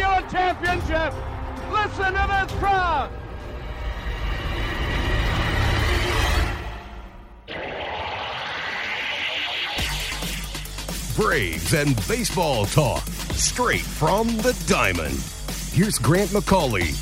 have 0.00 0.30
given 0.30 0.30
championship. 0.30 1.14
Listen 1.70 2.14
to 2.14 2.46
this 2.48 2.58
crowd. 2.58 3.10
Braves 11.16 11.74
and 11.74 11.96
baseball 12.06 12.64
talk 12.66 13.04
straight 13.32 13.80
from 13.80 14.28
the 14.38 14.56
diamond. 14.68 15.18
Here's 15.72 15.98
Grant 15.98 16.30
McCauley. 16.30 16.94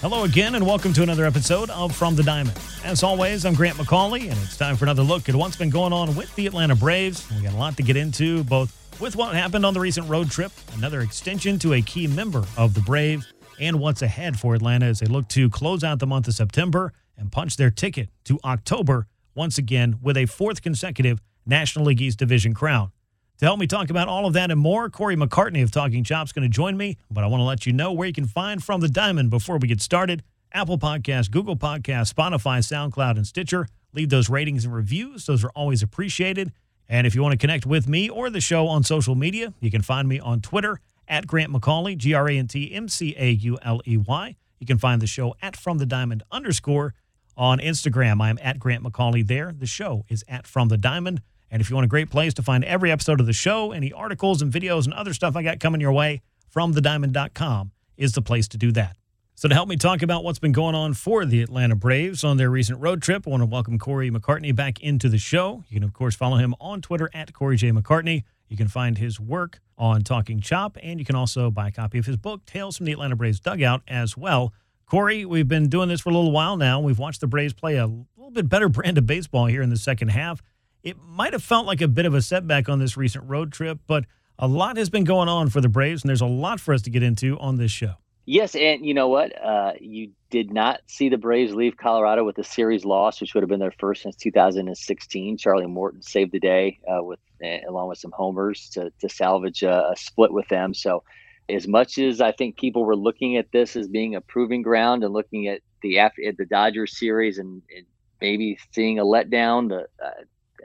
Hello 0.00 0.24
again, 0.24 0.54
and 0.54 0.64
welcome 0.64 0.92
to 0.94 1.02
another 1.02 1.24
episode 1.24 1.68
of 1.70 1.94
From 1.94 2.16
the 2.16 2.22
Diamond. 2.22 2.56
As 2.84 3.02
always, 3.02 3.44
I'm 3.44 3.54
Grant 3.54 3.76
McCauley, 3.76 4.30
and 4.30 4.32
it's 4.44 4.56
time 4.56 4.76
for 4.76 4.84
another 4.84 5.02
look 5.02 5.28
at 5.28 5.34
what's 5.34 5.56
been 5.56 5.70
going 5.70 5.92
on 5.92 6.14
with 6.14 6.34
the 6.36 6.46
Atlanta 6.46 6.76
Braves. 6.76 7.26
We 7.30 7.42
got 7.42 7.52
a 7.52 7.56
lot 7.56 7.76
to 7.78 7.82
get 7.82 7.96
into, 7.96 8.44
both 8.44 8.85
with 9.00 9.16
what 9.16 9.34
happened 9.34 9.66
on 9.66 9.74
the 9.74 9.80
recent 9.80 10.08
road 10.08 10.30
trip, 10.30 10.52
another 10.76 11.00
extension 11.00 11.58
to 11.58 11.74
a 11.74 11.82
key 11.82 12.06
member 12.06 12.44
of 12.56 12.74
the 12.74 12.80
Braves, 12.80 13.32
and 13.58 13.78
what's 13.78 14.02
ahead 14.02 14.38
for 14.38 14.54
Atlanta 14.54 14.86
as 14.86 15.00
they 15.00 15.06
look 15.06 15.28
to 15.28 15.50
close 15.50 15.84
out 15.84 15.98
the 15.98 16.06
month 16.06 16.28
of 16.28 16.34
September 16.34 16.92
and 17.16 17.32
punch 17.32 17.56
their 17.56 17.70
ticket 17.70 18.08
to 18.24 18.38
October 18.44 19.06
once 19.34 19.58
again 19.58 19.98
with 20.02 20.16
a 20.16 20.26
fourth 20.26 20.62
consecutive 20.62 21.20
National 21.46 21.86
League 21.86 22.00
East 22.00 22.18
Division 22.18 22.54
crown. 22.54 22.90
To 23.38 23.44
help 23.44 23.60
me 23.60 23.66
talk 23.66 23.90
about 23.90 24.08
all 24.08 24.26
of 24.26 24.32
that 24.32 24.50
and 24.50 24.60
more, 24.60 24.88
Corey 24.88 25.16
McCartney 25.16 25.62
of 25.62 25.70
Talking 25.70 26.02
Chop's 26.04 26.32
going 26.32 26.48
to 26.48 26.54
join 26.54 26.76
me. 26.76 26.96
But 27.10 27.22
I 27.22 27.26
want 27.26 27.40
to 27.40 27.44
let 27.44 27.66
you 27.66 27.72
know 27.72 27.92
where 27.92 28.06
you 28.06 28.14
can 28.14 28.26
find 28.26 28.64
From 28.64 28.80
the 28.80 28.88
Diamond 28.88 29.28
before 29.28 29.58
we 29.58 29.68
get 29.68 29.82
started. 29.82 30.22
Apple 30.52 30.78
Podcasts, 30.78 31.30
Google 31.30 31.56
Podcasts, 31.56 32.14
Spotify, 32.14 32.60
SoundCloud, 32.60 33.16
and 33.16 33.26
Stitcher. 33.26 33.68
Leave 33.92 34.08
those 34.08 34.30
ratings 34.30 34.64
and 34.64 34.74
reviews. 34.74 35.26
Those 35.26 35.44
are 35.44 35.50
always 35.50 35.82
appreciated. 35.82 36.52
And 36.88 37.06
if 37.06 37.14
you 37.14 37.22
want 37.22 37.32
to 37.32 37.38
connect 37.38 37.66
with 37.66 37.88
me 37.88 38.08
or 38.08 38.30
the 38.30 38.40
show 38.40 38.68
on 38.68 38.84
social 38.84 39.14
media, 39.14 39.52
you 39.60 39.70
can 39.70 39.82
find 39.82 40.08
me 40.08 40.20
on 40.20 40.40
Twitter 40.40 40.80
at 41.08 41.26
Grant 41.26 41.52
McCauley, 41.52 41.96
G 41.96 42.14
R 42.14 42.28
A 42.28 42.36
N 42.36 42.46
T 42.46 42.72
M 42.72 42.88
C 42.88 43.14
A 43.18 43.30
U 43.30 43.58
L 43.62 43.80
E 43.86 43.96
Y. 43.96 44.36
You 44.58 44.66
can 44.66 44.78
find 44.78 45.02
the 45.02 45.06
show 45.06 45.34
at 45.42 45.56
From 45.56 45.78
the 45.78 45.86
Diamond 45.86 46.22
underscore. 46.30 46.94
On 47.36 47.58
Instagram, 47.58 48.22
I'm 48.22 48.38
at 48.40 48.58
Grant 48.58 48.82
McCauley 48.82 49.26
there. 49.26 49.52
The 49.52 49.66
show 49.66 50.04
is 50.08 50.24
at 50.26 50.46
From 50.46 50.68
the 50.68 50.78
Diamond. 50.78 51.20
And 51.50 51.60
if 51.60 51.68
you 51.68 51.76
want 51.76 51.84
a 51.84 51.88
great 51.88 52.10
place 52.10 52.32
to 52.34 52.42
find 52.42 52.64
every 52.64 52.90
episode 52.90 53.20
of 53.20 53.26
the 53.26 53.32
show, 53.32 53.72
any 53.72 53.92
articles 53.92 54.40
and 54.40 54.52
videos 54.52 54.84
and 54.84 54.94
other 54.94 55.12
stuff 55.12 55.36
I 55.36 55.42
got 55.42 55.60
coming 55.60 55.80
your 55.80 55.92
way, 55.92 56.22
FromTheDiamond.com 56.54 57.72
is 57.96 58.12
the 58.12 58.22
place 58.22 58.48
to 58.48 58.56
do 58.56 58.72
that. 58.72 58.96
So 59.38 59.48
to 59.48 59.54
help 59.54 59.68
me 59.68 59.76
talk 59.76 60.00
about 60.00 60.24
what's 60.24 60.38
been 60.38 60.52
going 60.52 60.74
on 60.74 60.94
for 60.94 61.26
the 61.26 61.42
Atlanta 61.42 61.76
Braves 61.76 62.24
on 62.24 62.38
their 62.38 62.48
recent 62.48 62.80
road 62.80 63.02
trip, 63.02 63.26
I 63.26 63.30
want 63.30 63.42
to 63.42 63.46
welcome 63.46 63.78
Corey 63.78 64.10
McCartney 64.10 64.56
back 64.56 64.80
into 64.80 65.10
the 65.10 65.18
show. 65.18 65.62
You 65.68 65.74
can, 65.74 65.82
of 65.82 65.92
course, 65.92 66.16
follow 66.16 66.38
him 66.38 66.54
on 66.58 66.80
Twitter 66.80 67.10
at 67.12 67.34
Corey 67.34 67.58
J. 67.58 67.70
McCartney. 67.70 68.24
You 68.48 68.56
can 68.56 68.68
find 68.68 68.96
his 68.96 69.20
work 69.20 69.60
on 69.76 70.04
Talking 70.04 70.40
Chop, 70.40 70.78
and 70.82 70.98
you 70.98 71.04
can 71.04 71.16
also 71.16 71.50
buy 71.50 71.68
a 71.68 71.70
copy 71.70 71.98
of 71.98 72.06
his 72.06 72.16
book, 72.16 72.46
Tales 72.46 72.78
from 72.78 72.86
the 72.86 72.92
Atlanta 72.92 73.14
Braves 73.14 73.38
Dugout, 73.38 73.82
as 73.86 74.16
well. 74.16 74.54
Corey, 74.86 75.26
we've 75.26 75.46
been 75.46 75.68
doing 75.68 75.90
this 75.90 76.00
for 76.00 76.08
a 76.08 76.14
little 76.14 76.32
while 76.32 76.56
now. 76.56 76.80
We've 76.80 76.98
watched 76.98 77.20
the 77.20 77.26
Braves 77.26 77.52
play 77.52 77.76
a 77.76 77.86
little 77.86 78.30
bit 78.32 78.48
better 78.48 78.68
brand 78.70 78.96
of 78.96 79.04
baseball 79.04 79.44
here 79.44 79.60
in 79.60 79.68
the 79.68 79.76
second 79.76 80.08
half. 80.08 80.42
It 80.82 80.96
might 80.98 81.34
have 81.34 81.42
felt 81.42 81.66
like 81.66 81.82
a 81.82 81.88
bit 81.88 82.06
of 82.06 82.14
a 82.14 82.22
setback 82.22 82.70
on 82.70 82.78
this 82.78 82.96
recent 82.96 83.28
road 83.28 83.52
trip, 83.52 83.80
but 83.86 84.06
a 84.38 84.48
lot 84.48 84.78
has 84.78 84.88
been 84.88 85.04
going 85.04 85.28
on 85.28 85.50
for 85.50 85.60
the 85.60 85.68
Braves, 85.68 86.02
and 86.02 86.08
there's 86.08 86.22
a 86.22 86.26
lot 86.26 86.58
for 86.58 86.72
us 86.72 86.80
to 86.80 86.90
get 86.90 87.02
into 87.02 87.38
on 87.38 87.56
this 87.56 87.70
show. 87.70 87.96
Yes, 88.28 88.56
and 88.56 88.84
you 88.84 88.92
know 88.92 89.06
what? 89.06 89.40
Uh, 89.40 89.74
you 89.80 90.10
did 90.30 90.52
not 90.52 90.80
see 90.88 91.08
the 91.08 91.16
Braves 91.16 91.54
leave 91.54 91.76
Colorado 91.76 92.24
with 92.24 92.36
a 92.38 92.44
series 92.44 92.84
loss, 92.84 93.20
which 93.20 93.34
would 93.34 93.42
have 93.42 93.48
been 93.48 93.60
their 93.60 93.70
first 93.78 94.02
since 94.02 94.16
2016. 94.16 95.38
Charlie 95.38 95.66
Morton 95.66 96.02
saved 96.02 96.32
the 96.32 96.40
day 96.40 96.80
uh, 96.88 97.04
with, 97.04 97.20
along 97.68 97.88
with 97.88 97.98
some 97.98 98.10
homers, 98.10 98.68
to, 98.70 98.90
to 99.00 99.08
salvage 99.08 99.62
a, 99.62 99.90
a 99.92 99.96
split 99.96 100.32
with 100.32 100.48
them. 100.48 100.74
So, 100.74 101.04
as 101.48 101.68
much 101.68 101.98
as 101.98 102.20
I 102.20 102.32
think 102.32 102.58
people 102.58 102.84
were 102.84 102.96
looking 102.96 103.36
at 103.36 103.52
this 103.52 103.76
as 103.76 103.86
being 103.86 104.16
a 104.16 104.20
proving 104.20 104.62
ground 104.62 105.04
and 105.04 105.12
looking 105.14 105.46
at 105.46 105.60
the 105.82 106.00
at 106.00 106.12
the 106.16 106.46
Dodgers 106.50 106.98
series 106.98 107.38
and, 107.38 107.62
and 107.76 107.86
maybe 108.20 108.58
seeing 108.72 108.98
a 108.98 109.04
letdown, 109.04 109.68
the, 109.68 109.86
uh, 110.04 110.10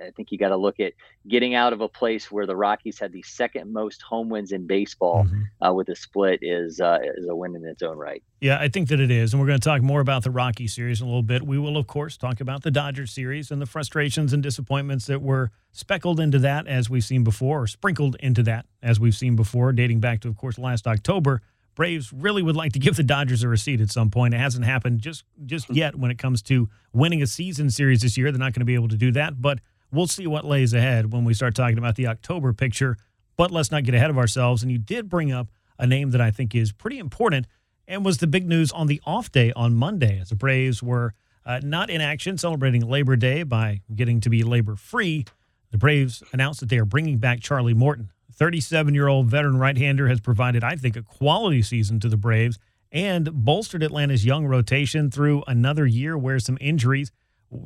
I 0.02 0.12
think 0.12 0.32
you 0.32 0.38
got 0.38 0.50
to 0.50 0.58
look 0.58 0.80
at 0.80 0.94
getting 1.28 1.56
out 1.56 1.74
of 1.74 1.82
a 1.82 1.88
place 1.88 2.32
where 2.32 2.46
the 2.46 2.56
Rockies 2.56 3.00
had 3.00 3.12
the 3.12 3.22
second 3.24 3.72
most 3.72 4.02
home 4.02 4.30
wins 4.30 4.52
in 4.52 4.68
baseball 4.68 5.26
mm-hmm. 5.26 5.66
uh, 5.66 5.74
with 5.74 5.90
a 5.90 5.96
split 5.96 6.40
is 6.42 6.82
uh, 6.82 7.00
is 7.18 7.28
a 7.28 7.36
win 7.36 7.56
in 7.56 7.66
its 7.66 7.82
own 7.82 7.98
right. 7.98 8.24
Yeah, 8.40 8.60
I 8.60 8.70
think 8.70 8.90
that 8.90 9.00
it 9.00 9.12
is, 9.12 9.34
and 9.34 9.40
we're 9.40 9.48
going 9.48 9.60
to 9.60 9.64
talk 9.64 9.82
more 9.82 10.02
about 10.02 10.24
the 10.24 10.32
Rocky 10.32 10.68
series 10.68 11.02
in 11.02 11.06
a 11.06 11.10
little 11.10 11.24
bit. 11.24 11.44
We 11.44 11.60
will, 11.60 11.78
of 11.78 11.88
course, 11.88 12.18
talk 12.18 12.42
about 12.42 12.64
the 12.64 12.72
Dodgers 12.72 13.12
series 13.12 13.52
and 13.52 13.62
the 13.62 13.66
frustrations 13.66 14.34
and 14.34 14.42
disappointments 14.42 15.06
that 15.06 15.22
were 15.22 15.52
speckled 15.72 16.20
into 16.20 16.40
that 16.40 16.68
as 16.68 16.90
we've 16.90 17.04
seen 17.04 17.24
before, 17.24 17.64
or 17.64 17.68
sprinkled 17.68 18.16
into 18.20 18.44
that 18.44 18.66
as 18.82 19.00
we've 19.00 19.16
seen 19.16 19.36
before, 19.36 19.72
dating 19.74 20.00
back 20.00 20.22
to, 20.22 20.28
of 20.28 20.38
course, 20.38 20.58
last 20.58 20.88
October. 20.88 21.42
Braves 21.74 22.12
really 22.12 22.44
would 22.44 22.56
like 22.56 22.74
to 22.74 22.80
give 22.80 22.98
the 22.98 23.04
Dodgers 23.04 23.44
a 23.44 23.48
receipt 23.48 23.80
at 23.80 23.90
some 23.90 24.10
point. 24.10 24.34
It 24.34 24.40
hasn't 24.40 24.66
happened 24.66 25.00
just 25.00 25.24
just 25.46 25.70
yet 25.70 25.96
when 25.96 26.12
it 26.12 26.18
comes 26.18 26.42
to 26.44 26.70
winning 26.92 27.22
a 27.22 27.28
season 27.28 27.70
series 27.70 28.02
this 28.02 28.18
year. 28.18 28.32
They're 28.32 28.40
not 28.40 28.54
going 28.54 28.62
to 28.62 28.66
be 28.66 28.76
able 28.76 28.90
to 28.90 28.98
do 28.98 29.12
that, 29.14 29.42
but 29.42 29.60
we'll 29.92 30.08
see 30.08 30.28
what 30.28 30.46
lays 30.46 30.74
ahead 30.74 31.12
when 31.12 31.26
we 31.26 31.34
start 31.34 31.56
talking 31.56 31.78
about 31.78 31.96
the 31.96 32.08
October 32.08 32.54
picture. 32.54 32.98
But 33.38 33.52
let's 33.52 33.72
not 33.72 33.84
get 33.84 33.96
ahead 33.96 34.10
of 34.10 34.18
ourselves. 34.18 34.64
And 34.64 34.72
you 34.72 34.78
did 34.78 35.10
bring 35.10 35.32
up 35.32 35.48
a 35.78 35.88
name 35.88 36.12
that 36.12 36.22
I 36.22 36.32
think 36.32 36.54
is 36.54 36.72
pretty 36.72 37.00
important 37.00 37.48
and 37.88 38.06
was 38.06 38.20
the 38.20 38.28
big 38.28 38.48
news 38.48 38.72
on 38.72 38.88
the 38.88 39.02
off 39.06 39.32
day 39.32 39.52
on 39.56 39.74
Monday 39.74 40.20
as 40.20 40.30
the 40.30 40.36
Braves 40.36 40.82
were 40.82 41.14
uh, 41.46 41.60
not 41.64 41.90
in 41.90 42.02
action 42.02 42.38
celebrating 42.38 42.88
Labor 42.88 43.16
Day 43.16 43.44
by 43.44 43.82
getting 43.94 44.20
to 44.22 44.30
be 44.30 44.44
labor 44.44 44.76
free. 44.76 45.26
The 45.72 45.78
Braves 45.78 46.22
announced 46.32 46.60
that 46.60 46.70
they 46.70 46.78
are 46.78 46.86
bringing 46.86 47.18
back 47.18 47.40
Charlie 47.40 47.74
Morton. 47.74 48.12
37 48.34 48.94
year 48.94 49.08
old 49.08 49.28
veteran 49.28 49.58
right 49.58 49.78
hander 49.78 50.08
has 50.08 50.20
provided, 50.20 50.64
I 50.64 50.76
think, 50.76 50.96
a 50.96 51.02
quality 51.02 51.62
season 51.62 52.00
to 52.02 52.10
the 52.10 52.18
Braves 52.18 52.60
and 52.92 53.30
bolstered 53.46 53.84
Atlanta's 53.84 54.26
young 54.26 54.46
rotation 54.46 55.10
through 55.10 55.44
another 55.48 55.86
year 55.86 56.18
where 56.18 56.40
some 56.40 56.58
injuries 56.62 57.12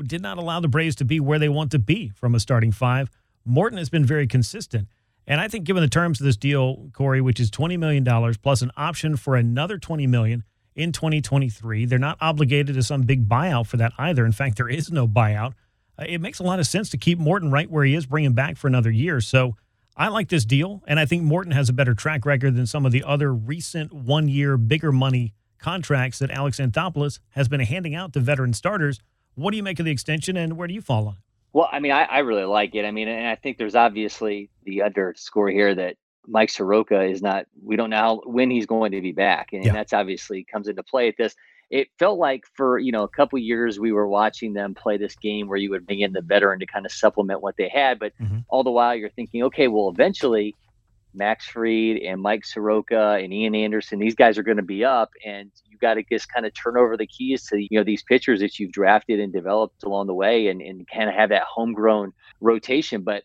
did 0.05 0.21
not 0.21 0.37
allow 0.37 0.59
the 0.59 0.67
Braves 0.67 0.95
to 0.97 1.05
be 1.05 1.19
where 1.19 1.39
they 1.39 1.49
want 1.49 1.71
to 1.71 1.79
be 1.79 2.09
from 2.09 2.35
a 2.35 2.39
starting 2.39 2.71
five. 2.71 3.09
Morton 3.45 3.77
has 3.77 3.89
been 3.89 4.05
very 4.05 4.27
consistent. 4.27 4.87
And 5.27 5.41
I 5.41 5.47
think 5.47 5.65
given 5.65 5.81
the 5.81 5.89
terms 5.89 6.19
of 6.19 6.25
this 6.25 6.37
deal, 6.37 6.89
Corey, 6.93 7.21
which 7.21 7.39
is 7.39 7.49
$20 7.49 7.79
million 7.79 8.05
plus 8.41 8.61
an 8.61 8.71
option 8.77 9.15
for 9.17 9.35
another 9.35 9.77
20 9.77 10.05
million 10.07 10.43
in 10.75 10.91
2023, 10.91 11.85
they're 11.85 11.97
not 11.97 12.17
obligated 12.21 12.75
to 12.75 12.83
some 12.83 13.03
big 13.03 13.27
buyout 13.27 13.67
for 13.67 13.77
that 13.77 13.93
either. 13.97 14.25
In 14.25 14.31
fact, 14.31 14.57
there 14.57 14.69
is 14.69 14.91
no 14.91 15.07
buyout. 15.07 15.53
Uh, 15.97 16.05
it 16.07 16.19
makes 16.19 16.39
a 16.39 16.43
lot 16.43 16.59
of 16.59 16.67
sense 16.67 16.89
to 16.89 16.97
keep 16.97 17.17
Morton 17.17 17.49
right 17.49 17.69
where 17.69 17.85
he 17.85 17.95
is, 17.95 18.05
bring 18.05 18.25
him 18.25 18.33
back 18.33 18.57
for 18.57 18.67
another 18.67 18.91
year. 18.91 19.21
So 19.21 19.55
I 19.97 20.09
like 20.09 20.29
this 20.29 20.45
deal, 20.45 20.83
and 20.87 20.99
I 20.99 21.05
think 21.05 21.23
Morton 21.23 21.53
has 21.53 21.69
a 21.69 21.73
better 21.73 21.93
track 21.93 22.25
record 22.25 22.55
than 22.55 22.67
some 22.67 22.85
of 22.85 22.91
the 22.91 23.03
other 23.03 23.33
recent 23.33 23.93
one 23.93 24.27
year, 24.27 24.57
bigger 24.57 24.91
money 24.91 25.33
contracts 25.57 26.19
that 26.19 26.29
Alex 26.29 26.59
Anthopoulos 26.59 27.19
has 27.29 27.47
been 27.47 27.61
handing 27.61 27.95
out 27.95 28.13
to 28.13 28.19
veteran 28.19 28.53
starters 28.53 28.99
what 29.35 29.51
do 29.51 29.57
you 29.57 29.63
make 29.63 29.79
of 29.79 29.85
the 29.85 29.91
extension, 29.91 30.37
and 30.37 30.57
where 30.57 30.67
do 30.67 30.73
you 30.73 30.81
fall 30.81 31.07
on 31.07 31.13
it? 31.13 31.19
Well, 31.53 31.69
I 31.71 31.79
mean, 31.79 31.93
I, 31.93 32.03
I 32.03 32.19
really 32.19 32.43
like 32.43 32.75
it. 32.75 32.83
I 32.83 32.91
mean, 32.91 33.07
and 33.07 33.27
I 33.27 33.35
think 33.35 33.57
there's 33.57 33.75
obviously 33.75 34.49
the 34.65 34.81
underscore 34.81 35.49
here 35.49 35.73
that 35.73 35.95
Mike 36.27 36.49
Soroka 36.49 37.01
is 37.03 37.21
not. 37.21 37.45
We 37.63 37.75
don't 37.75 37.89
know 37.89 37.95
how, 37.95 38.21
when 38.25 38.51
he's 38.51 38.65
going 38.65 38.91
to 38.91 39.01
be 39.01 39.13
back, 39.13 39.53
and, 39.53 39.63
yeah. 39.63 39.69
and 39.69 39.77
that's 39.77 39.93
obviously 39.93 40.43
comes 40.43 40.67
into 40.67 40.83
play 40.83 41.07
at 41.07 41.15
this. 41.17 41.35
It 41.69 41.87
felt 41.97 42.19
like 42.19 42.43
for 42.55 42.77
you 42.77 42.91
know 42.91 43.03
a 43.03 43.07
couple 43.07 43.39
years 43.39 43.79
we 43.79 43.91
were 43.91 44.07
watching 44.07 44.53
them 44.53 44.75
play 44.75 44.97
this 44.97 45.15
game 45.15 45.47
where 45.47 45.57
you 45.57 45.69
would 45.71 45.85
bring 45.85 46.01
in 46.01 46.13
the 46.13 46.21
veteran 46.21 46.59
to 46.59 46.65
kind 46.65 46.85
of 46.85 46.91
supplement 46.91 47.41
what 47.41 47.55
they 47.57 47.69
had, 47.69 47.99
but 47.99 48.11
mm-hmm. 48.21 48.39
all 48.49 48.63
the 48.63 48.71
while 48.71 48.95
you're 48.95 49.09
thinking, 49.09 49.43
okay, 49.43 49.67
well, 49.67 49.89
eventually 49.89 50.55
Max 51.13 51.47
Fried 51.47 51.97
and 51.97 52.21
Mike 52.21 52.45
Soroka 52.45 53.11
and 53.21 53.33
Ian 53.33 53.55
Anderson, 53.55 53.99
these 53.99 54.15
guys 54.15 54.37
are 54.37 54.43
going 54.43 54.57
to 54.57 54.63
be 54.63 54.83
up, 54.83 55.11
and 55.25 55.51
you 55.75 55.87
got 55.87 55.95
to 55.95 56.03
just 56.11 56.31
kind 56.31 56.45
of 56.45 56.53
turn 56.53 56.77
over 56.77 56.97
the 56.97 57.07
keys 57.07 57.47
to 57.47 57.59
you 57.59 57.67
know 57.71 57.83
these 57.83 58.03
pitchers 58.03 58.39
that 58.39 58.59
you've 58.59 58.71
drafted 58.71 59.19
and 59.19 59.33
developed 59.33 59.83
along 59.83 60.07
the 60.07 60.13
way, 60.13 60.47
and 60.47 60.61
and 60.61 60.87
kind 60.91 61.09
of 61.09 61.15
have 61.15 61.29
that 61.29 61.43
homegrown 61.43 62.13
rotation. 62.41 63.01
But 63.01 63.23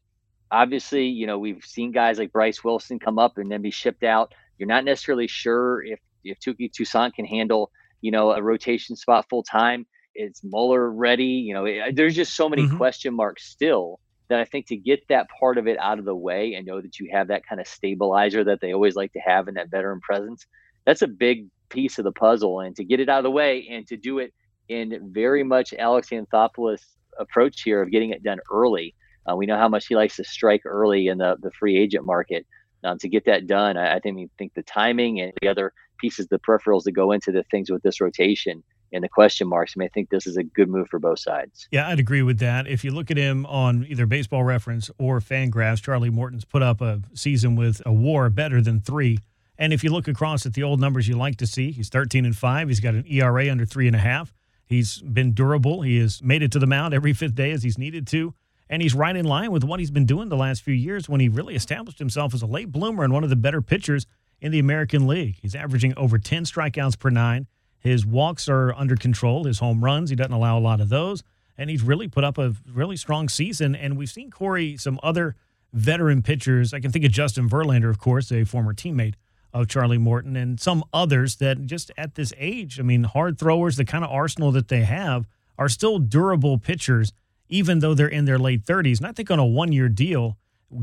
obviously, 0.50 1.06
you 1.06 1.26
know 1.26 1.38
we've 1.38 1.64
seen 1.64 1.92
guys 1.92 2.18
like 2.18 2.32
Bryce 2.32 2.62
Wilson 2.64 2.98
come 2.98 3.18
up 3.18 3.38
and 3.38 3.50
then 3.50 3.62
be 3.62 3.70
shipped 3.70 4.04
out. 4.04 4.34
You're 4.58 4.68
not 4.68 4.84
necessarily 4.84 5.26
sure 5.26 5.82
if 5.84 6.00
if 6.24 6.38
Touki 6.40 6.70
Toussaint 6.70 7.14
can 7.14 7.24
handle 7.24 7.70
you 8.00 8.10
know 8.10 8.32
a 8.32 8.42
rotation 8.42 8.96
spot 8.96 9.26
full 9.28 9.42
time. 9.42 9.86
Is 10.14 10.40
Muller 10.42 10.90
ready? 10.90 11.24
You 11.24 11.54
know, 11.54 11.64
it, 11.66 11.94
there's 11.94 12.16
just 12.16 12.34
so 12.34 12.48
many 12.48 12.62
mm-hmm. 12.62 12.76
question 12.76 13.14
marks 13.14 13.46
still 13.46 14.00
that 14.30 14.40
I 14.40 14.44
think 14.44 14.66
to 14.68 14.76
get 14.76 15.06
that 15.08 15.26
part 15.38 15.58
of 15.58 15.66
it 15.66 15.78
out 15.78 15.98
of 15.98 16.04
the 16.04 16.14
way 16.14 16.54
and 16.54 16.64
know 16.64 16.80
that 16.80 16.98
you 16.98 17.10
have 17.12 17.28
that 17.28 17.44
kind 17.46 17.60
of 17.60 17.66
stabilizer 17.66 18.44
that 18.44 18.60
they 18.60 18.72
always 18.72 18.96
like 18.96 19.12
to 19.12 19.18
have 19.18 19.48
in 19.48 19.54
that 19.54 19.70
veteran 19.70 20.00
presence, 20.00 20.46
that's 20.86 21.02
a 21.02 21.06
big 21.08 21.48
piece 21.70 21.98
of 21.98 22.04
the 22.04 22.12
puzzle. 22.12 22.60
And 22.60 22.76
to 22.76 22.84
get 22.84 23.00
it 23.00 23.08
out 23.08 23.18
of 23.18 23.24
the 23.24 23.30
way 23.30 23.66
and 23.70 23.86
to 23.88 23.96
do 23.96 24.18
it 24.18 24.32
in 24.68 25.10
very 25.12 25.42
much 25.42 25.72
Alex 25.78 26.10
Anthopoulos 26.10 26.82
approach 27.18 27.62
here 27.62 27.82
of 27.82 27.90
getting 27.90 28.10
it 28.10 28.22
done 28.22 28.38
early. 28.52 28.94
Uh, 29.28 29.36
we 29.36 29.46
know 29.46 29.56
how 29.56 29.68
much 29.68 29.86
he 29.86 29.94
likes 29.94 30.16
to 30.16 30.24
strike 30.24 30.62
early 30.64 31.08
in 31.08 31.18
the, 31.18 31.36
the 31.40 31.50
free 31.52 31.78
agent 31.78 32.06
market. 32.06 32.46
Um, 32.82 32.98
to 32.98 33.08
get 33.08 33.26
that 33.26 33.46
done, 33.46 33.76
I, 33.76 33.96
I 33.96 33.98
think 34.00 34.30
think 34.38 34.54
the 34.54 34.62
timing 34.62 35.20
and 35.20 35.32
the 35.42 35.48
other 35.48 35.72
pieces, 35.98 36.28
the 36.28 36.38
peripherals 36.38 36.84
that 36.84 36.92
go 36.92 37.12
into 37.12 37.30
the 37.30 37.42
things 37.50 37.70
with 37.70 37.82
this 37.82 38.00
rotation 38.00 38.62
and 38.92 39.04
the 39.04 39.08
question 39.08 39.48
marks. 39.48 39.74
I 39.76 39.80
mean, 39.80 39.86
I 39.86 39.92
think 39.92 40.08
this 40.08 40.26
is 40.26 40.36
a 40.36 40.42
good 40.42 40.68
move 40.68 40.88
for 40.88 40.98
both 40.98 41.18
sides. 41.18 41.68
Yeah, 41.70 41.88
I'd 41.88 42.00
agree 42.00 42.22
with 42.22 42.38
that. 42.38 42.66
If 42.66 42.82
you 42.82 42.90
look 42.90 43.10
at 43.10 43.16
him 43.16 43.46
on 43.46 43.86
either 43.88 44.06
Baseball 44.06 44.44
Reference 44.44 44.90
or 44.98 45.20
Fangraphs, 45.20 45.82
Charlie 45.82 46.10
Morton's 46.10 46.44
put 46.44 46.62
up 46.62 46.80
a 46.80 47.02
season 47.14 47.54
with 47.54 47.82
a 47.84 47.92
WAR 47.92 48.30
better 48.30 48.60
than 48.60 48.80
three. 48.80 49.18
And 49.60 49.74
if 49.74 49.84
you 49.84 49.92
look 49.92 50.08
across 50.08 50.46
at 50.46 50.54
the 50.54 50.62
old 50.62 50.80
numbers 50.80 51.06
you 51.06 51.16
like 51.16 51.36
to 51.36 51.46
see, 51.46 51.70
he's 51.70 51.90
13 51.90 52.24
and 52.24 52.34
five. 52.34 52.68
He's 52.68 52.80
got 52.80 52.94
an 52.94 53.04
ERA 53.06 53.50
under 53.50 53.66
three 53.66 53.86
and 53.86 53.94
a 53.94 54.00
half. 54.00 54.32
He's 54.64 55.02
been 55.02 55.32
durable. 55.32 55.82
He 55.82 55.98
has 55.98 56.22
made 56.22 56.42
it 56.42 56.50
to 56.52 56.58
the 56.58 56.66
mound 56.66 56.94
every 56.94 57.12
fifth 57.12 57.34
day 57.34 57.50
as 57.50 57.62
he's 57.62 57.76
needed 57.76 58.06
to. 58.08 58.34
And 58.70 58.80
he's 58.80 58.94
right 58.94 59.14
in 59.14 59.26
line 59.26 59.52
with 59.52 59.62
what 59.62 59.78
he's 59.78 59.90
been 59.90 60.06
doing 60.06 60.30
the 60.30 60.36
last 60.36 60.62
few 60.62 60.72
years 60.72 61.10
when 61.10 61.20
he 61.20 61.28
really 61.28 61.54
established 61.54 61.98
himself 61.98 62.32
as 62.32 62.40
a 62.40 62.46
late 62.46 62.72
bloomer 62.72 63.04
and 63.04 63.12
one 63.12 63.22
of 63.22 63.28
the 63.28 63.36
better 63.36 63.60
pitchers 63.60 64.06
in 64.40 64.50
the 64.50 64.58
American 64.58 65.06
League. 65.06 65.36
He's 65.42 65.54
averaging 65.54 65.92
over 65.96 66.16
10 66.16 66.44
strikeouts 66.44 66.98
per 66.98 67.10
nine. 67.10 67.46
His 67.78 68.06
walks 68.06 68.48
are 68.48 68.72
under 68.72 68.96
control. 68.96 69.44
His 69.44 69.58
home 69.58 69.84
runs, 69.84 70.08
he 70.08 70.16
doesn't 70.16 70.32
allow 70.32 70.58
a 70.58 70.60
lot 70.60 70.80
of 70.80 70.88
those. 70.88 71.22
And 71.58 71.68
he's 71.68 71.82
really 71.82 72.08
put 72.08 72.24
up 72.24 72.38
a 72.38 72.54
really 72.72 72.96
strong 72.96 73.28
season. 73.28 73.74
And 73.74 73.98
we've 73.98 74.08
seen 74.08 74.30
Corey, 74.30 74.78
some 74.78 74.98
other 75.02 75.36
veteran 75.74 76.22
pitchers. 76.22 76.72
I 76.72 76.80
can 76.80 76.92
think 76.92 77.04
of 77.04 77.12
Justin 77.12 77.46
Verlander, 77.46 77.90
of 77.90 77.98
course, 77.98 78.32
a 78.32 78.44
former 78.44 78.72
teammate 78.72 79.16
of 79.52 79.68
Charlie 79.68 79.98
Morton, 79.98 80.36
and 80.36 80.60
some 80.60 80.84
others 80.92 81.36
that 81.36 81.66
just 81.66 81.90
at 81.96 82.14
this 82.14 82.32
age, 82.38 82.78
I 82.78 82.82
mean, 82.82 83.04
hard 83.04 83.38
throwers, 83.38 83.76
the 83.76 83.84
kind 83.84 84.04
of 84.04 84.10
arsenal 84.10 84.52
that 84.52 84.68
they 84.68 84.82
have, 84.82 85.26
are 85.58 85.68
still 85.68 85.98
durable 85.98 86.58
pitchers, 86.58 87.12
even 87.48 87.80
though 87.80 87.94
they're 87.94 88.06
in 88.08 88.24
their 88.24 88.38
late 88.38 88.64
30s. 88.64 88.98
And 88.98 89.06
I 89.06 89.12
think 89.12 89.30
on 89.30 89.38
a 89.38 89.44
one 89.44 89.72
year 89.72 89.88
deal, 89.88 90.36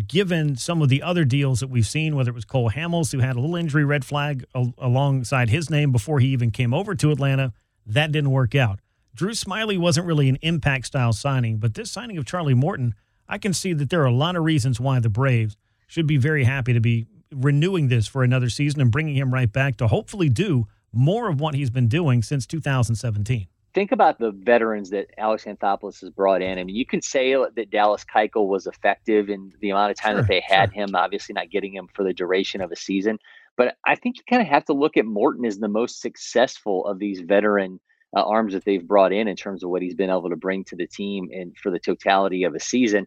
given 0.08 0.56
some 0.56 0.82
of 0.82 0.90
the 0.90 1.02
other 1.02 1.24
deals 1.24 1.62
that 1.62 1.70
we've 1.70 1.88
seen, 1.88 2.16
whether 2.16 2.30
it 2.30 2.36
was 2.36 2.46
Cole 2.46 2.72
Hamels, 2.72 3.12
who 3.12 3.20
had 3.20 3.36
a 3.36 3.40
little 3.40 3.56
injury 3.56 3.86
red 3.86 4.04
flag 4.04 4.44
al- 4.54 4.74
alongside 4.78 5.50
his 5.50 5.70
name 5.70 5.92
before 5.92 6.20
he 6.20 6.28
even 6.28 6.52
came 6.52 6.74
over 6.74 6.94
to 6.96 7.12
Atlanta, 7.12 7.54
that 7.86 8.12
didn't 8.12 8.32
work 8.32 8.54
out. 8.54 8.80
Drew 9.16 9.32
Smyly 9.32 9.78
wasn't 9.80 10.06
really 10.06 10.30
an 10.30 10.38
impact 10.42 10.88
style 10.88 11.14
signing, 11.14 11.58
but 11.58 11.74
this 11.74 11.90
signing 11.90 12.18
of 12.18 12.26
Charlie 12.26 12.54
Morton, 12.54 12.94
I 13.28 13.38
can 13.38 13.54
see 13.54 13.74
that 13.74 13.90
there 13.90 14.02
are 14.02 14.06
a 14.06 14.12
lot 14.12 14.36
of 14.36 14.44
reasons 14.44 14.80
why 14.80 15.00
the 15.00 15.10
Braves 15.10 15.58
should 15.88 16.06
be 16.06 16.18
very 16.18 16.44
happy 16.44 16.74
to 16.74 16.80
be 16.80 17.08
renewing 17.32 17.88
this 17.88 18.08
for 18.08 18.24
another 18.24 18.50
season 18.50 18.82
and 18.82 18.92
bringing 18.92 19.16
him 19.16 19.34
right 19.34 19.52
back 19.52 19.78
to 19.78 19.88
hopefully 19.88 20.30
do 20.30 20.68
more 20.94 21.30
of 21.30 21.40
what 21.40 21.54
he's 21.54 21.70
been 21.70 21.88
doing 21.88 22.24
since 22.24 22.46
2017 22.46 23.48
think 23.78 23.92
about 23.92 24.18
the 24.18 24.32
veterans 24.32 24.90
that 24.90 25.06
Alex 25.20 25.46
Anthopoulos 25.46 26.02
has 26.02 26.10
brought 26.10 26.42
in. 26.42 26.58
I 26.58 26.64
mean, 26.64 26.76
you 26.76 26.84
can 26.84 27.00
say 27.00 27.36
that 27.36 27.70
Dallas 27.70 28.04
Keuchel 28.04 28.48
was 28.48 28.66
effective 28.66 29.30
in 29.30 29.54
the 29.62 29.70
amount 29.70 29.92
of 29.92 29.98
time 29.98 30.14
sure, 30.14 30.22
that 30.22 30.28
they 30.28 30.40
had 30.40 30.74
sure. 30.74 30.84
him, 30.84 30.96
obviously 30.96 31.34
not 31.34 31.52
getting 31.52 31.76
him 31.76 31.88
for 31.94 32.04
the 32.04 32.12
duration 32.12 32.60
of 32.60 32.72
a 32.72 32.76
season. 32.76 33.20
But 33.56 33.78
I 33.86 33.94
think 33.94 34.18
you 34.18 34.24
kind 34.28 34.42
of 34.42 34.48
have 34.48 34.66
to 34.66 34.74
look 34.74 34.98
at 34.98 35.06
Morton 35.06 35.46
as 35.46 35.60
the 35.60 35.68
most 35.68 36.02
successful 36.02 36.88
of 36.88 36.98
these 36.98 37.20
veteran 37.20 37.80
uh, 38.16 38.24
arms 38.24 38.54
that 38.54 38.66
they've 38.66 38.88
brought 38.88 39.14
in 39.14 39.28
in 39.28 39.36
terms 39.36 39.64
of 39.64 39.70
what 39.70 39.84
he's 39.84 39.94
been 39.94 40.10
able 40.10 40.32
to 40.32 40.36
bring 40.36 40.64
to 40.64 40.76
the 40.76 40.88
team 40.88 41.30
and 41.32 41.56
for 41.56 41.70
the 41.70 41.78
totality 41.78 42.46
of 42.46 42.56
a 42.56 42.60
season. 42.60 43.06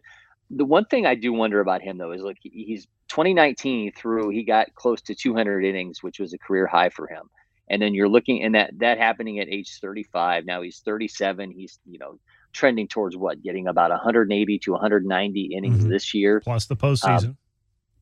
The 0.55 0.65
one 0.65 0.85
thing 0.85 1.05
I 1.05 1.15
do 1.15 1.33
wonder 1.33 1.59
about 1.59 1.81
him 1.81 1.97
though 1.97 2.11
is 2.11 2.21
look, 2.21 2.37
he's 2.41 2.87
2019 3.07 3.93
through 3.93 4.29
he 4.29 4.43
got 4.43 4.73
close 4.75 5.01
to 5.03 5.15
200 5.15 5.63
innings, 5.63 6.03
which 6.03 6.19
was 6.19 6.33
a 6.33 6.37
career 6.37 6.67
high 6.67 6.89
for 6.89 7.07
him. 7.07 7.29
And 7.69 7.81
then 7.81 7.93
you're 7.93 8.09
looking 8.09 8.43
and 8.43 8.55
that 8.55 8.71
that 8.79 8.97
happening 8.97 9.39
at 9.39 9.47
age 9.47 9.79
35 9.79 10.45
now 10.45 10.61
he's 10.61 10.79
37 10.79 11.51
he's 11.51 11.79
you 11.85 11.99
know 11.99 12.19
trending 12.51 12.87
towards 12.87 13.15
what 13.15 13.41
getting 13.41 13.67
about 13.67 13.91
180 13.91 14.59
to 14.59 14.71
190 14.71 15.41
innings 15.55 15.79
mm-hmm. 15.79 15.89
this 15.89 16.13
year. 16.13 16.41
Plus 16.41 16.65
the 16.65 16.75
postseason. 16.75 17.25
um, 17.25 17.37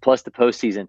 plus 0.02 0.24
the 0.24 0.32
postseason. 0.32 0.88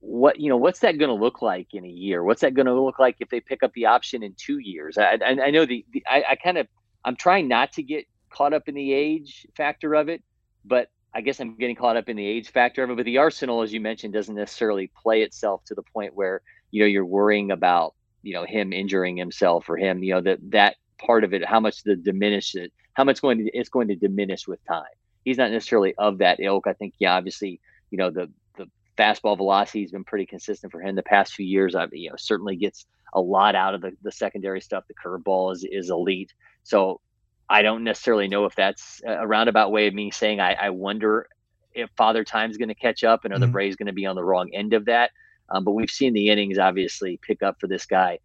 What 0.00 0.38
you 0.38 0.50
know 0.50 0.58
what's 0.58 0.80
that 0.80 0.98
going 0.98 1.08
to 1.08 1.14
look 1.14 1.40
like 1.40 1.68
in 1.72 1.84
a 1.84 1.88
year? 1.88 2.22
What's 2.22 2.42
that 2.42 2.52
going 2.52 2.66
to 2.66 2.78
look 2.78 2.98
like 2.98 3.16
if 3.20 3.30
they 3.30 3.40
pick 3.40 3.62
up 3.62 3.72
the 3.72 3.86
option 3.86 4.22
in 4.22 4.34
two 4.36 4.58
years? 4.58 4.98
I, 4.98 5.18
I, 5.24 5.46
I 5.46 5.50
know 5.50 5.64
the, 5.64 5.84
the 5.92 6.04
I, 6.06 6.24
I 6.30 6.36
kind 6.36 6.58
of 6.58 6.66
i'm 7.04 7.16
trying 7.16 7.48
not 7.48 7.72
to 7.72 7.82
get 7.82 8.06
caught 8.30 8.52
up 8.52 8.68
in 8.68 8.74
the 8.74 8.92
age 8.92 9.46
factor 9.56 9.94
of 9.94 10.08
it 10.08 10.22
but 10.64 10.88
I 11.14 11.20
guess 11.20 11.40
I'm 11.40 11.56
getting 11.56 11.76
caught 11.76 11.96
up 11.96 12.08
in 12.08 12.16
the 12.16 12.26
age 12.26 12.50
factor 12.50 12.82
of 12.82 12.90
it, 12.90 12.96
but 12.96 13.04
the 13.04 13.18
arsenal, 13.18 13.62
as 13.62 13.72
you 13.72 13.80
mentioned, 13.80 14.12
doesn't 14.12 14.34
necessarily 14.34 14.90
play 15.00 15.22
itself 15.22 15.64
to 15.66 15.74
the 15.74 15.82
point 15.82 16.14
where 16.14 16.42
you 16.70 16.80
know 16.80 16.86
you're 16.86 17.06
worrying 17.06 17.52
about 17.52 17.94
you 18.22 18.34
know 18.34 18.44
him 18.44 18.72
injuring 18.72 19.16
himself 19.16 19.68
or 19.68 19.76
him 19.76 20.02
you 20.02 20.14
know 20.14 20.20
that 20.20 20.38
that 20.50 20.76
part 20.98 21.22
of 21.22 21.32
it 21.34 21.44
how 21.44 21.60
much 21.60 21.82
the 21.84 21.94
diminish 21.94 22.54
it 22.54 22.72
how 22.94 23.04
much 23.04 23.20
going 23.20 23.38
to 23.38 23.44
it's 23.52 23.68
going 23.68 23.88
to 23.88 23.94
diminish 23.94 24.48
with 24.48 24.64
time. 24.64 24.82
He's 25.24 25.38
not 25.38 25.52
necessarily 25.52 25.94
of 25.96 26.18
that 26.18 26.40
ilk. 26.40 26.66
I 26.66 26.72
think 26.72 26.94
yeah 26.98 27.14
obviously 27.14 27.60
you 27.90 27.98
know 27.98 28.10
the 28.10 28.30
the 28.56 28.66
fastball 28.98 29.36
velocity 29.36 29.82
has 29.82 29.92
been 29.92 30.04
pretty 30.04 30.26
consistent 30.26 30.72
for 30.72 30.80
him 30.80 30.96
the 30.96 31.02
past 31.02 31.34
few 31.34 31.46
years. 31.46 31.76
I've 31.76 31.94
you 31.94 32.10
know 32.10 32.16
certainly 32.16 32.56
gets 32.56 32.86
a 33.12 33.20
lot 33.20 33.54
out 33.54 33.74
of 33.74 33.80
the, 33.80 33.92
the 34.02 34.10
secondary 34.10 34.60
stuff. 34.60 34.84
The 34.88 34.94
curveball 34.94 35.52
is 35.52 35.64
is 35.70 35.90
elite. 35.90 36.32
So 36.64 37.00
i 37.48 37.62
don't 37.62 37.84
necessarily 37.84 38.28
know 38.28 38.44
if 38.44 38.54
that's 38.54 39.00
a 39.06 39.26
roundabout 39.26 39.72
way 39.72 39.86
of 39.86 39.94
me 39.94 40.10
saying 40.10 40.40
i, 40.40 40.54
I 40.54 40.70
wonder 40.70 41.28
if 41.72 41.90
father 41.96 42.24
time's 42.24 42.56
going 42.56 42.68
to 42.68 42.74
catch 42.74 43.04
up 43.04 43.24
and 43.24 43.32
are 43.32 43.36
mm-hmm. 43.36 43.42
the 43.42 43.48
braves 43.48 43.76
going 43.76 43.86
to 43.86 43.92
be 43.92 44.06
on 44.06 44.16
the 44.16 44.24
wrong 44.24 44.50
end 44.54 44.72
of 44.72 44.84
that 44.86 45.10
um, 45.50 45.64
but 45.64 45.72
we've 45.72 45.90
seen 45.90 46.12
the 46.12 46.28
innings 46.30 46.58
obviously 46.58 47.18
pick 47.22 47.42
up 47.42 47.60
for 47.60 47.66
this 47.66 47.86
guy. 47.86 48.18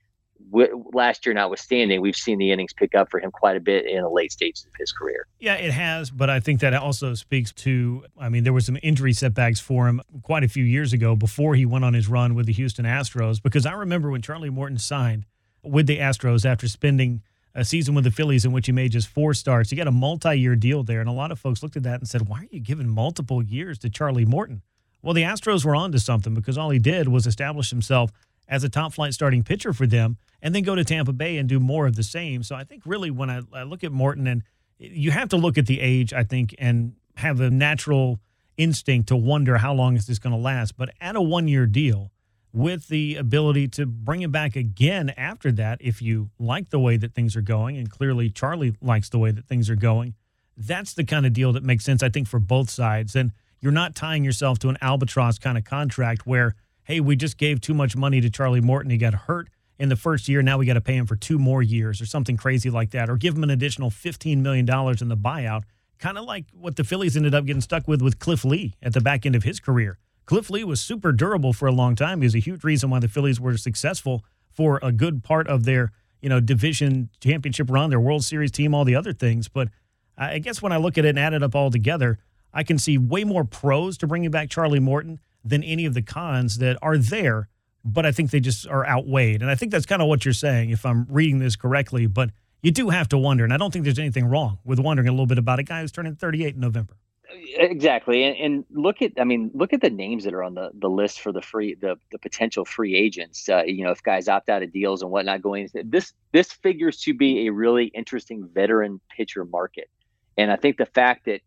W- 0.52 0.86
last 0.94 1.26
year, 1.26 1.34
notwithstanding, 1.34 2.00
we've 2.00 2.16
seen 2.16 2.38
the 2.38 2.52
innings 2.52 2.72
pick 2.72 2.96
up 2.96 3.10
for 3.12 3.20
him 3.20 3.30
quite 3.30 3.58
a 3.58 3.60
bit 3.60 3.86
in 3.86 4.02
the 4.02 4.10
late 4.10 4.32
stages 4.32 4.66
of 4.66 4.72
his 4.80 4.92
career. 4.92 5.28
Yeah, 5.40 5.56
it 5.56 5.72
has, 5.72 6.12
but 6.12 6.30
I 6.30 6.40
think 6.40 6.62
that 6.62 6.74
also 6.74 7.14
speaks 7.14 7.52
to. 7.54 8.06
I 8.18 8.30
mean, 8.30 8.46
there 8.46 8.54
were 8.54 8.62
some 8.62 8.78
injury 8.82 9.14
setbacks 9.14 9.60
for 9.60 9.88
him 9.88 10.02
quite 10.24 10.44
a 10.44 10.48
few 10.48 10.64
years 10.64 10.94
ago 10.94 11.16
before 11.16 11.56
he 11.56 11.66
went 11.66 11.84
on 11.84 11.94
his 11.94 12.08
run 12.08 12.36
with 12.36 12.46
the 12.46 12.54
Houston 12.54 12.86
Astros. 12.86 13.42
Because 13.42 13.66
I 13.66 13.74
remember 13.74 14.10
when 14.10 14.22
Charlie 14.22 14.50
Morton 14.50 14.78
signed 14.78 15.26
with 15.62 15.88
the 15.88 15.98
Astros 15.98 16.46
after 16.46 16.70
spending 16.70 17.22
a 17.60 17.66
season 17.66 17.94
with 17.94 18.04
the 18.04 18.12
Phillies 18.12 18.46
in 18.46 18.52
which 18.52 18.66
he 18.66 18.72
made 18.72 18.92
just 18.92 19.08
four 19.08 19.34
starts. 19.34 19.70
He 19.70 19.76
got 19.76 19.88
a 19.88 19.92
multi-year 19.92 20.56
deal 20.56 20.84
there, 20.84 21.00
and 21.00 21.10
a 21.10 21.14
lot 21.14 21.32
of 21.32 21.40
folks 21.40 21.62
looked 21.62 21.76
at 21.76 21.84
that 21.84 22.00
and 22.00 22.08
said, 22.08 22.28
"Why 22.28 22.40
are 22.40 22.48
you 22.52 22.60
giving 22.60 22.88
multiple 22.88 23.44
years 23.44 23.78
to 23.80 23.90
Charlie 23.90 24.26
Morton?" 24.26 24.62
Well, 25.02 25.14
the 25.14 25.24
Astros 25.24 25.64
were 25.64 25.76
on 25.76 25.92
to 25.94 26.00
something 26.00 26.34
because 26.34 26.58
all 26.58 26.70
he 26.70 26.80
did 26.80 27.08
was 27.08 27.26
establish 27.26 27.70
himself 27.70 28.12
as 28.48 28.64
a 28.64 28.70
top 28.70 28.94
flight 28.94 29.14
starting 29.14 29.44
pitcher 29.44 29.74
for 29.74 29.88
them 29.88 30.18
and 30.42 30.54
then 30.56 30.64
go 30.64 30.76
to 30.76 30.84
Tampa 30.84 31.14
Bay 31.14 31.38
and 31.38 31.48
do 31.48 31.60
more 31.60 31.86
of 31.86 31.96
the 31.96 32.04
same. 32.04 32.44
So 32.44 32.56
I 32.56 32.64
think 32.64 32.84
really 32.86 33.12
when 33.12 33.30
I, 33.30 33.42
I 33.54 33.64
look 33.64 33.84
at 33.84 33.92
Morton, 33.92 34.28
and 34.28 34.44
you 34.78 35.12
have 35.12 35.30
to 35.30 35.38
look 35.38 35.58
at 35.58 35.68
the 35.68 35.80
age, 35.80 36.14
I 36.14 36.24
think, 36.24 36.56
and 36.58 36.94
have 37.18 37.40
a 37.40 37.50
natural 37.50 38.20
instinct 38.58 39.10
to 39.10 39.16
wonder 39.16 39.58
how 39.58 39.74
long 39.74 39.96
is 39.96 40.08
this 40.08 40.20
going 40.20 40.36
to 40.36 40.42
last. 40.42 40.78
But 40.78 40.90
at 41.00 41.16
a 41.16 41.22
one 41.22 41.48
year 41.48 41.66
deal, 41.66 42.12
with 42.52 42.88
the 42.88 43.16
ability 43.16 43.68
to 43.68 43.86
bring 43.86 44.22
him 44.22 44.32
back 44.32 44.56
again 44.56 45.12
after 45.16 45.52
that, 45.54 45.80
if 45.82 46.02
you 46.02 46.30
like 46.40 46.70
the 46.70 46.80
way 46.80 46.98
that 46.98 47.14
things 47.14 47.36
are 47.36 47.42
going, 47.42 47.78
and 47.78 47.90
clearly 47.90 48.30
Charlie 48.30 48.76
likes 48.82 49.10
the 49.10 49.20
way 49.20 49.32
that 49.32 49.46
things 49.46 49.70
are 49.70 49.76
going, 49.76 50.16
that's 50.58 50.94
the 50.94 51.04
kind 51.04 51.26
of 51.26 51.34
deal 51.34 51.54
that 51.54 51.64
makes 51.64 51.86
sense, 51.86 52.04
I 52.04 52.10
think, 52.10 52.28
for 52.28 52.40
both 52.40 52.70
sides. 52.70 53.16
And 53.16 53.32
you're 53.62 53.72
not 53.72 53.96
tying 53.96 54.24
yourself 54.24 54.60
to 54.60 54.70
an 54.70 54.78
albatross 54.82 55.38
kind 55.38 55.58
of 55.58 55.64
contract 55.64 56.26
where, 56.26 56.56
hey, 56.84 57.00
we 57.00 57.16
just 57.16 57.38
gave 57.38 57.62
too 57.62 57.74
much 57.74 57.96
money 57.96 58.20
to 58.22 58.30
Charlie 58.30 58.62
Morton. 58.62 58.90
He 58.90 58.98
got 58.98 59.14
hurt 59.14 59.50
in 59.78 59.90
the 59.90 59.96
first 59.96 60.28
year. 60.28 60.42
Now 60.42 60.58
we 60.58 60.66
got 60.66 60.74
to 60.74 60.82
pay 60.82 60.96
him 60.96 61.06
for 61.06 61.16
two 61.16 61.40
more 61.40 61.62
years 61.62 62.02
or 62.02 62.06
something 62.06 62.36
crazy 62.36 62.70
like 62.70 62.92
that, 62.92 63.10
or 63.10 63.18
give 63.18 63.36
him 63.36 63.44
an 63.44 63.50
additional 63.50 63.90
$15 63.90 64.38
million 64.40 64.68
in 64.68 65.08
the 65.08 65.18
buyout. 65.18 65.64
Kind 66.00 66.18
of 66.18 66.26
like 66.26 66.46
what 66.54 66.76
the 66.76 66.84
Phillies 66.84 67.16
ended 67.16 67.36
up 67.36 67.46
getting 67.46 67.62
stuck 67.62 67.88
with 67.88 68.02
with 68.02 68.20
Cliff 68.20 68.46
Lee 68.46 68.74
at 68.82 68.94
the 68.94 69.02
back 69.02 69.26
end 69.26 69.36
of 69.36 69.44
his 69.44 69.60
career. 69.60 70.00
Cliff 70.30 70.52
Lee 70.52 70.64
was 70.64 70.80
super 70.80 71.12
durable 71.12 71.54
for 71.54 71.68
a 71.68 71.72
long 71.72 71.96
time. 71.96 72.22
He 72.22 72.26
was 72.28 72.36
a 72.36 72.40
huge 72.40 72.64
reason 72.64 72.92
why 72.92 73.00
the 73.00 73.08
Phillies 73.08 73.40
were 73.40 73.58
successful 73.58 74.24
for 74.52 74.80
a 74.84 74.92
good 74.92 75.24
part 75.24 75.48
of 75.48 75.64
their, 75.64 75.92
you 76.22 76.30
know, 76.30 76.40
division 76.40 77.10
championship 77.20 77.68
run, 77.68 77.90
their 77.90 78.00
World 78.00 78.24
Series 78.24 78.52
team, 78.52 78.76
all 78.76 78.86
the 78.86 78.96
other 78.96 79.12
things. 79.12 79.48
But 79.48 79.70
I 80.16 80.38
guess 80.38 80.62
when 80.62 80.72
I 80.72 80.78
look 80.78 81.00
at 81.00 81.06
it 81.06 81.10
and 81.10 81.18
add 81.18 81.34
it 81.34 81.42
up 81.42 81.56
all 81.56 81.72
together, 81.72 82.20
I 82.54 82.62
can 82.62 82.78
see 82.78 82.96
way 82.96 83.24
more 83.24 83.44
pros 83.44 83.98
to 83.98 84.06
bringing 84.06 84.30
back 84.30 84.52
Charlie 84.52 84.80
Morton 84.80 85.20
than 85.44 85.64
any 85.64 85.86
of 85.86 85.96
the 85.96 86.04
cons 86.04 86.60
that 86.60 86.78
are 86.84 87.00
there, 87.00 87.50
but 87.84 88.06
I 88.06 88.12
think 88.12 88.30
they 88.30 88.40
just 88.40 88.68
are 88.68 88.86
outweighed. 88.86 89.42
And 89.42 89.50
I 89.50 89.56
think 89.56 89.72
that's 89.72 89.88
kind 89.88 90.00
of 90.00 90.08
what 90.10 90.26
you're 90.26 90.34
saying, 90.36 90.70
if 90.70 90.86
I'm 90.86 91.08
reading 91.10 91.40
this 91.40 91.56
correctly. 91.56 92.06
But 92.06 92.30
you 92.62 92.70
do 92.70 92.90
have 92.90 93.10
to 93.10 93.18
wonder, 93.18 93.46
and 93.46 93.52
I 93.52 93.58
don't 93.58 93.74
think 93.74 93.84
there's 93.84 93.98
anything 93.98 94.26
wrong 94.26 94.60
with 94.64 94.78
wondering 94.78 95.08
a 95.08 95.12
little 95.12 95.26
bit 95.26 95.40
about 95.40 95.58
a 95.58 95.64
guy 95.64 95.82
who's 95.82 95.92
turning 95.92 96.16
38 96.16 96.54
in 96.54 96.62
November. 96.62 96.98
Exactly, 97.32 98.24
and, 98.24 98.38
and 98.38 98.66
look 98.72 99.02
at 99.02 99.14
I 99.20 99.24
mean 99.24 99.52
look 99.54 99.74
at 99.74 99.82
the 99.82 99.90
names 99.90 100.24
that 100.24 100.34
are 100.34 100.44
on 100.44 100.56
the, 100.56 100.72
the 100.74 100.90
list 100.90 101.22
for 101.22 101.32
the 101.32 101.42
free 101.42 101.76
the, 101.76 101.96
the 102.12 102.18
potential 102.18 102.66
free 102.66 102.96
agents. 102.96 103.48
Uh, 103.48 103.64
you 103.64 103.84
know, 103.84 103.92
if 103.92 104.02
guys 104.02 104.28
opt 104.28 104.50
out 104.50 104.64
of 104.64 104.74
deals 104.74 105.04
and 105.04 105.12
whatnot 105.12 105.42
going, 105.42 105.70
this 105.86 106.14
this 106.32 106.52
figures 106.52 107.02
to 107.02 107.14
be 107.14 107.48
a 107.48 107.52
really 107.52 107.86
interesting 107.86 108.50
veteran 108.52 109.00
pitcher 109.16 109.46
market, 109.46 109.90
and 110.38 110.52
I 110.52 110.56
think 110.56 110.78
the 110.78 110.88
fact 110.88 111.26
that 111.26 111.42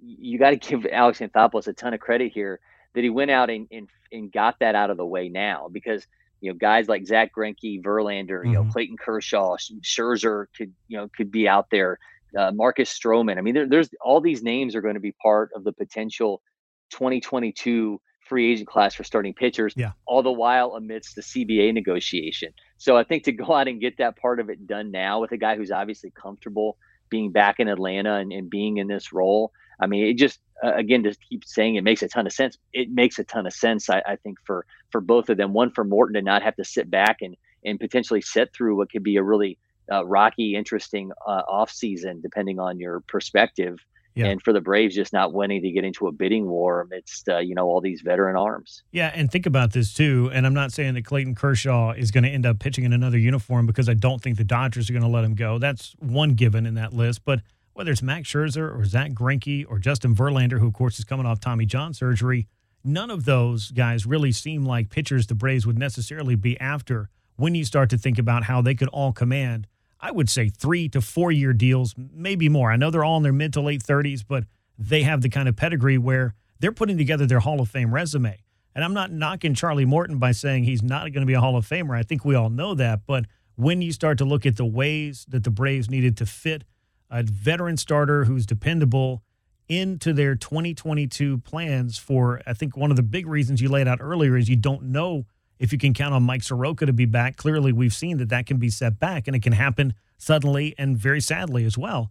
you 0.00 0.38
got 0.38 0.50
to 0.50 0.56
give 0.56 0.86
Alex 0.90 1.18
Anthopoulos 1.18 1.68
a 1.68 1.72
ton 1.72 1.92
of 1.92 2.00
credit 2.00 2.32
here 2.32 2.60
that 2.94 3.04
he 3.04 3.10
went 3.10 3.30
out 3.30 3.50
and, 3.50 3.66
and 3.70 3.88
and 4.12 4.32
got 4.32 4.58
that 4.60 4.74
out 4.74 4.90
of 4.90 4.96
the 4.96 5.06
way 5.06 5.28
now 5.28 5.68
because 5.70 6.06
you 6.40 6.50
know 6.50 6.56
guys 6.56 6.88
like 6.88 7.06
Zack 7.06 7.32
Greinke, 7.36 7.82
Verlander, 7.82 8.40
mm-hmm. 8.40 8.46
you 8.46 8.54
know 8.54 8.62
mm-hmm. 8.62 8.70
Clayton 8.70 8.96
Kershaw, 8.96 9.56
Scherzer 9.82 10.46
could 10.56 10.72
you 10.88 10.96
know 10.96 11.08
could 11.14 11.30
be 11.30 11.48
out 11.48 11.68
there. 11.70 11.98
Uh, 12.36 12.52
Marcus 12.52 12.90
Stroman. 12.90 13.38
I 13.38 13.40
mean, 13.40 13.54
there, 13.54 13.68
there's 13.68 13.90
all 14.00 14.20
these 14.20 14.42
names 14.42 14.74
are 14.74 14.80
going 14.80 14.94
to 14.94 15.00
be 15.00 15.12
part 15.12 15.50
of 15.54 15.64
the 15.64 15.72
potential 15.72 16.42
2022 16.90 18.00
free 18.28 18.52
agent 18.52 18.68
class 18.68 18.94
for 18.94 19.04
starting 19.04 19.34
pitchers. 19.34 19.72
Yeah. 19.76 19.92
All 20.06 20.22
the 20.22 20.32
while 20.32 20.74
amidst 20.74 21.14
the 21.14 21.22
CBA 21.22 21.72
negotiation. 21.72 22.52
So 22.76 22.96
I 22.96 23.04
think 23.04 23.24
to 23.24 23.32
go 23.32 23.54
out 23.54 23.68
and 23.68 23.80
get 23.80 23.98
that 23.98 24.16
part 24.16 24.40
of 24.40 24.50
it 24.50 24.66
done 24.66 24.90
now 24.90 25.20
with 25.20 25.32
a 25.32 25.36
guy 25.36 25.56
who's 25.56 25.70
obviously 25.70 26.10
comfortable 26.10 26.76
being 27.08 27.30
back 27.30 27.60
in 27.60 27.68
Atlanta 27.68 28.16
and, 28.16 28.32
and 28.32 28.50
being 28.50 28.78
in 28.78 28.88
this 28.88 29.12
role. 29.12 29.52
I 29.80 29.86
mean, 29.86 30.06
it 30.06 30.14
just 30.14 30.40
uh, 30.64 30.74
again 30.74 31.02
to 31.04 31.14
keep 31.28 31.44
saying 31.44 31.76
it 31.76 31.84
makes 31.84 32.02
a 32.02 32.08
ton 32.08 32.26
of 32.26 32.32
sense. 32.32 32.56
It 32.72 32.90
makes 32.90 33.18
a 33.18 33.24
ton 33.24 33.46
of 33.46 33.52
sense, 33.52 33.90
I, 33.90 34.02
I, 34.06 34.16
think, 34.16 34.38
for 34.44 34.66
for 34.90 35.00
both 35.00 35.28
of 35.28 35.36
them. 35.36 35.52
One 35.52 35.70
for 35.70 35.84
Morton 35.84 36.14
to 36.14 36.22
not 36.22 36.42
have 36.42 36.56
to 36.56 36.64
sit 36.64 36.90
back 36.90 37.18
and 37.20 37.36
and 37.64 37.78
potentially 37.78 38.22
sit 38.22 38.52
through 38.54 38.76
what 38.76 38.90
could 38.90 39.02
be 39.02 39.16
a 39.16 39.22
really 39.22 39.58
uh, 39.90 40.04
rocky, 40.04 40.56
interesting 40.56 41.12
uh, 41.26 41.42
off 41.48 41.70
season, 41.70 42.20
depending 42.20 42.58
on 42.58 42.78
your 42.78 43.00
perspective. 43.00 43.78
Yeah. 44.14 44.26
And 44.26 44.42
for 44.42 44.54
the 44.54 44.62
Braves, 44.62 44.94
just 44.94 45.12
not 45.12 45.34
wanting 45.34 45.60
to 45.60 45.70
get 45.70 45.84
into 45.84 46.06
a 46.06 46.12
bidding 46.12 46.46
war 46.46 46.80
amidst 46.80 47.28
uh, 47.28 47.38
you 47.38 47.54
know 47.54 47.66
all 47.66 47.82
these 47.82 48.00
veteran 48.00 48.34
arms. 48.34 48.82
Yeah, 48.90 49.12
and 49.14 49.30
think 49.30 49.44
about 49.44 49.72
this 49.72 49.92
too. 49.92 50.30
And 50.32 50.46
I'm 50.46 50.54
not 50.54 50.72
saying 50.72 50.94
that 50.94 51.04
Clayton 51.04 51.34
Kershaw 51.34 51.92
is 51.92 52.10
going 52.10 52.24
to 52.24 52.30
end 52.30 52.46
up 52.46 52.58
pitching 52.58 52.84
in 52.84 52.94
another 52.94 53.18
uniform 53.18 53.66
because 53.66 53.90
I 53.90 53.94
don't 53.94 54.22
think 54.22 54.38
the 54.38 54.44
Dodgers 54.44 54.88
are 54.88 54.94
going 54.94 55.02
to 55.02 55.08
let 55.08 55.22
him 55.22 55.34
go. 55.34 55.58
That's 55.58 55.94
one 55.98 56.30
given 56.30 56.64
in 56.64 56.74
that 56.76 56.94
list. 56.94 57.26
But 57.26 57.42
whether 57.74 57.90
it's 57.90 58.00
Max 58.00 58.32
Scherzer 58.32 58.74
or 58.74 58.86
Zack 58.86 59.12
Greinke 59.12 59.66
or 59.68 59.78
Justin 59.78 60.14
Verlander, 60.14 60.60
who 60.60 60.68
of 60.68 60.72
course 60.72 60.98
is 60.98 61.04
coming 61.04 61.26
off 61.26 61.38
Tommy 61.38 61.66
John 61.66 61.92
surgery, 61.92 62.48
none 62.82 63.10
of 63.10 63.26
those 63.26 63.70
guys 63.70 64.06
really 64.06 64.32
seem 64.32 64.64
like 64.64 64.88
pitchers 64.88 65.26
the 65.26 65.34
Braves 65.34 65.66
would 65.66 65.78
necessarily 65.78 66.36
be 66.36 66.58
after 66.58 67.10
when 67.36 67.54
you 67.54 67.66
start 67.66 67.90
to 67.90 67.98
think 67.98 68.18
about 68.18 68.44
how 68.44 68.62
they 68.62 68.74
could 68.74 68.88
all 68.88 69.12
command 69.12 69.66
I 70.00 70.10
would 70.10 70.28
say 70.28 70.48
three 70.48 70.88
to 70.90 71.00
four 71.00 71.32
year 71.32 71.52
deals, 71.52 71.94
maybe 71.96 72.48
more. 72.48 72.70
I 72.70 72.76
know 72.76 72.90
they're 72.90 73.04
all 73.04 73.16
in 73.16 73.22
their 73.22 73.32
mid 73.32 73.52
to 73.54 73.60
late 73.60 73.82
30s, 73.82 74.22
but 74.26 74.44
they 74.78 75.02
have 75.02 75.22
the 75.22 75.28
kind 75.28 75.48
of 75.48 75.56
pedigree 75.56 75.98
where 75.98 76.34
they're 76.60 76.72
putting 76.72 76.98
together 76.98 77.26
their 77.26 77.40
Hall 77.40 77.60
of 77.60 77.68
Fame 77.68 77.92
resume. 77.92 78.38
And 78.74 78.84
I'm 78.84 78.94
not 78.94 79.10
knocking 79.10 79.54
Charlie 79.54 79.86
Morton 79.86 80.18
by 80.18 80.32
saying 80.32 80.64
he's 80.64 80.82
not 80.82 81.12
going 81.12 81.22
to 81.22 81.26
be 81.26 81.32
a 81.32 81.40
Hall 81.40 81.56
of 81.56 81.66
Famer. 81.66 81.96
I 81.96 82.02
think 82.02 82.24
we 82.24 82.34
all 82.34 82.50
know 82.50 82.74
that. 82.74 83.06
But 83.06 83.24
when 83.54 83.80
you 83.80 83.90
start 83.90 84.18
to 84.18 84.24
look 84.24 84.44
at 84.44 84.56
the 84.56 84.66
ways 84.66 85.24
that 85.28 85.44
the 85.44 85.50
Braves 85.50 85.88
needed 85.88 86.16
to 86.18 86.26
fit 86.26 86.64
a 87.10 87.22
veteran 87.22 87.78
starter 87.78 88.24
who's 88.24 88.44
dependable 88.44 89.22
into 89.68 90.12
their 90.12 90.34
2022 90.34 91.38
plans 91.38 91.96
for, 91.96 92.42
I 92.46 92.52
think 92.52 92.76
one 92.76 92.90
of 92.90 92.96
the 92.96 93.02
big 93.02 93.26
reasons 93.26 93.62
you 93.62 93.70
laid 93.70 93.88
out 93.88 93.98
earlier 94.00 94.36
is 94.36 94.48
you 94.48 94.56
don't 94.56 94.82
know 94.82 95.24
if 95.58 95.72
you 95.72 95.78
can 95.78 95.94
count 95.94 96.14
on 96.14 96.22
Mike 96.22 96.42
Soroka 96.42 96.86
to 96.86 96.92
be 96.92 97.06
back, 97.06 97.36
clearly 97.36 97.72
we've 97.72 97.94
seen 97.94 98.18
that 98.18 98.28
that 98.28 98.46
can 98.46 98.58
be 98.58 98.70
set 98.70 98.98
back 98.98 99.26
and 99.26 99.34
it 99.34 99.42
can 99.42 99.52
happen 99.52 99.94
suddenly 100.18 100.74
and 100.78 100.96
very 100.96 101.20
sadly 101.20 101.64
as 101.64 101.78
well. 101.78 102.10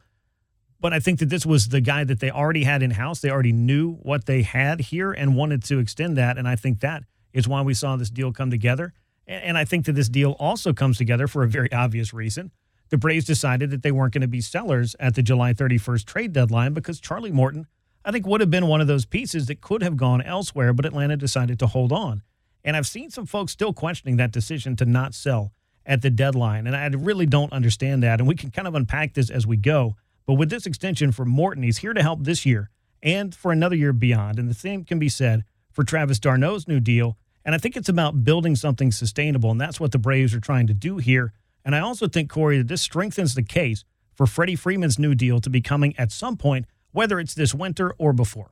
But 0.80 0.94
I 0.94 1.00
think 1.00 1.20
that 1.20 1.30
this 1.30 1.46
was 1.46 1.70
the 1.70 1.82
guy 1.82 2.04
that 2.04 2.20
they 2.20 2.30
already 2.30 2.64
had 2.64 2.84
in 2.84 2.92
house. 2.92 3.20
They 3.20 3.30
already 3.30 3.54
knew 3.54 3.96
what 3.96 4.26
they 4.26 4.42
had 4.44 4.82
here 4.82 5.12
and 5.12 5.36
wanted 5.36 5.64
to 5.66 5.80
extend 5.80 6.18
that. 6.18 6.38
And 6.38 6.48
I 6.48 6.56
think 6.56 6.82
that 6.82 7.04
is 7.34 7.48
why 7.48 7.62
we 7.62 7.74
saw 7.74 7.96
this 7.96 8.10
deal 8.10 8.32
come 8.32 8.52
together. 8.52 8.94
And 9.28 9.58
I 9.58 9.66
think 9.66 9.86
that 9.86 9.94
this 9.94 10.10
deal 10.10 10.32
also 10.34 10.74
comes 10.74 10.98
together 10.98 11.28
for 11.28 11.44
a 11.44 11.48
very 11.48 11.72
obvious 11.72 12.14
reason. 12.14 12.52
The 12.90 12.98
Braves 12.98 13.26
decided 13.26 13.72
that 13.72 13.82
they 13.82 13.92
weren't 13.92 14.14
going 14.14 14.22
to 14.22 14.28
be 14.28 14.42
sellers 14.42 14.96
at 15.00 15.16
the 15.16 15.24
July 15.24 15.54
31st 15.54 16.06
trade 16.06 16.34
deadline 16.34 16.74
because 16.74 17.00
Charlie 17.00 17.32
Morton, 17.32 17.66
I 18.04 18.12
think, 18.12 18.28
would 18.28 18.42
have 18.42 18.52
been 18.52 18.68
one 18.68 18.82
of 18.82 18.88
those 18.88 19.06
pieces 19.06 19.48
that 19.48 19.62
could 19.62 19.82
have 19.82 19.98
gone 19.98 20.22
elsewhere, 20.22 20.72
but 20.72 20.86
Atlanta 20.86 21.18
decided 21.18 21.58
to 21.60 21.68
hold 21.68 21.92
on. 21.92 22.22
And 22.66 22.76
I've 22.76 22.88
seen 22.88 23.12
some 23.12 23.28
folks 23.28 23.52
still 23.52 23.72
questioning 23.72 24.18
that 24.18 24.32
decision 24.32 24.76
to 24.78 24.86
not 24.86 25.14
sell 25.14 25.54
at 25.86 26.02
the 26.02 26.10
deadline. 26.10 26.66
And 26.66 26.76
I 26.76 26.88
really 26.88 27.28
don't 27.28 27.54
understand 27.54 28.02
that. 28.04 28.20
And 28.20 28.28
we 28.28 28.36
can 28.36 28.50
kind 28.50 28.68
of 28.68 28.74
unpack 28.74 29.14
this 29.14 29.30
as 29.30 29.46
we 29.46 29.56
go. 29.56 29.96
But 30.26 30.34
with 30.34 30.50
this 30.50 30.66
extension 30.66 31.12
for 31.12 31.26
Morton, 31.26 31.62
he's 31.62 31.78
here 31.78 31.94
to 31.94 32.02
help 32.02 32.24
this 32.24 32.44
year 32.44 32.72
and 33.04 33.36
for 33.36 33.52
another 33.52 33.76
year 33.76 33.94
beyond. 33.94 34.40
And 34.40 34.50
the 34.50 34.56
same 34.56 34.84
can 34.84 34.98
be 34.98 35.10
said 35.10 35.44
for 35.72 35.84
Travis 35.84 36.20
d'Arnaud's 36.20 36.68
new 36.68 36.80
deal. 36.80 37.18
And 37.46 37.54
I 37.54 37.60
think 37.60 37.78
it's 37.78 37.90
about 37.90 38.24
building 38.24 38.56
something 38.56 38.92
sustainable. 38.92 39.52
And 39.52 39.62
that's 39.62 39.80
what 39.80 39.92
the 39.92 40.00
Braves 40.00 40.34
are 40.34 40.40
trying 40.40 40.66
to 40.66 40.74
do 40.74 40.98
here. 40.98 41.34
And 41.64 41.76
I 41.76 41.80
also 41.80 42.08
think, 42.08 42.32
Corey, 42.32 42.58
that 42.58 42.68
this 42.68 42.82
strengthens 42.82 43.36
the 43.36 43.44
case 43.44 43.86
for 44.16 44.26
Freddie 44.26 44.56
Freeman's 44.56 44.98
new 44.98 45.14
deal 45.14 45.40
to 45.42 45.52
be 45.52 45.62
coming 45.62 45.96
at 46.00 46.12
some 46.12 46.36
point, 46.36 46.66
whether 46.92 47.20
it's 47.20 47.36
this 47.36 47.54
winter 47.54 47.94
or 48.00 48.12
before. 48.12 48.52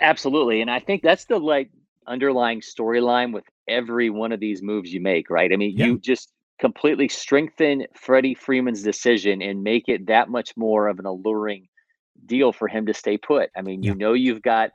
Absolutely. 0.00 0.60
And 0.60 0.70
I 0.70 0.80
think 0.80 1.02
that's 1.02 1.26
the 1.26 1.38
like 1.38 1.70
underlying 2.06 2.60
storyline 2.60 3.32
with 3.32 3.44
every 3.68 4.10
one 4.10 4.32
of 4.32 4.40
these 4.40 4.62
moves 4.62 4.92
you 4.92 5.00
make, 5.00 5.30
right? 5.30 5.52
I 5.52 5.56
mean, 5.56 5.76
yeah. 5.76 5.86
you 5.86 5.98
just 5.98 6.32
completely 6.58 7.08
strengthen 7.08 7.86
Freddie 7.94 8.34
Freeman's 8.34 8.82
decision 8.82 9.42
and 9.42 9.62
make 9.62 9.88
it 9.88 10.06
that 10.06 10.28
much 10.28 10.56
more 10.56 10.88
of 10.88 10.98
an 10.98 11.06
alluring 11.06 11.68
deal 12.26 12.52
for 12.52 12.68
him 12.68 12.86
to 12.86 12.94
stay 12.94 13.18
put. 13.18 13.50
I 13.56 13.62
mean, 13.62 13.82
yeah. 13.82 13.92
you 13.92 13.98
know, 13.98 14.12
you've 14.12 14.42
got 14.42 14.70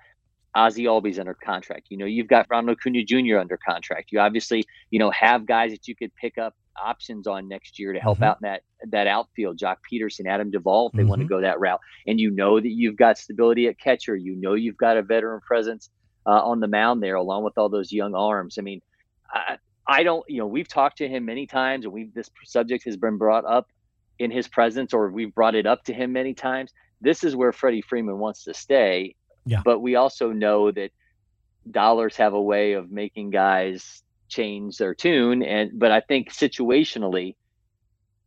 Ozzie 0.56 0.86
Albies 0.86 1.20
under 1.20 1.34
contract. 1.34 1.88
You 1.90 1.98
know, 1.98 2.06
you've 2.06 2.28
got 2.28 2.48
Ronald 2.50 2.78
Acuna 2.78 3.04
Jr. 3.04 3.38
under 3.38 3.58
contract. 3.58 4.12
You 4.12 4.20
obviously, 4.20 4.66
you 4.90 5.00
know, 5.00 5.12
have 5.12 5.46
guys 5.46 5.72
that 5.72 5.88
you 5.88 5.96
could 5.96 6.14
pick 6.16 6.38
up 6.38 6.56
options 6.82 7.28
on 7.28 7.48
next 7.48 7.78
year 7.78 7.94
to 7.94 8.00
help 8.00 8.18
mm-hmm. 8.18 8.26
out 8.26 8.38
in 8.42 8.50
that 8.50 8.62
that 8.92 9.08
outfield. 9.08 9.58
Joc 9.58 9.78
Pederson, 9.92 10.28
Adam 10.28 10.50
Duvall, 10.50 10.88
if 10.88 10.94
they 10.94 11.00
mm-hmm. 11.00 11.10
want 11.10 11.22
to 11.22 11.28
go 11.28 11.42
that 11.42 11.60
route. 11.60 11.80
And 12.08 12.20
you 12.20 12.32
know 12.32 12.60
that 12.60 12.70
you've 12.70 12.96
got 12.96 13.18
stability 13.18 13.68
at 13.68 13.80
catcher. 13.80 14.16
You 14.16 14.36
know 14.36 14.54
you've 14.54 14.78
got 14.78 14.98
a 14.98 15.04
veteran 15.04 15.42
presence 15.42 15.90
uh, 16.30 16.44
on 16.44 16.60
the 16.60 16.68
mound 16.68 17.02
there, 17.02 17.16
along 17.16 17.44
with 17.44 17.58
all 17.58 17.70
those 17.70 17.92
young 17.92 18.14
arms. 18.14 18.60
I 18.60 18.62
mean, 18.62 18.82
I, 19.34 19.58
I 19.88 20.04
don't, 20.04 20.24
you 20.30 20.38
know, 20.38 20.46
we've 20.46 20.68
talked 20.68 21.00
to 21.00 21.08
him 21.08 21.26
many 21.26 21.48
times, 21.48 21.86
and 21.86 21.94
we've 21.94 22.14
this 22.14 22.30
subject 22.46 22.86
has 22.86 22.98
been 22.98 23.18
brought 23.18 23.46
up 23.46 23.68
in 24.20 24.30
his 24.30 24.48
presence, 24.48 24.94
or 24.94 25.10
we've 25.10 25.34
brought 25.34 25.56
it 25.56 25.66
up 25.66 25.84
to 25.86 25.94
him 25.94 26.14
many 26.14 26.36
times. 26.36 26.72
This 27.02 27.24
is 27.24 27.36
where 27.36 27.52
Freddie 27.52 27.82
Freeman 27.82 28.20
wants 28.20 28.44
to 28.44 28.54
stay. 28.54 29.16
Yeah. 29.46 29.62
But 29.66 29.80
we 29.80 29.96
also 29.96 30.32
know 30.32 30.70
that 30.72 30.92
dollars 31.72 32.16
have 32.18 32.34
a 32.34 32.42
way 32.42 32.74
of 32.74 32.92
making 32.92 33.32
guys 33.32 34.04
change 34.28 34.78
their 34.78 34.94
tune, 34.94 35.42
and 35.42 35.72
but 35.80 35.92
I 35.92 36.02
think 36.02 36.32
situationally, 36.32 37.36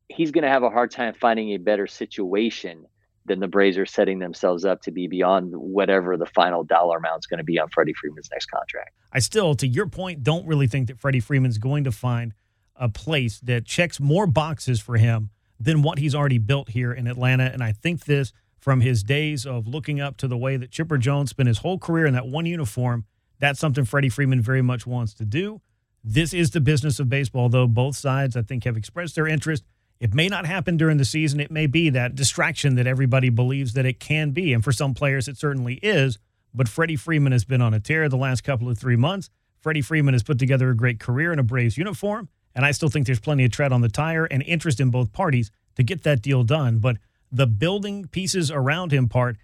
he's 0.09 0.33
going 0.33 0.43
to 0.43 0.51
have 0.51 0.65
a 0.65 0.71
hard 0.71 0.91
time 0.91 1.15
finding 1.15 1.51
a 1.51 1.59
better 1.59 1.87
situation 1.87 2.87
then 3.25 3.41
the 3.41 3.49
Braves 3.49 3.79
are 3.79 3.87
setting 3.87 4.19
themselves 4.19 4.65
up 4.65 4.83
to 4.83 4.91
be 4.91 5.07
beyond 5.07 5.53
whatever 5.55 6.17
the 6.17 6.27
final 6.27 6.65
dollar 6.65 6.99
amount 6.99 7.21
is 7.21 7.27
going 7.27 7.39
to 7.39 7.45
be 7.45 7.59
on 7.59 7.69
Freddie 7.69 7.95
Freeman's 7.95 8.29
next 8.31 8.47
contract. 8.47 8.91
I 9.13 9.21
still, 9.21 9.55
to 9.57 9.67
your 9.67 9.87
point, 9.87 10.25
don't 10.25 10.47
really 10.47 10.67
think 10.67 10.89
that 10.89 10.99
Freddie 10.99 11.21
Freeman's 11.21 11.59
going 11.59 11.85
to 11.85 11.93
find 11.93 12.35
a 12.77 12.89
place 12.89 13.39
that 13.41 13.65
checks 13.65 14.01
more 14.01 14.27
boxes 14.27 14.81
for 14.81 14.97
him 14.97 15.31
than 15.61 15.83
what 15.83 15.99
he's 15.99 16.15
already 16.15 16.39
built 16.39 16.71
here 16.71 16.93
in 16.93 17.07
Atlanta. 17.07 17.45
And 17.45 17.63
I 17.63 17.73
think 17.73 18.05
this 18.05 18.33
from 18.59 18.81
his 18.81 19.03
days 19.03 19.45
of 19.47 19.67
looking 19.67 20.01
up 20.01 20.17
to 20.19 20.29
the 20.29 20.37
way 20.37 20.57
that 20.57 20.71
Chipper 20.71 20.99
Jones 20.99 21.31
spent 21.31 21.49
his 21.49 21.59
whole 21.59 21.79
career 21.79 22.07
in 22.07 22.15
that 22.15 22.27
one 22.27 22.47
uniform. 22.47 23.05
That's 23.39 23.59
something 23.59 23.85
Freddie 23.85 24.09
Freeman 24.09 24.41
very 24.41 24.63
much 24.63 24.87
wants 24.87 25.15
to 25.15 25.25
do. 25.25 25.61
This 26.05 26.33
is 26.33 26.51
the 26.51 26.61
business 26.61 26.99
of 26.99 27.09
baseball, 27.09 27.49
though. 27.49 27.67
Both 27.67 27.97
sides, 27.97 28.37
I 28.37 28.43
think, 28.43 28.65
have 28.65 28.77
expressed 28.77 29.15
their 29.15 29.27
interest. 29.27 29.65
It 30.03 30.15
may 30.15 30.27
not 30.27 30.47
happen 30.47 30.77
during 30.77 30.97
the 30.97 31.05
season. 31.05 31.39
It 31.39 31.53
may 31.53 31.69
be 31.69 31.89
that 31.91 32.17
distraction 32.17 32.75
that 32.75 32.89
everybody 32.89 33.29
believes 33.29 33.75
that 33.75 33.87
it 33.87 34.01
can 34.01 34.33
be. 34.33 34.53
And 34.53 34.65
for 34.65 34.73
some 34.73 34.95
players, 34.95 35.29
it 35.29 35.37
certainly 35.37 35.75
is. 35.75 36.19
But 36.53 36.69
Freddie 36.69 36.97
Freeman 36.97 37.31
has 37.31 37.45
been 37.45 37.63
on 37.63 37.73
a 37.73 37.79
tear 37.79 38.09
the 38.09 38.17
last 38.17 38.43
couple 38.43 38.69
of 38.69 38.77
three 38.77 38.97
months. 38.97 39.31
Freddie 39.61 39.81
Freeman 39.81 40.15
has 40.15 40.25
put 40.25 40.41
together 40.41 40.71
a 40.71 40.77
great 40.77 40.99
career 40.99 41.33
in 41.33 41.39
a 41.39 41.45
Braves 41.45 41.79
uniform. 41.79 42.29
And 42.53 42.65
I 42.65 42.73
still 42.73 42.89
think 42.89 43.07
there's 43.07 43.21
plenty 43.21 43.45
of 43.45 43.53
tread 43.53 43.73
on 43.73 43.81
the 43.81 43.89
tire 43.89 44.25
and 44.25 44.43
interest 44.43 44.81
in 44.81 44.91
both 44.91 45.13
parties 45.13 45.53
to 45.77 45.85
get 45.85 46.03
that 46.03 46.21
deal 46.21 46.43
done. 46.43 46.81
But 46.81 46.97
the 47.31 47.47
building 47.47 48.09
pieces 48.09 48.51
around 48.51 48.93
him 48.93 49.09
part, 49.09 49.37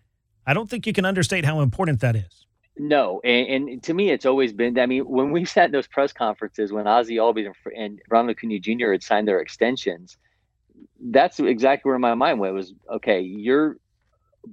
I 0.44 0.54
don't 0.54 0.68
think 0.68 0.88
you 0.88 0.92
can 0.92 1.04
understate 1.04 1.44
how 1.44 1.60
important 1.60 2.00
that 2.00 2.16
is. 2.16 2.46
No, 2.76 3.20
and, 3.22 3.68
and, 3.68 3.82
to 3.84 3.94
me, 3.94 4.10
it's 4.10 4.26
always 4.26 4.52
been. 4.52 4.76
I 4.76 4.86
mean, 4.86 5.02
when 5.02 5.30
we 5.30 5.44
sat 5.44 5.66
in 5.66 5.70
those 5.70 5.86
press 5.86 6.12
conferences 6.12 6.72
when 6.72 6.88
Ozzie 6.88 7.18
Albies 7.18 7.46
and, 7.46 7.76
and 7.76 8.02
Ronald 8.10 8.36
Acuna 8.36 8.58
Jr. 8.58 8.90
had 8.90 9.04
signed 9.04 9.28
their 9.28 9.38
extensions, 9.40 10.16
that's 11.00 11.38
exactly 11.40 11.88
where 11.88 11.98
my 11.98 12.14
mind 12.14 12.40
went 12.40 12.54
was 12.54 12.72
okay 12.90 13.20
you're 13.20 13.76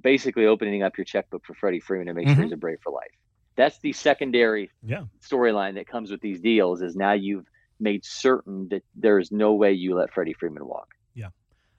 basically 0.02 0.46
opening 0.46 0.82
up 0.82 0.96
your 0.96 1.04
checkbook 1.04 1.44
for 1.44 1.54
freddie 1.54 1.80
freeman 1.80 2.06
to 2.06 2.14
make 2.14 2.26
mm-hmm. 2.26 2.34
sure 2.34 2.44
he's 2.44 2.52
a 2.52 2.56
brave 2.56 2.78
for 2.82 2.92
life 2.92 3.10
that's 3.56 3.78
the 3.78 3.92
secondary 3.92 4.70
yeah. 4.82 5.04
storyline 5.26 5.74
that 5.74 5.88
comes 5.88 6.10
with 6.10 6.20
these 6.20 6.40
deals 6.40 6.82
is 6.82 6.94
now 6.94 7.12
you've 7.12 7.46
made 7.80 8.04
certain 8.04 8.68
that 8.68 8.82
there 8.94 9.18
is 9.18 9.32
no 9.32 9.54
way 9.54 9.72
you 9.72 9.94
let 9.94 10.12
freddie 10.12 10.34
freeman 10.34 10.66
walk 10.66 10.94
yeah 11.14 11.28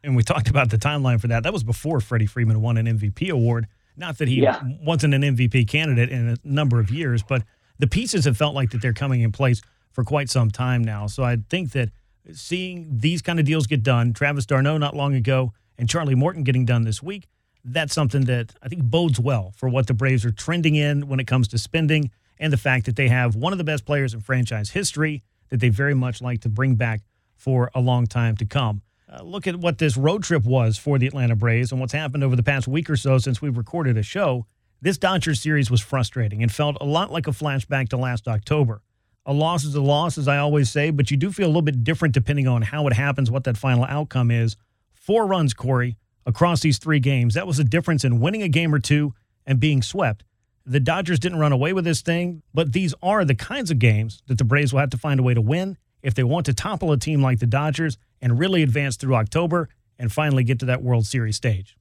and 0.04 0.16
we 0.16 0.24
talked 0.24 0.50
about 0.50 0.70
the 0.70 0.78
timeline 0.78 1.20
for 1.20 1.28
that 1.28 1.44
that 1.44 1.54
was 1.54 1.64
before 1.64 2.00
freddie 2.00 2.26
freeman 2.26 2.62
won 2.62 2.78
an 2.78 2.86
mvp 2.86 3.30
award 3.30 3.68
not 3.96 4.18
that 4.18 4.28
he 4.28 4.42
yeah. 4.42 4.62
wasn't 4.82 5.14
an 5.14 5.22
mvp 5.22 5.68
candidate 5.68 6.10
in 6.10 6.30
a 6.30 6.38
number 6.44 6.80
of 6.80 6.92
years 6.92 7.24
but 7.24 7.44
the 7.80 7.88
pieces 7.88 8.26
have 8.26 8.36
felt 8.36 8.56
like 8.56 8.72
that 8.72 8.82
they're 8.82 8.94
coming 8.94 9.22
in 9.22 9.32
place 9.32 9.62
for 9.92 10.04
quite 10.04 10.30
some 10.30 10.52
time 10.52 10.84
now 10.84 11.08
so 11.08 11.24
i 11.24 11.38
think 11.50 11.72
that 11.72 11.90
seeing 12.34 12.88
these 12.98 13.22
kind 13.22 13.40
of 13.40 13.46
deals 13.46 13.68
get 13.68 13.84
done, 13.84 14.14
Travis 14.14 14.46
d'Arnaud 14.46 14.78
not 14.78 14.96
long 14.96 15.14
ago, 15.16 15.54
and 15.78 15.90
Charlie 15.90 16.16
Morton 16.16 16.44
getting 16.44 16.66
done 16.66 16.84
this 16.84 17.02
week, 17.02 17.28
that's 17.64 17.94
something 17.94 18.26
that 18.26 18.54
I 18.62 18.68
think 18.68 18.84
bodes 18.84 19.20
well 19.20 19.54
for 19.56 19.70
what 19.70 19.88
the 19.88 19.94
Braves 19.94 20.26
are 20.26 20.32
trending 20.32 20.76
in 20.76 21.08
when 21.08 21.20
it 21.20 21.28
comes 21.28 21.48
to 21.50 21.58
spending 21.58 22.12
and 22.40 22.54
the 22.54 22.58
fact 22.58 22.86
that 22.86 22.96
they 22.96 23.08
have 23.10 23.36
one 23.36 23.52
of 23.52 23.58
the 23.58 23.64
best 23.64 23.86
players 23.86 24.14
in 24.14 24.22
franchise 24.22 24.72
history 24.72 25.24
that 25.50 25.60
they 25.60 25.70
very 25.70 25.94
much 25.94 26.22
like 26.22 26.42
to 26.42 26.50
bring 26.50 26.76
back 26.76 27.02
for 27.36 27.72
a 27.76 27.82
long 27.82 28.08
time 28.08 28.36
to 28.38 28.46
come. 28.46 28.82
Uh, 29.12 29.24
look 29.24 29.48
at 29.48 29.56
what 29.56 29.78
this 29.78 29.96
road 29.96 30.24
trip 30.24 30.44
was 30.44 30.78
for 30.78 30.98
the 31.00 31.08
Atlanta 31.08 31.36
Braves 31.36 31.72
and 31.72 31.80
what's 31.80 31.94
happened 31.94 32.24
over 32.24 32.36
the 32.36 32.44
past 32.44 32.68
week 32.68 32.90
or 32.90 32.98
so 32.98 33.18
since 33.18 33.42
we've 33.42 33.58
recorded 33.58 33.98
a 33.98 34.04
show. 34.04 34.46
This 34.82 34.98
Dodgers 34.98 35.42
series 35.42 35.72
was 35.72 35.82
frustrating 35.82 36.44
and 36.44 36.52
felt 36.52 36.78
a 36.82 36.86
lot 36.86 37.12
like 37.12 37.26
a 37.28 37.32
flashback 37.32 37.90
to 37.90 37.98
last 37.98 38.28
October. 38.28 38.82
A 39.30 39.34
loss 39.34 39.66
is 39.66 39.76
a 39.76 39.82
loss, 39.82 40.18
as 40.18 40.30
I 40.30 40.38
always 40.38 40.72
say, 40.72 40.90
but 40.90 41.12
you 41.12 41.18
do 41.18 41.34
feel 41.34 41.48
a 41.48 41.50
little 41.50 41.62
bit 41.62 41.84
different 41.84 42.14
depending 42.14 42.48
on 42.48 42.62
how 42.62 42.88
it 42.88 42.94
happens, 42.94 43.30
what 43.30 43.44
that 43.44 43.58
final 43.58 43.84
outcome 43.84 44.32
is. 44.32 44.56
Four 44.94 45.28
runs, 45.28 45.54
Corey, 45.54 45.98
across 46.26 46.62
these 46.62 46.78
three 46.78 47.02
games. 47.02 47.34
That 47.34 47.46
was 47.46 47.58
the 47.58 47.66
difference 47.66 48.06
in 48.06 48.22
winning 48.22 48.42
a 48.42 48.48
game 48.48 48.74
or 48.74 48.80
two 48.80 49.14
and 49.46 49.60
being 49.60 49.82
swept. 49.82 50.24
The 50.66 50.80
Dodgers 50.80 51.20
didn't 51.20 51.40
run 51.40 51.52
away 51.52 51.74
with 51.74 51.84
this 51.84 52.02
thing, 52.02 52.42
but 52.54 52.72
these 52.72 52.94
are 53.04 53.26
the 53.26 53.36
kinds 53.36 53.70
of 53.70 53.80
games 53.80 54.24
that 54.28 54.38
the 54.38 54.46
Braves 54.46 54.72
will 54.72 54.80
have 54.80 54.92
to 54.92 54.98
find 54.98 55.20
a 55.20 55.24
way 55.24 55.34
to 55.34 55.42
win 55.42 55.78
if 56.02 56.14
they 56.14 56.24
want 56.24 56.46
to 56.46 56.54
topple 56.54 56.94
a 56.94 56.98
team 56.98 57.22
like 57.22 57.40
the 57.40 57.46
Dodgers 57.46 57.98
and 58.22 58.40
really 58.40 58.64
advance 58.64 58.96
through 58.96 59.16
October 59.16 59.68
and 60.00 60.10
finally 60.10 60.46
get 60.46 60.60
to 60.60 60.66
that 60.68 60.82
World 60.82 61.06
Series 61.06 61.36
stage. 61.36 61.78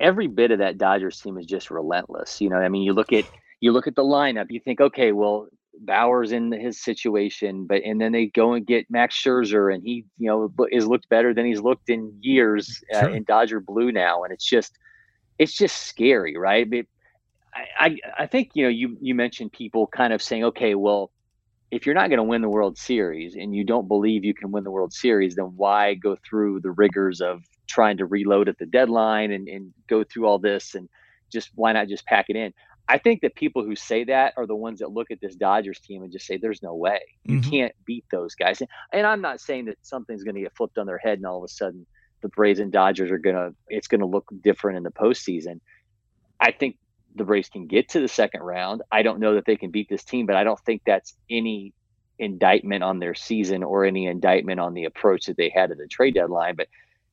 Every 0.00 0.26
bit 0.26 0.50
of 0.50 0.58
that 0.58 0.76
Dodgers 0.76 1.20
team 1.20 1.38
is 1.38 1.46
just 1.46 1.70
relentless. 1.70 2.40
You 2.40 2.50
know, 2.50 2.56
I 2.56 2.68
mean, 2.68 2.82
you 2.82 2.94
look 2.94 3.12
at 3.12 3.26
you 3.60 3.70
look 3.70 3.86
at 3.86 3.94
the 3.94 4.02
lineup, 4.02 4.46
you 4.50 4.58
think, 4.58 4.80
okay, 4.80 5.12
well, 5.12 5.46
Bauer's 5.78 6.32
in 6.32 6.52
his 6.52 6.80
situation, 6.80 7.66
but 7.66 7.82
and 7.82 8.00
then 8.00 8.12
they 8.12 8.26
go 8.26 8.52
and 8.54 8.66
get 8.66 8.90
Max 8.90 9.14
Scherzer, 9.14 9.72
and 9.72 9.82
he, 9.82 10.04
you 10.18 10.28
know, 10.28 10.52
is 10.70 10.86
looked 10.86 11.08
better 11.08 11.32
than 11.32 11.46
he's 11.46 11.60
looked 11.60 11.88
in 11.88 12.12
years 12.20 12.82
uh, 12.94 13.10
in 13.10 13.24
Dodger 13.24 13.60
blue 13.60 13.92
now, 13.92 14.24
and 14.24 14.32
it's 14.32 14.44
just, 14.44 14.78
it's 15.38 15.54
just 15.54 15.86
scary, 15.86 16.36
right? 16.36 16.68
But 16.68 16.86
I, 17.78 17.96
I 18.18 18.26
think 18.26 18.50
you 18.54 18.64
know 18.64 18.68
you 18.68 18.96
you 19.00 19.14
mentioned 19.14 19.52
people 19.52 19.86
kind 19.86 20.12
of 20.12 20.22
saying, 20.22 20.44
okay, 20.44 20.74
well, 20.74 21.10
if 21.70 21.86
you're 21.86 21.94
not 21.94 22.08
going 22.08 22.18
to 22.18 22.24
win 22.24 22.42
the 22.42 22.48
World 22.48 22.76
Series 22.76 23.36
and 23.36 23.54
you 23.54 23.64
don't 23.64 23.88
believe 23.88 24.24
you 24.24 24.34
can 24.34 24.50
win 24.50 24.64
the 24.64 24.70
World 24.70 24.92
Series, 24.92 25.36
then 25.36 25.52
why 25.56 25.94
go 25.94 26.16
through 26.28 26.60
the 26.60 26.72
rigors 26.72 27.20
of 27.20 27.42
trying 27.68 27.96
to 27.98 28.06
reload 28.06 28.48
at 28.48 28.58
the 28.58 28.66
deadline 28.66 29.30
and, 29.30 29.48
and 29.48 29.72
go 29.88 30.02
through 30.02 30.26
all 30.26 30.38
this 30.38 30.74
and 30.74 30.88
just 31.32 31.50
why 31.54 31.72
not 31.72 31.88
just 31.88 32.04
pack 32.06 32.26
it 32.28 32.36
in? 32.36 32.52
I 32.90 32.98
think 32.98 33.20
that 33.20 33.36
people 33.36 33.64
who 33.64 33.76
say 33.76 34.02
that 34.04 34.34
are 34.36 34.46
the 34.46 34.56
ones 34.56 34.80
that 34.80 34.90
look 34.90 35.12
at 35.12 35.20
this 35.20 35.36
Dodgers 35.36 35.78
team 35.78 36.02
and 36.02 36.10
just 36.10 36.26
say, 36.26 36.38
"There's 36.38 36.60
no 36.60 36.74
way 36.74 37.00
you 37.24 37.38
mm-hmm. 37.38 37.50
can't 37.50 37.74
beat 37.84 38.04
those 38.10 38.34
guys." 38.34 38.60
And 38.92 39.06
I'm 39.06 39.20
not 39.20 39.40
saying 39.40 39.66
that 39.66 39.78
something's 39.82 40.24
going 40.24 40.34
to 40.34 40.40
get 40.40 40.56
flipped 40.56 40.76
on 40.76 40.88
their 40.88 40.98
head 40.98 41.18
and 41.18 41.26
all 41.26 41.38
of 41.38 41.44
a 41.44 41.48
sudden 41.48 41.86
the 42.20 42.28
Braves 42.28 42.58
and 42.58 42.72
Dodgers 42.72 43.12
are 43.12 43.18
gonna 43.18 43.50
it's 43.68 43.86
going 43.86 44.00
to 44.00 44.06
look 44.06 44.28
different 44.42 44.76
in 44.76 44.82
the 44.82 44.90
postseason. 44.90 45.60
I 46.40 46.50
think 46.50 46.78
the 47.14 47.24
Braves 47.24 47.48
can 47.48 47.68
get 47.68 47.90
to 47.90 48.00
the 48.00 48.08
second 48.08 48.42
round. 48.42 48.82
I 48.90 49.02
don't 49.02 49.20
know 49.20 49.34
that 49.36 49.44
they 49.44 49.56
can 49.56 49.70
beat 49.70 49.88
this 49.88 50.02
team, 50.02 50.26
but 50.26 50.34
I 50.34 50.42
don't 50.42 50.60
think 50.60 50.82
that's 50.84 51.14
any 51.30 51.72
indictment 52.18 52.82
on 52.82 52.98
their 52.98 53.14
season 53.14 53.62
or 53.62 53.84
any 53.84 54.06
indictment 54.06 54.58
on 54.58 54.74
the 54.74 54.86
approach 54.86 55.26
that 55.26 55.36
they 55.36 55.48
had 55.48 55.70
at 55.70 55.78
the 55.78 55.86
trade 55.86 56.14
deadline. 56.14 56.56
But 56.56 56.66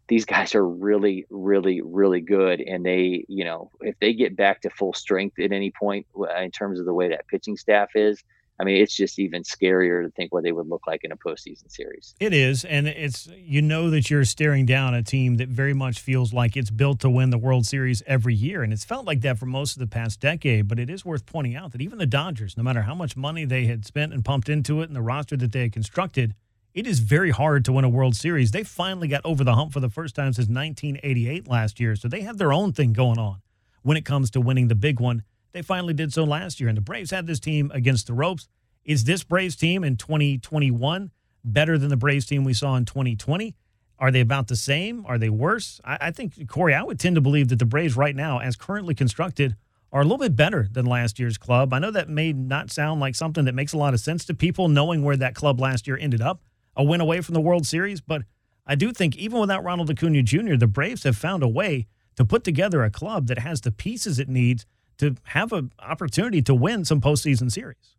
these 0.08 0.26
guys 0.26 0.56
are 0.56 0.68
really, 0.68 1.26
really, 1.30 1.82
really 1.82 2.22
good. 2.22 2.62
And 2.62 2.86
they, 2.86 3.26
you 3.28 3.44
know, 3.44 3.72
if 3.82 3.96
they 4.00 4.14
get 4.14 4.36
back 4.36 4.62
to 4.62 4.70
full 4.70 4.94
strength 4.94 5.40
at 5.40 5.52
any 5.52 5.72
point 5.72 6.08
uh, 6.18 6.42
in 6.42 6.52
terms 6.52 6.80
of 6.80 6.86
the 6.86 6.94
way 6.94 7.10
that 7.10 7.28
pitching 7.28 7.58
staff 7.58 7.90
is, 7.96 8.24
I 8.60 8.64
mean, 8.64 8.82
it's 8.82 8.96
just 8.96 9.20
even 9.20 9.44
scarier 9.44 10.04
to 10.04 10.10
think 10.10 10.34
what 10.34 10.44
they 10.44 10.52
would 10.52 10.68
look 10.68 10.88
like 10.88 11.04
in 11.04 11.12
a 11.12 11.16
postseason 11.16 11.70
series. 11.70 12.16
It 12.20 12.34
is, 12.34 12.66
and 12.66 12.88
it's 12.88 13.28
you 13.38 13.62
know 13.62 13.92
that 13.92 14.10
you're 14.10 14.26
staring 14.26 14.66
down 14.66 14.96
a 14.96 15.04
team 15.04 15.36
that 15.36 15.50
very 15.50 15.74
much 15.76 16.00
feels 16.00 16.34
like 16.34 16.58
it's 16.58 16.72
built 16.72 17.00
to 17.02 17.10
win 17.10 17.30
the 17.30 17.38
World 17.38 17.68
Series 17.68 18.02
every 18.08 18.34
year, 18.34 18.64
and 18.64 18.74
it's 18.74 18.84
felt 18.84 19.06
like 19.06 19.22
that 19.22 19.38
for 19.38 19.46
most 19.46 19.76
of 19.76 19.80
the 19.80 19.88
past 19.88 20.20
decade. 20.20 20.68
But 20.68 20.80
it 20.80 20.90
is 20.90 21.06
worth 21.06 21.28
pointing 21.28 21.56
out 21.56 21.72
that 21.74 21.82
even 21.82 22.00
the 22.00 22.08
Dodgers, 22.08 22.58
no 22.58 22.64
matter 22.64 22.82
how 22.82 22.96
much 22.96 23.16
money 23.16 23.46
they 23.46 23.68
had 23.68 23.86
spent 23.86 24.12
and 24.12 24.26
pumped 24.26 24.50
into 24.50 24.82
it, 24.82 24.86
and 24.86 24.96
the 24.96 25.02
roster 25.04 25.38
that 25.38 25.52
they 25.52 25.62
had 25.62 25.74
constructed, 25.74 26.34
it 26.78 26.88
is 26.88 27.00
very 27.00 27.32
hard 27.32 27.66
to 27.66 27.74
win 27.74 27.84
a 27.86 27.90
World 27.90 28.16
Series. 28.16 28.52
They 28.52 28.64
finally 28.64 29.08
got 29.08 29.22
over 29.26 29.44
the 29.44 29.56
hump 29.56 29.74
for 29.74 29.80
the 29.80 29.90
first 29.90 30.16
time 30.16 30.34
since 30.34 30.48
1988 30.48 31.48
last 31.48 31.80
year, 31.80 31.96
so 31.96 32.08
they 32.08 32.22
have 32.22 32.38
their 32.38 32.54
own 32.54 32.72
thing 32.72 32.94
going 32.94 33.18
on 33.18 33.42
when 33.82 33.98
it 33.98 34.06
comes 34.06 34.30
to 34.32 34.42
winning 34.42 34.68
the 34.68 34.76
big 34.76 35.00
one 35.00 35.24
they 35.58 35.64
finally 35.64 35.96
did 35.96 36.14
so 36.14 36.24
last 36.24 36.60
year, 36.60 36.70
and 36.70 36.78
the 36.78 36.82
Braves 36.82 37.10
had 37.10 37.26
this 37.26 37.40
team 37.40 37.72
against 37.74 38.06
the 38.06 38.14
ropes. 38.14 38.48
Is 38.86 39.06
this 39.06 39.24
Braves 39.24 39.56
team 39.56 39.84
in 39.84 39.98
2021 39.98 41.10
better 41.44 41.80
than 41.80 41.90
the 41.90 41.98
Braves 41.98 42.28
team 42.28 42.44
we 42.44 42.54
saw 42.54 42.76
in 42.76 42.86
2020? 42.86 43.56
Are 43.98 44.12
they 44.12 44.22
about 44.22 44.50
the 44.50 44.56
same? 44.56 45.04
Are 45.08 45.18
they 45.18 45.30
worse? 45.30 45.82
I, 45.84 45.98
I, 46.00 46.12
think, 46.12 46.48
Corey, 46.48 46.76
I 46.76 46.84
would 46.84 47.00
tend 47.00 47.16
to 47.16 47.22
believe 47.22 47.48
that 47.48 47.58
the 47.58 47.66
Braves 47.66 47.98
right 47.98 48.16
now, 48.16 48.40
as 48.40 48.56
currently 48.56 48.94
constructed, 48.94 49.56
are 49.92 50.02
a 50.02 50.04
little 50.04 50.20
bit 50.20 50.36
better 50.36 50.68
than 50.72 50.86
last 50.86 51.18
year's 51.18 51.40
club. 51.40 51.74
I 51.74 51.80
know 51.80 51.90
that 51.90 52.08
may 52.08 52.34
not 52.34 52.70
sound 52.70 53.00
like 53.00 53.16
something 53.16 53.46
that 53.46 53.56
makes 53.56 53.74
a 53.74 53.78
lot 53.78 53.96
of 53.96 54.00
sense 54.00 54.26
to 54.26 54.36
people 54.36 54.68
knowing 54.68 55.02
where 55.02 55.18
that 55.18 55.34
club 55.34 55.60
last 55.60 55.88
year 55.88 55.98
ended 56.00 56.22
up, 56.22 56.42
a 56.78 56.84
win 56.84 57.02
away 57.02 57.20
from 57.20 57.34
the 57.34 57.42
World 57.42 57.66
Series, 57.68 58.00
but 58.00 58.22
I 58.66 58.76
do 58.76 58.94
think 58.94 59.18
even 59.18 59.40
without 59.40 59.64
Ronald 59.64 59.90
Acuna 59.90 60.24
Jr., 60.24 60.56
the 60.56 60.68
Braves 60.68 61.04
have 61.04 61.18
found 61.18 61.44
a 61.44 61.48
way 61.48 61.88
to 62.16 62.24
put 62.24 62.44
together 62.44 62.84
a 62.84 62.90
club 62.90 63.28
that 63.28 63.40
has 63.40 63.62
the 63.62 63.72
pieces 63.72 64.20
it 64.20 64.30
needs 64.30 64.66
to 64.98 65.16
have 65.24 65.52
an 65.52 65.72
opportunity 65.80 66.42
to 66.44 66.56
win 66.56 66.86
some 66.86 67.02
postseason 67.02 67.52
series. 67.52 67.96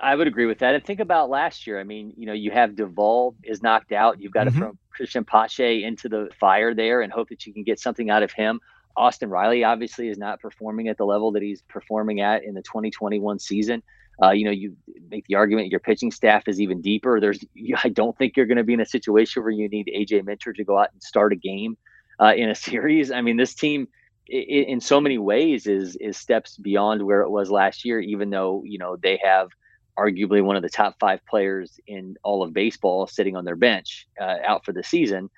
I 0.00 0.14
would 0.14 0.26
agree 0.26 0.46
with 0.46 0.58
that. 0.58 0.74
And 0.74 0.84
think 0.84 1.00
about 1.00 1.30
last 1.30 1.66
year. 1.66 1.80
I 1.80 1.84
mean, 1.84 2.12
you 2.16 2.26
know, 2.26 2.34
you 2.34 2.50
have 2.50 2.76
Duvall 2.76 3.34
is 3.42 3.62
knocked 3.62 3.92
out. 3.92 4.20
You've 4.20 4.32
got 4.32 4.46
mm-hmm. 4.46 4.60
to 4.60 4.66
throw 4.66 4.78
Cristian 4.98 5.26
Pache 5.26 5.84
into 5.84 6.08
the 6.08 6.28
fire 6.38 6.74
there 6.74 7.00
and 7.00 7.12
hope 7.12 7.30
that 7.30 7.46
you 7.46 7.52
can 7.52 7.62
get 7.62 7.80
something 7.80 8.10
out 8.10 8.22
of 8.22 8.32
him. 8.32 8.60
Austin 8.96 9.30
Riley 9.30 9.64
obviously 9.64 10.08
is 10.08 10.18
not 10.18 10.40
performing 10.40 10.88
at 10.88 10.96
the 10.96 11.04
level 11.04 11.32
that 11.32 11.42
he's 11.42 11.62
performing 11.62 12.20
at 12.20 12.44
in 12.44 12.54
the 12.54 12.62
2021 12.62 13.38
season. 13.38 13.82
Uh, 14.22 14.30
you 14.30 14.44
know, 14.44 14.50
you 14.50 14.74
make 15.10 15.26
the 15.26 15.34
argument 15.34 15.68
your 15.68 15.80
pitching 15.80 16.10
staff 16.10 16.48
is 16.48 16.60
even 16.60 16.80
deeper. 16.80 17.20
There's, 17.20 17.44
I 17.84 17.90
don't 17.90 18.16
think 18.16 18.36
you're 18.36 18.46
going 18.46 18.56
to 18.56 18.64
be 18.64 18.72
in 18.72 18.80
a 18.80 18.86
situation 18.86 19.42
where 19.42 19.52
you 19.52 19.68
need 19.68 19.90
AJ 19.94 20.24
Minter 20.24 20.52
to 20.54 20.64
go 20.64 20.78
out 20.78 20.88
and 20.92 21.02
start 21.02 21.32
a 21.32 21.36
game 21.36 21.76
uh, 22.20 22.32
in 22.34 22.48
a 22.48 22.54
series. 22.54 23.10
I 23.10 23.20
mean, 23.20 23.36
this 23.36 23.54
team 23.54 23.88
in 24.28 24.80
so 24.80 25.00
many 25.00 25.18
ways 25.18 25.66
is 25.66 25.96
is 25.96 26.16
steps 26.16 26.56
beyond 26.56 27.04
where 27.04 27.20
it 27.20 27.30
was 27.30 27.48
last 27.50 27.84
year 27.84 28.00
even 28.00 28.28
though 28.28 28.62
you 28.64 28.78
know 28.78 28.96
they 28.96 29.20
have 29.22 29.48
arguably 29.96 30.42
one 30.42 30.56
of 30.56 30.62
the 30.62 30.68
top 30.68 30.96
five 30.98 31.24
players 31.26 31.78
in 31.86 32.16
all 32.24 32.42
of 32.42 32.52
baseball 32.52 33.06
sitting 33.06 33.36
on 33.36 33.44
their 33.44 33.56
bench 33.56 34.08
uh, 34.20 34.36
out 34.44 34.64
for 34.64 34.72
the 34.72 34.82
season 34.82 35.30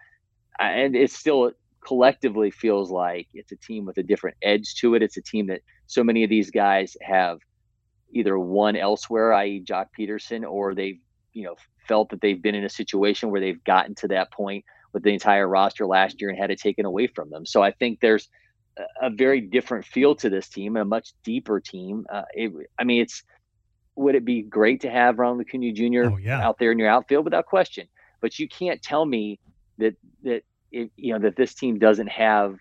and 0.58 0.96
it 0.96 1.10
still 1.10 1.52
collectively 1.86 2.50
feels 2.50 2.90
like 2.90 3.28
it's 3.34 3.52
a 3.52 3.56
team 3.56 3.84
with 3.84 3.98
a 3.98 4.02
different 4.02 4.36
edge 4.42 4.74
to 4.74 4.94
it 4.94 5.02
it's 5.02 5.18
a 5.18 5.22
team 5.22 5.46
that 5.46 5.60
so 5.86 6.02
many 6.02 6.24
of 6.24 6.30
these 6.30 6.50
guys 6.50 6.96
have 7.02 7.38
either 8.12 8.38
won 8.38 8.76
elsewhere 8.76 9.32
i.e 9.32 9.62
Joc 9.64 9.86
Pederson, 9.98 10.48
or 10.48 10.74
they've 10.74 11.00
you 11.32 11.44
know 11.44 11.56
felt 11.86 12.10
that 12.10 12.20
they've 12.20 12.42
been 12.42 12.54
in 12.54 12.64
a 12.64 12.70
situation 12.70 13.30
where 13.30 13.40
they've 13.40 13.62
gotten 13.64 13.94
to 13.96 14.08
that 14.08 14.32
point 14.32 14.64
with 14.92 15.02
the 15.02 15.12
entire 15.12 15.48
roster 15.48 15.86
last 15.86 16.20
year 16.20 16.30
and 16.30 16.38
had 16.38 16.50
it 16.50 16.60
taken 16.60 16.84
away 16.84 17.06
from 17.06 17.30
them 17.30 17.46
so 17.46 17.62
i 17.62 17.70
think 17.70 18.00
there's 18.00 18.28
a 19.00 19.10
very 19.10 19.40
different 19.40 19.84
feel 19.84 20.14
to 20.16 20.30
this 20.30 20.48
team, 20.48 20.76
a 20.76 20.84
much 20.84 21.12
deeper 21.24 21.60
team. 21.60 22.06
Uh, 22.10 22.22
it, 22.32 22.52
I 22.78 22.84
mean, 22.84 23.02
it's 23.02 23.22
would 23.96 24.14
it 24.14 24.24
be 24.24 24.42
great 24.42 24.80
to 24.82 24.90
have 24.90 25.18
Ronald 25.18 25.40
Acuna 25.40 25.72
Jr. 25.72 26.12
Oh, 26.12 26.16
yeah. 26.16 26.40
out 26.40 26.58
there 26.58 26.70
in 26.70 26.78
your 26.78 26.88
outfield 26.88 27.24
without 27.24 27.46
question? 27.46 27.88
But 28.20 28.38
you 28.38 28.48
can't 28.48 28.80
tell 28.82 29.04
me 29.04 29.40
that 29.78 29.96
that 30.22 30.42
it, 30.70 30.90
you 30.96 31.12
know 31.12 31.18
that 31.20 31.36
this 31.36 31.54
team 31.54 31.78
doesn't 31.78 32.08
have 32.08 32.58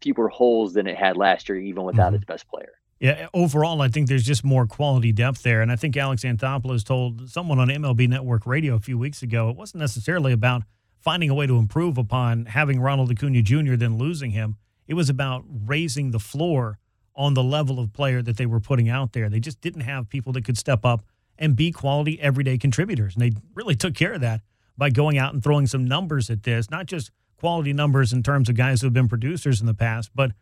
fewer 0.00 0.28
holes 0.28 0.74
than 0.74 0.86
it 0.86 0.96
had 0.96 1.16
last 1.16 1.48
year, 1.48 1.58
even 1.58 1.84
without 1.84 2.08
mm-hmm. 2.08 2.16
its 2.16 2.24
best 2.24 2.48
player. 2.48 2.72
Yeah, 3.00 3.28
overall, 3.34 3.82
I 3.82 3.88
think 3.88 4.08
there's 4.08 4.24
just 4.24 4.44
more 4.44 4.66
quality 4.66 5.12
depth 5.12 5.42
there. 5.42 5.60
And 5.60 5.70
I 5.70 5.76
think 5.76 5.96
Alex 5.96 6.22
Anthopoulos 6.22 6.84
told 6.84 7.28
someone 7.28 7.58
on 7.58 7.68
MLB 7.68 8.08
Network 8.08 8.46
Radio 8.46 8.74
a 8.74 8.80
few 8.80 8.96
weeks 8.96 9.22
ago 9.22 9.50
it 9.50 9.56
wasn't 9.56 9.80
necessarily 9.80 10.32
about 10.32 10.62
finding 11.00 11.28
a 11.28 11.34
way 11.34 11.46
to 11.46 11.56
improve 11.58 11.98
upon 11.98 12.46
having 12.46 12.80
Ronald 12.80 13.10
Acuna 13.10 13.42
Jr. 13.42 13.76
than 13.76 13.98
losing 13.98 14.30
him. 14.30 14.56
It 14.86 14.94
was 14.94 15.10
about 15.10 15.44
raising 15.46 16.12
the 16.12 16.18
floor 16.18 16.78
on 17.16 17.34
the 17.34 17.42
level 17.42 17.78
of 17.78 17.92
player 17.92 18.22
that 18.22 18.36
they 18.36 18.46
were 18.46 18.60
putting 18.60 18.88
out 18.88 19.12
there. 19.12 19.28
They 19.28 19.40
just 19.40 19.60
didn't 19.60 19.82
have 19.82 20.08
people 20.08 20.32
that 20.32 20.44
could 20.44 20.58
step 20.58 20.84
up 20.84 21.04
and 21.38 21.56
be 21.56 21.72
quality 21.72 22.20
everyday 22.20 22.58
contributors. 22.58 23.14
And 23.14 23.22
they 23.22 23.32
really 23.54 23.74
took 23.74 23.94
care 23.94 24.14
of 24.14 24.20
that 24.20 24.40
by 24.76 24.90
going 24.90 25.18
out 25.18 25.34
and 25.34 25.42
throwing 25.42 25.66
some 25.66 25.84
numbers 25.84 26.30
at 26.30 26.42
this, 26.42 26.70
not 26.70 26.86
just 26.86 27.10
quality 27.36 27.72
numbers 27.72 28.12
in 28.12 28.22
terms 28.22 28.48
of 28.48 28.56
guys 28.56 28.80
who 28.80 28.86
have 28.86 28.94
been 28.94 29.08
producers 29.08 29.60
in 29.60 29.66
the 29.66 29.74
past, 29.74 30.10
but 30.14 30.32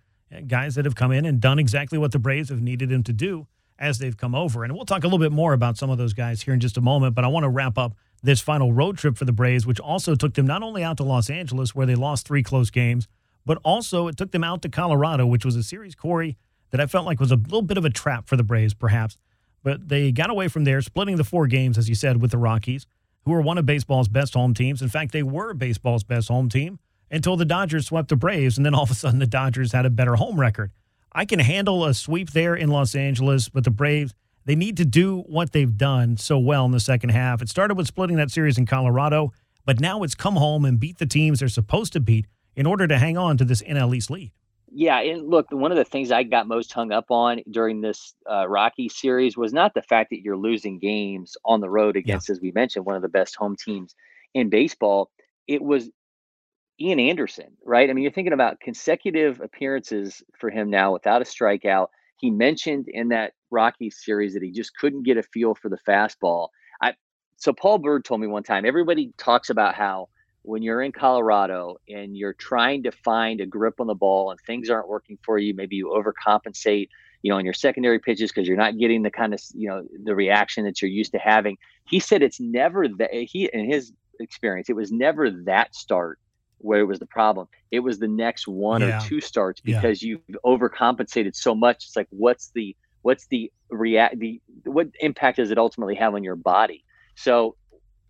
guys 0.47 0.75
that 0.75 0.85
have 0.85 0.95
come 0.95 1.13
in 1.13 1.25
and 1.25 1.41
done 1.41 1.59
exactly 1.59 1.99
what 1.99 2.13
the 2.13 2.19
Braves 2.19 2.49
have 2.49 2.61
needed 2.61 2.89
them 2.89 3.03
to 3.05 3.13
do 3.13 3.47
as 3.79 3.99
they've 3.99 4.17
come 4.17 4.35
over. 4.35 4.65
And 4.65 4.75
we'll 4.75 4.85
talk 4.85 5.03
a 5.03 5.07
little 5.07 5.19
bit 5.19 5.33
more 5.33 5.53
about 5.53 5.77
some 5.77 5.91
of 5.91 5.99
those 5.99 6.13
guys 6.13 6.43
here 6.43 6.55
in 6.55 6.61
just 6.61 6.77
a 6.77 6.81
moment, 6.81 7.15
but 7.15 7.25
I 7.25 7.29
want 7.29 7.45
to 7.45 7.49
wrap 7.49 7.77
up 7.77 7.95
this 8.23 8.41
final 8.41 8.73
road 8.73 8.97
trip 8.97 9.17
for 9.17 9.25
the 9.25 9.33
Braves, 9.33 9.67
which 9.67 9.81
also 9.81 10.15
took 10.15 10.35
them 10.35 10.47
not 10.47 10.63
only 10.63 10.85
out 10.85 10.97
to 10.99 11.03
Los 11.03 11.29
Angeles, 11.29 11.75
where 11.75 11.87
they 11.87 11.97
lost 11.97 12.27
three 12.27 12.43
close 12.43 12.71
games, 12.71 13.09
but 13.45 13.59
also 13.65 14.07
it 14.07 14.17
took 14.17 14.31
them 14.31 14.45
out 14.45 14.63
to 14.63 14.69
Colorado, 14.69 15.27
which 15.27 15.45
was 15.45 15.57
a 15.57 15.63
series, 15.63 15.95
Corey, 15.97 16.37
that 16.71 16.81
I 16.81 16.87
felt 16.87 17.05
like 17.05 17.19
was 17.19 17.33
a 17.33 17.37
little 17.37 17.63
bit 17.63 17.77
of 17.77 17.85
a 17.85 17.91
trap 17.91 18.29
for 18.29 18.37
the 18.37 18.45
Braves, 18.45 18.75
perhaps. 18.75 19.19
But 19.65 19.89
they 19.89 20.13
got 20.13 20.31
away 20.31 20.49
from 20.49 20.65
there, 20.65 20.81
splitting 20.81 21.17
the 21.17 21.25
four 21.25 21.47
games, 21.49 21.77
as 21.77 21.89
you 21.89 21.95
said, 21.95 22.23
with 22.23 22.31
the 22.31 22.39
Rockies, 22.39 22.87
who 23.25 23.35
are 23.35 23.41
one 23.41 23.59
of 23.59 23.67
baseball's 23.67 24.09
best 24.09 24.35
home 24.35 24.55
teams. 24.55 24.81
In 24.83 24.89
fact, 24.89 25.13
they 25.13 25.23
were 25.23 25.55
baseball's 25.55 26.05
best 26.05 26.29
home 26.29 26.49
team 26.49 26.79
until 27.13 27.37
the 27.37 27.45
Dodgers 27.45 27.87
swept 27.87 28.09
the 28.09 28.17
Braves, 28.17 28.57
and 28.57 28.67
then 28.67 28.75
all 28.75 28.83
of 28.83 28.91
a 28.91 28.95
sudden 28.95 29.21
the 29.21 29.27
Dodgers 29.27 29.73
had 29.73 29.87
a 29.87 29.91
better 29.91 30.17
home 30.17 30.41
record. 30.41 30.73
I 31.13 31.27
can 31.27 31.39
handle 31.39 31.85
a 31.85 31.93
sweep 31.93 32.31
there 32.31 32.55
in 32.55 32.71
Los 32.71 32.95
Angeles, 32.95 33.51
but 33.51 33.65
the 33.65 33.71
Braves, 33.71 34.15
they 34.47 34.57
need 34.57 34.79
to 34.79 34.87
do 34.87 35.21
what 35.29 35.53
they've 35.53 35.77
done 35.77 36.17
so 36.17 36.39
well 36.39 36.65
in 36.65 36.73
the 36.73 36.81
second 36.81 37.11
half. 37.11 37.43
It 37.43 37.51
started 37.51 37.77
with 37.77 37.87
splitting 37.87 38.17
that 38.17 38.31
series 38.31 38.57
in 38.57 38.65
Colorado, 38.65 39.33
but 39.67 39.79
now 39.79 40.03
it's 40.03 40.15
come 40.15 40.37
home 40.37 40.65
and 40.65 40.81
beat 40.81 40.99
the 40.99 41.07
teams 41.07 41.41
they're 41.41 41.49
supposed 41.49 41.93
to 41.93 42.01
beat 42.01 42.27
in 42.57 42.67
order 42.67 42.89
to 42.89 42.99
hang 42.99 43.19
on 43.19 43.37
to 43.37 43.45
this 43.45 43.63
NL 43.63 43.95
East 43.95 44.11
lead. 44.11 44.33
Yeah, 44.75 45.01
and 45.01 45.29
look, 45.29 45.49
one 45.51 45.71
of 45.71 45.77
the 45.77 45.85
things 45.85 46.11
I 46.11 46.23
got 46.23 46.49
most 46.49 46.73
hung 46.73 46.93
up 46.93 47.11
on 47.11 47.43
during 47.51 47.83
this 47.83 48.15
uh, 48.29 48.49
Rocky 48.49 48.89
series 48.89 49.37
was 49.37 49.53
not 49.53 49.75
the 49.75 49.83
fact 49.83 50.09
that 50.11 50.23
you're 50.23 50.37
losing 50.37 50.79
games 50.79 51.37
on 51.45 51.61
the 51.61 51.69
road 51.69 51.95
against, 51.95 52.31
yeah. 52.31 52.33
as 52.33 52.41
we 52.41 52.53
mentioned, 52.53 52.87
one 52.87 52.97
of 52.97 53.03
the 53.03 53.09
best 53.09 53.37
home 53.37 53.55
teams 53.55 53.95
in 54.33 54.49
baseball. 54.49 55.11
It 55.47 55.61
was 55.61 55.91
Ian 56.81 57.01
Anderson, 57.01 57.57
right? 57.65 57.89
I 57.89 57.93
mean, 57.93 58.03
you're 58.03 58.13
thinking 58.13 58.33
about 58.33 58.61
consecutive 58.61 59.41
appearances 59.41 60.23
for 60.39 60.51
him 60.51 60.71
now 60.71 60.93
without 60.93 61.23
a 61.23 61.25
strikeout. 61.25 61.89
He 62.17 62.31
mentioned 62.31 62.89
in 62.89 63.09
that 63.09 63.35
Rocky 63.51 63.91
series 63.91 64.35
that 64.35 64.43
he 64.43 64.51
just 64.51 64.77
couldn't 64.77 65.03
get 65.03 65.17
a 65.17 65.23
feel 65.23 65.55
for 65.55 65.69
the 65.69 65.79
fastball. 65.87 66.49
I 66.81 66.95
so 67.37 67.53
Paul 67.53 67.79
Byrd 67.79 68.05
told 68.05 68.21
me 68.21 68.27
one 68.27 68.43
time. 68.43 68.65
Everybody 68.65 69.13
talks 69.19 69.51
about 69.51 69.75
how 69.75 70.09
when 70.43 70.63
you're 70.63 70.83
in 70.83 70.93
Colorado 70.93 71.77
and 71.89 72.17
you're 72.17 72.33
trying 72.33 72.83
to 72.85 72.91
find 72.91 73.41
a 73.41 73.47
grip 73.47 73.81
on 73.81 73.87
the 73.87 73.95
ball 73.95 74.31
and 74.31 74.41
things 74.41 74.71
aren't 74.71 74.89
working 74.89 75.19
for 75.23 75.39
you, 75.39 75.55
maybe 75.55 75.77
you 75.77 75.89
overcompensate, 75.89 76.89
you 77.23 77.31
know, 77.31 77.39
in 77.39 77.45
your 77.45 77.55
secondary 77.55 77.99
pitches 77.99 78.33
because 78.33 78.49
you're 78.49 78.57
not 78.57 78.79
getting 78.79 79.03
the 79.03 79.11
kind 79.11 79.35
of, 79.35 79.41
you 79.55 79.69
know, 79.69 79.85
the 80.05 80.15
reaction 80.15 80.65
that 80.65 80.83
you're 80.83 80.91
used 80.91 81.13
to 81.13 81.19
having. 81.19 81.57
He 81.87 82.01
said 82.01 82.23
it's 82.23 82.41
never 82.41 82.89
that 82.89 83.13
he 83.13 83.49
in 83.53 83.71
his 83.71 83.93
experience, 84.19 84.69
it 84.69 84.77
was 84.77 84.91
never 84.91 85.31
that 85.45 85.75
start 85.75 86.19
where 86.63 86.81
it 86.81 86.85
was 86.85 86.99
the 86.99 87.07
problem. 87.07 87.49
It 87.71 87.81
was 87.81 87.99
the 87.99 88.09
next 88.09 88.49
one 88.49 88.81
yeah. 88.81 88.99
or 88.99 89.09
two 89.09 89.21
starts 89.21 89.61
because 89.61 90.03
yeah. 90.03 90.17
you've 90.29 90.41
overcompensated 90.45 91.35
so 91.35 91.55
much. 91.55 91.85
It's 91.85 91.97
like 91.97 92.09
what's 92.11 92.51
the 92.55 92.77
what's 93.03 93.27
the 93.27 93.53
react 93.71 94.19
the 94.19 94.41
what 94.65 94.89
impact 95.01 95.37
does 95.39 95.51
it 95.51 95.59
ultimately 95.59 95.95
have 95.97 96.15
on 96.15 96.25
your 96.25 96.37
body? 96.37 96.85
So 97.15 97.57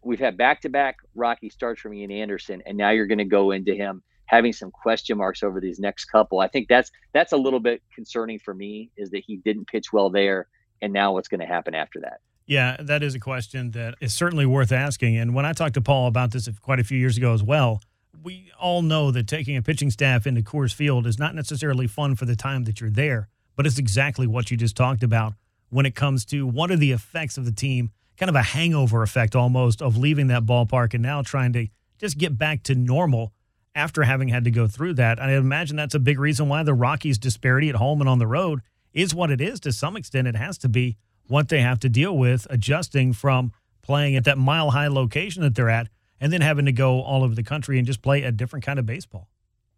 we've 0.03 0.21
had 0.21 0.37
back 0.37 0.61
to 0.63 0.69
back 0.69 0.99
Rocky 1.15 1.51
starts 1.51 1.81
from 1.81 1.95
Ian 1.95 2.11
Anderson, 2.11 2.63
and 2.67 2.77
now 2.77 2.91
you're 2.91 3.07
going 3.07 3.19
to 3.19 3.25
go 3.25 3.51
into 3.51 3.75
him 3.75 4.03
having 4.27 4.53
some 4.53 4.71
question 4.71 5.19
marks 5.19 5.43
over 5.43 5.61
these 5.61 5.79
next 5.79 6.07
couple. 6.07 6.41
I 6.41 6.49
think 6.49 6.69
that's 6.69 6.91
that's 7.13 7.33
a 7.33 7.37
little 7.37 7.61
bit 7.61 7.83
concerning 7.95 8.39
for 8.39 8.55
me 8.55 8.91
is 8.97 9.11
that 9.11 9.23
he 9.27 9.37
didn't 9.37 9.67
pitch 9.67 9.93
well 9.93 10.11
there, 10.11 10.49
and 10.81 10.93
now 10.93 11.13
what's 11.13 11.29
going 11.29 11.41
to 11.41 11.47
happen 11.47 11.75
after 11.75 12.01
that? 12.01 12.21
Yeah, 12.47 12.77
that 12.81 13.03
is 13.03 13.15
a 13.15 13.21
question 13.21 13.71
that 13.73 13.95
is 14.01 14.15
certainly 14.15 14.47
worth 14.47 14.73
asking. 14.73 15.17
And 15.17 15.35
when 15.35 15.47
I 15.47 15.53
talked 15.53 15.75
to 15.75 15.81
Paul 15.81 16.09
about 16.09 16.33
this 16.33 16.49
quite 16.61 16.81
a 16.81 16.85
few 16.85 16.99
years 16.99 17.17
ago 17.17 17.33
as 17.33 17.43
well, 17.43 17.81
we 18.23 18.53
all 18.59 18.83
know 18.83 19.11
that 19.11 19.27
taking 19.27 19.57
a 19.57 19.63
pitching 19.63 19.91
staff 19.91 20.27
into 20.27 20.43
Coors 20.43 20.73
Field 20.73 21.07
is 21.07 21.19
not 21.19 21.35
necessarily 21.35 21.87
fun 21.87 22.15
for 22.15 22.25
the 22.25 22.37
time 22.37 22.65
that 22.65 22.81
you're 22.81 22.91
there, 22.91 23.29
but 23.57 23.67
it's 23.67 23.79
exactly 23.79 24.27
what 24.27 24.51
you 24.51 24.57
just 24.57 24.77
talked 24.77 25.03
about 25.03 25.35
when 25.71 25.87
it 25.87 25.95
comes 25.95 26.25
to 26.27 26.47
what 26.47 26.71
are 26.71 26.77
the 26.77 26.93
effects 26.93 27.37
of 27.37 27.45
the 27.45 27.53
team 27.53 27.91
kind 28.17 28.29
of 28.29 28.37
a 28.37 28.43
hangover 28.43 29.03
effect 29.03 29.35
almost 29.35 29.81
of 29.83 29.97
leaving 29.97 30.29
that 30.29 30.45
ballpark 30.45 30.95
and 30.95 31.03
now 31.03 31.23
trying 31.23 31.53
to 31.53 31.67
just 31.99 32.19
get 32.19 32.37
back 32.39 32.63
to 32.63 32.75
normal 32.75 33.33
after 33.75 34.03
having 34.03 34.29
had 34.29 34.45
to 34.45 34.51
go 34.51 34.67
through 34.67 34.93
that. 34.95 35.21
I 35.21 35.33
imagine 35.33 35.77
that's 35.77 35.95
a 35.95 35.99
big 35.99 36.19
reason 36.21 36.49
why 36.49 36.63
the 36.63 36.75
Rockies' 36.75 37.19
disparity 37.19 37.71
at 37.71 37.77
home 37.77 38.01
and 38.01 38.09
on 38.09 38.19
the 38.19 38.27
road 38.27 38.61
is 38.93 39.15
what 39.15 39.31
it 39.31 39.41
is 39.41 39.59
to 39.61 39.73
some 39.73 39.97
extent. 39.97 40.29
It 40.29 40.37
has 40.37 40.59
to 40.59 40.69
be 40.69 40.99
what 41.27 41.49
they 41.49 41.63
have 41.63 41.81
to 41.81 41.89
deal 41.89 42.17
with 42.17 42.47
adjusting 42.51 43.15
from 43.15 43.53
playing 43.81 44.15
at 44.15 44.25
that 44.25 44.39
mile 44.39 44.71
high 44.71 44.89
location 44.89 45.43
that 45.43 45.55
they're 45.55 45.71
at 45.71 45.89
and 46.23 46.33
then 46.33 46.41
having 46.41 46.67
to 46.67 46.73
go 46.73 47.03
all 47.03 47.25
over 47.25 47.35
the 47.35 47.43
country 47.43 47.77
and 47.79 47.87
just 47.87 48.01
play 48.01 48.23
a 48.23 48.31
different 48.31 48.65
kind 48.65 48.79
of 48.79 48.87
baseball. 48.87 49.29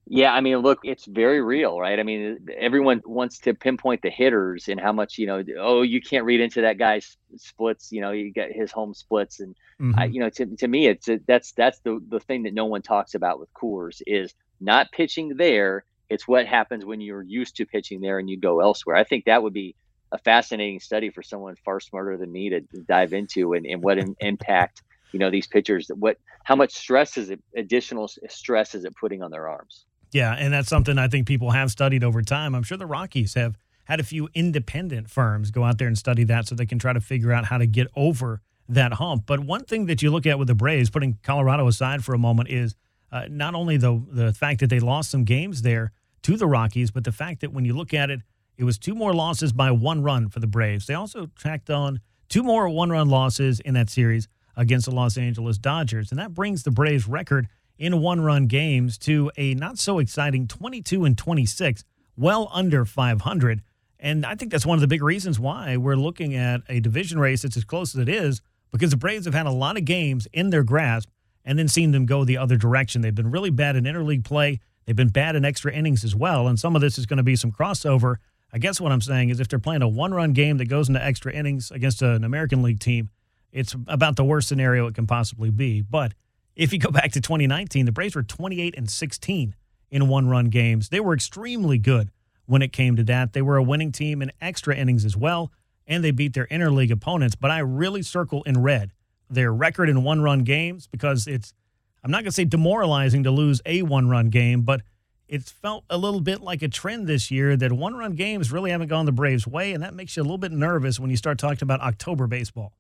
Yeah, 0.07 0.35
I 0.35 0.43
mean, 0.43 0.59
look, 0.59 0.81
it's 0.85 1.07
very 1.07 1.41
real, 1.41 1.81
right? 1.81 1.99
I 1.99 2.03
mean, 2.03 2.47
everyone 2.59 3.01
wants 3.07 3.39
to 3.39 3.55
pinpoint 3.55 4.03
the 4.03 4.11
hitters 4.11 4.69
and 4.69 4.79
how 4.79 4.93
much, 4.93 5.17
you 5.17 5.27
know, 5.27 5.43
oh, 5.59 5.81
you 5.81 6.03
can't 6.03 6.27
read 6.27 6.43
into 6.43 6.61
that 6.61 6.77
guy's 6.77 7.17
splits, 7.37 7.91
you 7.91 8.03
know, 8.03 8.11
you 8.11 8.31
get 8.31 8.53
his 8.53 8.71
home 8.71 8.93
splits. 8.93 9.41
And, 9.41 9.57
mm-hmm. 9.81 9.99
I, 9.99 10.05
you 10.05 10.21
know, 10.21 10.29
to, 10.29 10.45
to 10.45 10.69
me, 10.69 10.89
it's 10.89 11.09
a, 11.09 11.19
that's 11.27 11.53
that's 11.53 11.79
the, 11.79 11.99
the 12.11 12.21
thing 12.21 12.43
that 12.43 12.53
no 12.53 12.67
one 12.67 12.83
talks 12.83 13.15
about 13.15 13.41
with 13.41 13.49
Coors 13.55 14.03
is 14.07 14.35
not 14.61 14.93
pitching 14.93 15.37
there. 15.39 15.85
It's 16.11 16.29
what 16.29 16.47
happens 16.47 16.85
when 16.85 17.01
you're 17.01 17.23
used 17.23 17.57
to 17.57 17.65
pitching 17.65 18.03
there 18.03 18.19
and 18.19 18.29
you 18.29 18.39
go 18.39 18.61
elsewhere. 18.61 18.97
I 18.97 19.05
think 19.05 19.25
that 19.25 19.43
would 19.43 19.55
be 19.55 19.75
a 20.13 20.19
fascinating 20.19 20.81
study 20.81 21.09
for 21.09 21.23
someone 21.23 21.57
far 21.65 21.81
smarter 21.81 22.19
than 22.19 22.31
me 22.31 22.51
to 22.51 22.61
dive 22.87 23.15
into 23.15 23.55
and, 23.55 23.65
and 23.65 23.83
what 23.83 23.97
an 23.97 24.17
impact, 24.21 24.83
you 25.15 25.21
know, 25.21 25.31
these 25.31 25.47
pitchers, 25.47 25.91
what, 25.95 26.19
how 26.43 26.57
much 26.57 26.73
stress 26.73 27.17
is 27.17 27.31
it, 27.31 27.41
additional 27.57 28.11
stress 28.29 28.75
is 28.75 28.85
it 28.85 28.95
putting 28.97 29.23
on 29.23 29.31
their 29.31 29.49
arms? 29.49 29.87
Yeah, 30.13 30.35
and 30.35 30.53
that's 30.53 30.69
something 30.69 30.99
I 30.99 31.09
think 31.09 31.27
people 31.27 31.53
have 31.53 31.71
studied 31.71 32.05
over 32.05 32.21
time. 32.21 32.55
I'm 32.55 32.65
sure 32.65 32.77
the 32.77 32.87
Rockies 32.87 33.35
have 33.35 33.57
had 33.85 34.01
a 34.01 34.03
few 34.03 34.29
independent 34.35 35.09
firms 35.11 35.51
go 35.51 35.65
out 35.65 35.79
there 35.79 35.89
and 35.89 35.97
study 35.97 36.25
that 36.25 36.49
so 36.49 36.55
they 36.55 36.67
can 36.67 36.79
try 36.79 36.93
to 36.93 37.01
figure 37.01 37.33
out 37.33 37.47
how 37.47 37.59
to 37.59 37.67
get 37.67 37.87
over 37.97 38.41
that 38.69 38.95
hump. 38.95 39.25
But 39.27 39.41
one 39.41 39.65
thing 39.65 39.87
that 39.87 40.03
you 40.03 40.11
look 40.11 40.27
at 40.27 40.39
with 40.39 40.49
the 40.49 40.55
Braves, 40.55 40.91
putting 40.91 41.19
Colorado 41.23 41.67
aside 41.69 42.05
for 42.05 42.15
a 42.15 42.19
moment, 42.19 42.49
is 42.49 42.75
uh, 43.13 43.27
not 43.31 43.55
only 43.55 43.77
the 43.77 44.03
the 44.11 44.33
fact 44.33 44.61
that 44.61 44.71
they 44.71 44.81
lost 44.81 45.11
some 45.11 45.25
games 45.25 45.63
there 45.63 45.93
to 46.23 46.37
the 46.37 46.47
Rockies, 46.47 46.91
but 46.91 47.05
the 47.05 47.13
fact 47.13 47.41
that 47.43 47.53
when 47.53 47.65
you 47.65 47.75
look 47.75 47.93
at 47.93 48.11
it, 48.11 48.21
it 48.57 48.65
was 48.65 48.79
two 48.79 48.95
more 48.95 49.13
losses 49.13 49.53
by 49.53 49.71
one 49.71 50.03
run 50.03 50.29
for 50.29 50.41
the 50.41 50.47
Braves. 50.47 50.87
They 50.87 50.95
also 50.95 51.27
tracked 51.37 51.71
on 51.71 52.01
two 52.29 52.43
more 52.43 52.69
one 52.69 52.91
run 52.91 53.09
losses 53.09 53.61
in 53.61 53.75
that 53.75 53.91
series 53.91 54.29
against 54.57 54.87
the 54.87 54.95
Los 54.95 55.17
Angeles 55.17 55.59
Dodgers, 55.59 56.11
and 56.11 56.19
that 56.19 56.35
brings 56.35 56.63
the 56.63 56.71
Braves 56.71 57.09
record 57.09 57.49
in 57.79 58.01
one 58.01 58.21
run 58.21 58.47
games 58.47 58.99
to 58.99 59.31
a 59.37 59.55
not 59.55 59.79
so 59.79 59.99
exciting 59.99 60.47
22 60.47 61.05
and 61.05 61.19
26, 61.19 61.85
well 62.17 62.51
under 62.53 62.85
500. 62.85 63.63
And 63.99 64.27
I 64.27 64.35
think 64.35 64.53
that's 64.53 64.67
one 64.67 64.77
of 64.77 64.81
the 64.81 64.87
big 64.87 65.03
reasons 65.03 65.41
why 65.41 65.77
we're 65.77 65.97
looking 65.97 66.35
at 66.35 66.61
a 66.69 66.81
division 66.81 67.19
race 67.19 67.43
that's 67.43 67.57
as 67.57 67.65
close 67.65 67.95
as 67.95 68.01
it 68.01 68.09
is 68.09 68.43
because 68.71 68.91
the 68.91 68.97
Braves 68.97 69.25
have 69.25 69.35
had 69.35 69.47
a 69.47 69.51
lot 69.51 69.77
of 69.77 69.85
games 69.85 70.29
in 70.33 70.51
their 70.51 70.63
grasp 70.63 71.09
and 71.45 71.59
then 71.59 71.69
seen 71.69 71.93
them 71.93 72.07
go 72.07 72.25
the 72.25 72.37
other 72.37 72.57
direction. 72.57 73.01
They've 73.03 73.15
been 73.15 73.31
really 73.31 73.51
bad 73.51 73.77
in 73.77 73.85
interleague 73.85 74.25
play. 74.25 74.61
They've 74.85 74.97
been 74.97 75.09
bad 75.09 75.37
in 75.37 75.45
extra 75.45 75.73
innings 75.73 76.05
as 76.05 76.15
well. 76.15 76.49
And 76.49 76.59
some 76.59 76.75
of 76.75 76.83
this 76.83 76.99
is 76.99 77.07
going 77.07 77.17
to 77.19 77.23
be 77.23 77.37
some 77.37 77.53
crossover. 77.53 78.17
I 78.53 78.59
guess 78.59 78.81
what 78.81 78.93
I'm 78.93 79.01
saying 79.01 79.31
is 79.31 79.41
if 79.41 79.49
they're 79.49 79.59
playing 79.59 79.83
a 79.83 79.89
one 79.89 80.13
run 80.15 80.33
game 80.33 80.59
that 80.59 80.67
goes 80.67 80.89
into 80.89 81.03
extra 81.03 81.33
innings 81.33 81.71
against 81.71 82.03
an 82.03 82.25
American 82.25 82.63
League 82.63 82.81
team, 82.81 83.11
it's 83.55 83.75
about 83.87 84.17
the 84.17 84.25
worst 84.25 84.49
scenario 84.49 84.89
it 84.89 84.95
can 84.95 85.07
possibly 85.07 85.49
be. 85.49 85.81
But 85.81 86.13
if 86.57 86.73
you 86.73 86.79
go 86.79 86.91
back 86.91 87.13
to 87.13 87.21
2019, 87.21 87.87
the 87.87 87.93
Braves 87.93 88.17
were 88.17 88.23
28 88.25 88.75
and 88.77 88.91
16 88.91 89.55
in 89.91 90.09
one 90.09 90.29
run 90.29 90.47
games. 90.47 90.89
They 90.89 91.01
were 91.01 91.15
extremely 91.15 91.79
good 91.79 92.11
when 92.47 92.63
it 92.63 92.73
came 92.73 92.97
to 92.97 93.05
that. 93.05 93.33
They 93.33 93.43
were 93.43 93.57
a 93.57 93.63
winning 93.63 93.93
team 93.93 94.21
in 94.21 94.33
extra 94.41 94.75
innings 94.77 95.05
as 95.05 95.17
well, 95.17 95.53
and 95.87 96.03
they 96.03 96.11
beat 96.11 96.35
their 96.35 96.49
interleague 96.49 96.91
opponents. 96.91 97.37
But 97.37 97.53
I 97.53 97.61
really 97.61 98.03
circle 98.03 98.43
in 98.43 98.61
red 98.61 98.91
their 99.31 99.53
record 99.53 99.89
in 99.89 100.03
one 100.03 100.21
run 100.21 100.41
games 100.41 100.87
because 100.89 101.27
it's, 101.27 101.55
I'm 102.03 102.11
not 102.11 102.19
going 102.19 102.27
to 102.27 102.33
say 102.33 102.45
demoralizing 102.45 103.23
to 103.23 103.31
lose 103.31 103.63
a 103.65 103.83
one 103.83 104.09
run 104.09 104.31
game, 104.31 104.63
but 104.63 104.83
it's 105.29 105.51
felt 105.51 105.85
a 105.89 105.97
little 105.97 106.21
bit 106.21 106.41
like 106.41 106.63
a 106.63 106.69
trend 106.69 107.07
this 107.07 107.31
year 107.31 107.57
that 107.57 107.73
one 107.73 107.95
run 107.95 108.15
games 108.15 108.53
really 108.53 108.71
haven't 108.71 108.89
gone 108.89 109.07
the 109.07 109.13
Braves' 109.13 109.47
way. 109.47 109.73
And 109.73 109.83
that 109.83 109.95
makes 109.95 110.17
you 110.17 110.23
a 110.23 110.25
little 110.25 110.39
bit 110.39 110.53
nervous 110.53 111.01
when 111.01 111.11
you 111.11 111.17
start 111.17 111.39
talking 111.39 111.63
about 111.63 111.81
October 111.81 112.27
baseball. 112.27 112.73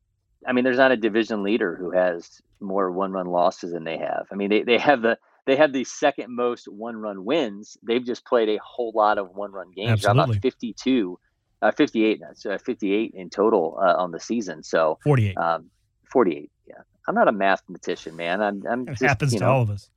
I 0.47 0.53
mean, 0.53 0.65
there's 0.65 0.79
not 0.79 0.93
a 0.93 0.97
division 0.97 1.43
leader 1.43 1.77
who 1.77 1.91
has 1.91 2.41
more 2.61 2.91
one 2.91 3.13
run 3.13 3.27
losses 3.27 3.73
than 3.73 3.85
they 3.85 3.99
have. 3.99 4.27
I 4.31 4.35
mean, 4.35 4.51
they, 4.51 4.63
they 4.63 4.79
have 4.79 5.03
the 5.03 5.19
they 5.47 5.57
have 5.57 5.73
the 5.73 5.85
second 5.85 6.35
most 6.35 6.67
one 6.69 6.97
run 6.97 7.25
wins. 7.25 7.77
They've 7.83 8.05
just 8.05 8.25
played 8.25 8.49
a 8.49 8.59
whole 8.65 8.93
lot 8.95 9.19
of 9.19 9.35
one 9.35 9.53
run 9.53 9.71
games. 9.73 10.03
They're 10.03 10.13
about 10.13 10.35
52, 10.37 11.19
uh, 11.61 11.71
58, 11.73 12.23
uh, 12.23 12.59
58 12.59 13.13
in 13.15 13.31
total 13.31 13.79
uh, 13.81 13.95
on 13.95 14.11
the 14.11 14.21
season. 14.21 14.63
So 14.63 14.99
48. 15.05 15.37
Um, 15.37 15.71
48. 16.11 16.51
Yeah. 16.67 16.75
I'm 17.07 17.15
not 17.15 17.29
a 17.29 17.33
mathematician, 17.33 18.17
man. 18.17 18.41
I'm, 18.41 18.63
I'm 18.67 18.83
it 18.89 18.93
just, 18.93 19.03
happens 19.03 19.35
to 19.35 19.41
know, 19.41 19.51
all 19.51 19.63
of 19.63 19.71
us. 19.71 19.91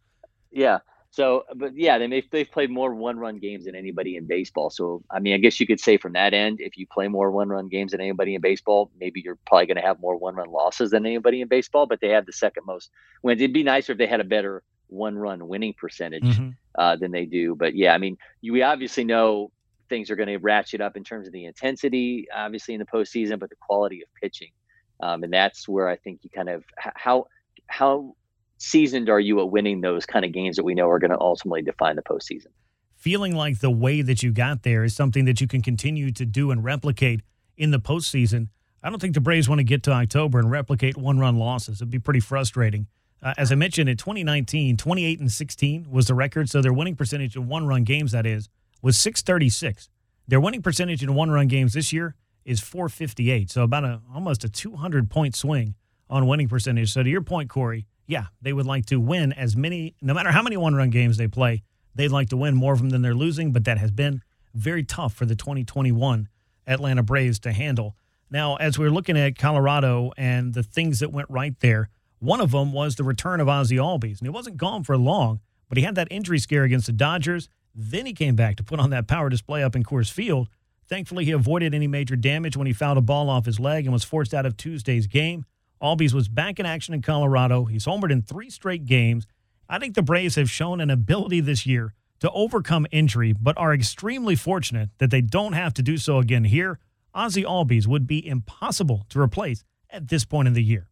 Yeah. 0.51 0.79
So, 1.17 1.45
but 1.55 1.75
yeah, 1.75 1.97
they 1.97 2.05
may, 2.05 2.21
they've 2.31 2.51
played 2.51 2.69
more 2.69 2.93
one-run 2.93 3.39
games 3.39 3.65
than 3.65 3.75
anybody 3.75 4.17
in 4.17 4.27
baseball. 4.27 4.69
So, 4.69 5.01
I 5.09 5.19
mean, 5.19 5.33
I 5.33 5.39
guess 5.39 5.59
you 5.59 5.65
could 5.65 5.79
say 5.79 5.97
from 5.97 6.13
that 6.13 6.31
end, 6.35 6.61
if 6.61 6.77
you 6.77 6.85
play 6.85 7.07
more 7.07 7.31
one-run 7.31 7.69
games 7.69 7.93
than 7.93 8.01
anybody 8.01 8.35
in 8.35 8.41
baseball, 8.41 8.91
maybe 8.99 9.23
you're 9.25 9.39
probably 9.47 9.65
going 9.65 9.81
to 9.81 9.81
have 9.81 9.99
more 9.99 10.15
one-run 10.15 10.51
losses 10.51 10.91
than 10.91 11.07
anybody 11.07 11.41
in 11.41 11.47
baseball. 11.47 11.87
But 11.87 12.01
they 12.01 12.09
have 12.09 12.27
the 12.27 12.33
second 12.33 12.67
most 12.67 12.91
wins. 13.23 13.41
It'd 13.41 13.51
be 13.51 13.63
nicer 13.63 13.93
if 13.93 13.97
they 13.97 14.05
had 14.05 14.19
a 14.19 14.25
better 14.25 14.61
one-run 14.89 15.47
winning 15.47 15.73
percentage 15.73 16.21
mm-hmm. 16.21 16.49
uh, 16.77 16.97
than 16.97 17.09
they 17.09 17.25
do. 17.25 17.55
But 17.55 17.73
yeah, 17.73 17.95
I 17.95 17.97
mean, 17.97 18.15
you, 18.41 18.53
we 18.53 18.61
obviously 18.61 19.03
know 19.03 19.51
things 19.89 20.11
are 20.11 20.15
going 20.15 20.29
to 20.29 20.37
ratchet 20.37 20.81
up 20.81 20.95
in 20.97 21.03
terms 21.03 21.25
of 21.25 21.33
the 21.33 21.45
intensity, 21.45 22.27
obviously 22.31 22.75
in 22.75 22.79
the 22.79 22.85
postseason, 22.85 23.39
but 23.39 23.49
the 23.49 23.55
quality 23.55 24.03
of 24.03 24.09
pitching, 24.21 24.51
um, 24.99 25.23
and 25.23 25.33
that's 25.33 25.67
where 25.67 25.89
I 25.89 25.95
think 25.95 26.19
you 26.21 26.29
kind 26.29 26.49
of 26.49 26.63
how 26.77 27.25
how 27.65 28.15
seasoned 28.57 29.09
are 29.09 29.19
you 29.19 29.39
at 29.39 29.49
winning 29.49 29.81
those 29.81 30.05
kind 30.05 30.25
of 30.25 30.31
games 30.31 30.55
that 30.55 30.63
we 30.63 30.73
know 30.73 30.89
are 30.89 30.99
going 30.99 31.11
to 31.11 31.19
ultimately 31.19 31.61
define 31.61 31.95
the 31.95 32.01
postseason? 32.01 32.47
Feeling 32.95 33.35
like 33.35 33.59
the 33.59 33.71
way 33.71 34.01
that 34.01 34.23
you 34.23 34.31
got 34.31 34.63
there 34.63 34.83
is 34.83 34.95
something 34.95 35.25
that 35.25 35.39
you 35.39 35.47
can 35.47 35.61
continue 35.61 36.11
to 36.11 36.25
do 36.25 36.51
and 36.51 36.63
replicate 36.63 37.21
in 37.55 37.71
the 37.71 37.79
postseason. 37.79 38.49
I 38.83 38.89
don't 38.89 38.99
think 38.99 39.13
the 39.13 39.21
Braves 39.21 39.47
want 39.47 39.59
to 39.59 39.63
get 39.63 39.83
to 39.83 39.91
October 39.91 40.39
and 40.39 40.49
replicate 40.49 40.97
one 40.97 41.19
run 41.19 41.37
losses. 41.37 41.77
It'd 41.77 41.89
be 41.89 41.99
pretty 41.99 42.19
frustrating. 42.19 42.87
Uh, 43.21 43.33
as 43.37 43.51
I 43.51 43.55
mentioned, 43.55 43.89
in 43.89 43.97
2019, 43.97 44.77
28 44.77 45.19
and 45.19 45.31
16 45.31 45.87
was 45.89 46.07
the 46.07 46.13
record. 46.13 46.49
So 46.49 46.61
their 46.61 46.73
winning 46.73 46.95
percentage 46.95 47.35
in 47.35 47.47
one 47.47 47.65
run 47.65 47.83
games, 47.83 48.11
that 48.11 48.25
is, 48.25 48.49
was 48.81 48.97
636. 48.97 49.89
Their 50.27 50.39
winning 50.39 50.61
percentage 50.61 51.01
in 51.01 51.15
one 51.15 51.31
run 51.31 51.47
games 51.47 51.73
this 51.73 51.91
year 51.91 52.15
is 52.45 52.59
458. 52.59 53.49
So 53.49 53.63
about 53.63 53.83
a 53.83 54.01
almost 54.13 54.43
a 54.43 54.49
200 54.49 55.09
point 55.09 55.35
swing 55.35 55.75
on 56.09 56.27
winning 56.27 56.47
percentage. 56.47 56.93
So 56.93 57.03
to 57.03 57.09
your 57.09 57.21
point, 57.21 57.49
Corey, 57.49 57.85
yeah, 58.07 58.27
they 58.41 58.53
would 58.53 58.65
like 58.65 58.85
to 58.87 58.99
win 58.99 59.33
as 59.33 59.55
many, 59.55 59.95
no 60.01 60.13
matter 60.13 60.31
how 60.31 60.41
many 60.41 60.57
one 60.57 60.73
run 60.73 60.89
games 60.89 61.17
they 61.17 61.27
play, 61.27 61.63
they'd 61.93 62.07
like 62.07 62.29
to 62.29 62.37
win 62.37 62.55
more 62.55 62.73
of 62.73 62.79
them 62.79 62.89
than 62.89 63.01
they're 63.01 63.13
losing. 63.13 63.51
But 63.51 63.65
that 63.65 63.77
has 63.77 63.91
been 63.91 64.21
very 64.55 64.83
tough 64.83 65.13
for 65.13 65.25
the 65.25 65.35
2021 65.35 66.29
Atlanta 66.65 67.03
Braves 67.03 67.39
to 67.39 67.51
handle. 67.51 67.95
Now, 68.29 68.55
as 68.55 68.79
we're 68.79 68.89
looking 68.89 69.17
at 69.17 69.37
Colorado 69.37 70.11
and 70.17 70.53
the 70.53 70.63
things 70.63 70.99
that 70.99 71.11
went 71.11 71.29
right 71.29 71.57
there, 71.59 71.89
one 72.19 72.41
of 72.41 72.51
them 72.51 72.73
was 72.73 72.95
the 72.95 73.03
return 73.03 73.39
of 73.39 73.47
Ozzie 73.47 73.77
Albies. 73.77 74.19
And 74.19 74.27
he 74.27 74.29
wasn't 74.29 74.57
gone 74.57 74.83
for 74.83 74.97
long, 74.97 75.41
but 75.69 75.77
he 75.77 75.83
had 75.83 75.95
that 75.95 76.07
injury 76.09 76.39
scare 76.39 76.63
against 76.63 76.87
the 76.87 76.93
Dodgers. 76.93 77.49
Then 77.75 78.05
he 78.05 78.13
came 78.13 78.35
back 78.35 78.55
to 78.57 78.63
put 78.63 78.79
on 78.79 78.89
that 78.89 79.07
power 79.07 79.29
display 79.29 79.63
up 79.63 79.75
in 79.75 79.83
Coors 79.83 80.11
Field. 80.11 80.49
Thankfully, 80.87 81.25
he 81.25 81.31
avoided 81.31 81.73
any 81.73 81.87
major 81.87 82.15
damage 82.15 82.55
when 82.57 82.67
he 82.67 82.73
fouled 82.73 82.97
a 82.97 83.01
ball 83.01 83.29
off 83.29 83.45
his 83.45 83.59
leg 83.59 83.85
and 83.85 83.93
was 83.93 84.03
forced 84.03 84.33
out 84.33 84.45
of 84.45 84.57
Tuesday's 84.57 85.07
game. 85.07 85.45
Albies 85.81 86.13
was 86.13 86.27
back 86.27 86.59
in 86.59 86.65
action 86.65 86.93
in 86.93 87.01
Colorado. 87.01 87.65
He's 87.65 87.85
homered 87.85 88.11
in 88.11 88.21
three 88.21 88.49
straight 88.49 88.85
games. 88.85 89.27
I 89.69 89.79
think 89.79 89.95
the 89.95 90.01
Braves 90.01 90.35
have 90.35 90.49
shown 90.49 90.81
an 90.81 90.89
ability 90.89 91.39
this 91.41 91.65
year 91.65 91.93
to 92.19 92.31
overcome 92.31 92.87
injury, 92.91 93.33
but 93.33 93.57
are 93.57 93.73
extremely 93.73 94.35
fortunate 94.35 94.89
that 94.97 95.11
they 95.11 95.21
don't 95.21 95.53
have 95.53 95.73
to 95.75 95.83
do 95.83 95.97
so 95.97 96.17
again 96.17 96.45
here. 96.45 96.79
Ozzie 97.13 97.43
Albies 97.43 97.87
would 97.87 98.07
be 98.07 98.25
impossible 98.25 99.05
to 99.09 99.19
replace 99.19 99.63
at 99.89 100.07
this 100.07 100.25
point 100.25 100.47
in 100.47 100.53
the 100.53 100.63
year. 100.63 100.87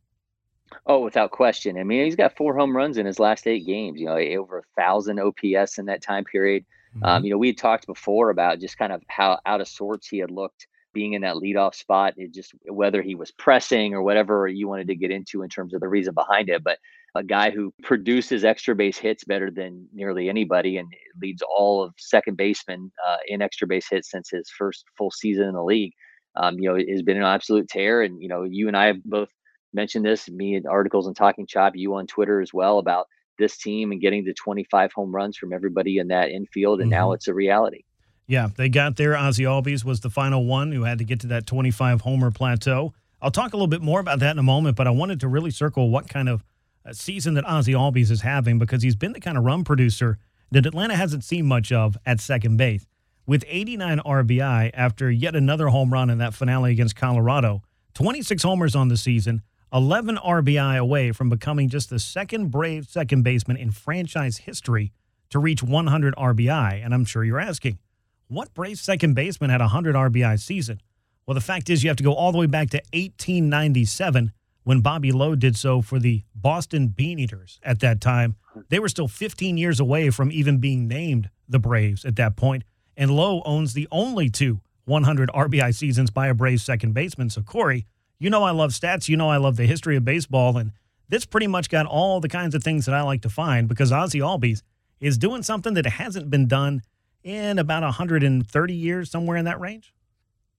Oh, 0.85 0.99
without 0.99 1.31
question. 1.31 1.77
I 1.77 1.83
mean, 1.83 2.05
he's 2.05 2.15
got 2.15 2.35
four 2.35 2.55
home 2.55 2.75
runs 2.75 2.97
in 2.97 3.05
his 3.05 3.19
last 3.19 3.47
eight 3.47 3.65
games. 3.65 3.99
You 3.99 4.07
know, 4.07 4.17
over 4.17 4.59
a 4.59 4.81
thousand 4.81 5.19
OPS 5.19 5.77
in 5.77 5.85
that 5.85 6.01
time 6.01 6.23
period. 6.23 6.65
Mm-hmm. 6.95 7.05
Um, 7.05 7.23
you 7.23 7.31
know, 7.31 7.37
we 7.37 7.47
had 7.47 7.57
talked 7.57 7.87
before 7.87 8.29
about 8.29 8.59
just 8.59 8.77
kind 8.77 8.91
of 8.91 9.01
how 9.07 9.39
out 9.45 9.61
of 9.61 9.67
sorts 9.67 10.07
he 10.07 10.19
had 10.19 10.31
looked 10.31 10.67
being 10.95 11.13
in 11.13 11.21
that 11.21 11.35
leadoff 11.35 11.75
spot. 11.75 12.15
It 12.17 12.33
just 12.33 12.53
whether 12.65 13.03
he 13.03 13.13
was 13.13 13.29
pressing 13.29 13.93
or 13.93 14.01
whatever 14.01 14.47
you 14.47 14.67
wanted 14.67 14.87
to 14.87 14.95
get 14.95 15.11
into 15.11 15.43
in 15.43 15.49
terms 15.49 15.75
of 15.75 15.81
the 15.81 15.87
reason 15.87 16.15
behind 16.15 16.49
it. 16.49 16.63
But 16.63 16.79
a 17.13 17.23
guy 17.23 17.51
who 17.51 17.71
produces 17.83 18.43
extra 18.43 18.73
base 18.73 18.97
hits 18.97 19.23
better 19.23 19.51
than 19.51 19.87
nearly 19.93 20.27
anybody 20.27 20.77
and 20.77 20.91
leads 21.21 21.43
all 21.43 21.83
of 21.83 21.93
second 21.97 22.37
basemen 22.37 22.91
uh, 23.07 23.17
in 23.27 23.43
extra 23.43 23.67
base 23.67 23.87
hits 23.89 24.09
since 24.09 24.31
his 24.31 24.49
first 24.49 24.85
full 24.97 25.11
season 25.11 25.45
in 25.45 25.53
the 25.53 25.63
league. 25.63 25.93
Um, 26.37 26.59
you 26.59 26.67
know, 26.67 26.75
has 26.75 27.03
been 27.03 27.17
an 27.17 27.23
absolute 27.23 27.69
tear. 27.69 28.01
And 28.01 28.21
you 28.21 28.27
know, 28.27 28.43
you 28.43 28.67
and 28.67 28.75
I 28.75 28.87
have 28.87 29.03
both 29.03 29.29
mentioned 29.73 30.05
this, 30.05 30.29
me 30.29 30.55
in 30.55 30.65
articles 30.65 31.05
and 31.05 31.15
Talking 31.15 31.45
Chop, 31.45 31.73
you 31.75 31.93
on 31.95 32.07
Twitter 32.07 32.41
as 32.41 32.53
well 32.53 32.79
about 32.79 33.07
this 33.37 33.57
team 33.57 33.91
and 33.91 34.01
getting 34.01 34.25
to 34.25 34.33
25 34.33 34.91
home 34.93 35.13
runs 35.13 35.37
from 35.37 35.53
everybody 35.53 35.97
in 35.97 36.07
that 36.07 36.29
infield, 36.29 36.81
and 36.81 36.89
mm-hmm. 36.89 36.99
now 36.99 37.11
it's 37.11 37.27
a 37.27 37.33
reality. 37.33 37.83
Yeah, 38.27 38.49
they 38.55 38.69
got 38.69 38.95
there. 38.95 39.15
Ozzie 39.15 39.43
Albies 39.43 39.83
was 39.83 39.99
the 39.99 40.09
final 40.09 40.45
one 40.45 40.71
who 40.71 40.83
had 40.83 40.97
to 40.97 41.03
get 41.03 41.19
to 41.21 41.27
that 41.27 41.45
25 41.45 42.01
homer 42.01 42.31
plateau. 42.31 42.93
I'll 43.21 43.31
talk 43.31 43.53
a 43.53 43.55
little 43.55 43.67
bit 43.67 43.81
more 43.81 43.99
about 43.99 44.19
that 44.19 44.31
in 44.31 44.39
a 44.39 44.43
moment, 44.43 44.75
but 44.75 44.87
I 44.87 44.91
wanted 44.91 45.19
to 45.21 45.27
really 45.27 45.51
circle 45.51 45.89
what 45.89 46.09
kind 46.09 46.27
of 46.27 46.43
uh, 46.85 46.93
season 46.93 47.35
that 47.35 47.47
Ozzie 47.47 47.73
Albies 47.73 48.11
is 48.11 48.21
having 48.21 48.59
because 48.59 48.83
he's 48.83 48.95
been 48.95 49.13
the 49.13 49.19
kind 49.19 49.37
of 49.37 49.43
run 49.43 49.63
producer 49.63 50.17
that 50.51 50.65
Atlanta 50.65 50.95
hasn't 50.95 51.23
seen 51.23 51.45
much 51.45 51.71
of 51.71 51.97
at 52.05 52.19
second 52.19 52.57
base. 52.57 52.85
With 53.27 53.43
89 53.47 53.99
RBI 53.99 54.71
after 54.73 55.09
yet 55.09 55.35
another 55.35 55.69
home 55.69 55.91
run 55.91 56.09
in 56.09 56.19
that 56.19 56.35
finale 56.35 56.71
against 56.71 56.95
Colorado, 56.95 57.63
26 57.95 58.43
homers 58.43 58.75
on 58.75 58.87
the 58.87 58.97
season, 58.97 59.41
11 59.73 60.17
RBI 60.17 60.77
away 60.77 61.11
from 61.11 61.29
becoming 61.29 61.69
just 61.69 61.89
the 61.89 61.99
second 61.99 62.49
Brave 62.51 62.87
second 62.87 63.23
baseman 63.23 63.57
in 63.57 63.71
franchise 63.71 64.37
history 64.37 64.91
to 65.31 65.39
reach 65.39 65.63
100 65.63 66.15
RBI. 66.15 66.85
And 66.85 66.93
I'm 66.93 67.05
sure 67.05 67.23
you're 67.23 67.39
asking, 67.39 67.79
what 68.27 68.53
Braves 68.53 68.81
second 68.81 69.13
baseman 69.13 69.49
had 69.49 69.61
a 69.61 69.65
100 69.65 69.95
RBI 69.95 70.39
season? 70.39 70.81
Well, 71.25 71.35
the 71.35 71.41
fact 71.41 71.69
is, 71.69 71.83
you 71.83 71.89
have 71.89 71.97
to 71.97 72.03
go 72.03 72.13
all 72.13 72.31
the 72.31 72.37
way 72.37 72.45
back 72.45 72.69
to 72.71 72.77
1897 72.93 74.31
when 74.63 74.81
Bobby 74.81 75.11
Lowe 75.11 75.35
did 75.35 75.55
so 75.55 75.81
for 75.81 75.99
the 75.99 76.23
Boston 76.35 76.87
Bean 76.89 77.19
Eaters 77.19 77.59
at 77.63 77.79
that 77.79 78.01
time. 78.01 78.35
They 78.69 78.79
were 78.79 78.89
still 78.89 79.07
15 79.07 79.57
years 79.57 79.79
away 79.79 80.09
from 80.09 80.31
even 80.31 80.59
being 80.59 80.87
named 80.87 81.29
the 81.47 81.59
Braves 81.59 82.05
at 82.05 82.15
that 82.15 82.35
point. 82.35 82.63
And 82.97 83.11
Lowe 83.11 83.41
owns 83.45 83.73
the 83.73 83.87
only 83.91 84.29
two 84.29 84.61
100 84.85 85.29
RBI 85.29 85.73
seasons 85.75 86.11
by 86.11 86.27
a 86.27 86.33
Braves 86.33 86.63
second 86.63 86.93
baseman. 86.93 87.29
So, 87.29 87.41
Corey, 87.41 87.85
you 88.17 88.29
know 88.29 88.43
I 88.43 88.51
love 88.51 88.71
stats. 88.71 89.09
You 89.09 89.17
know 89.17 89.29
I 89.29 89.37
love 89.37 89.55
the 89.55 89.65
history 89.65 89.97
of 89.97 90.05
baseball. 90.05 90.57
And 90.57 90.71
this 91.09 91.25
pretty 91.25 91.47
much 91.47 91.69
got 91.69 91.85
all 91.85 92.19
the 92.19 92.29
kinds 92.29 92.55
of 92.55 92.63
things 92.63 92.85
that 92.85 92.95
I 92.95 93.01
like 93.01 93.21
to 93.21 93.29
find 93.29 93.67
because 93.67 93.91
Ozzie 93.91 94.19
Albies 94.19 94.61
is 94.99 95.17
doing 95.17 95.43
something 95.43 95.73
that 95.73 95.85
hasn't 95.85 96.29
been 96.29 96.47
done 96.47 96.81
in 97.25 97.57
about 97.57 97.81
130 97.81 98.73
years, 98.73 99.09
somewhere 99.09 99.35
in 99.35 99.45
that 99.45 99.59
range. 99.59 99.93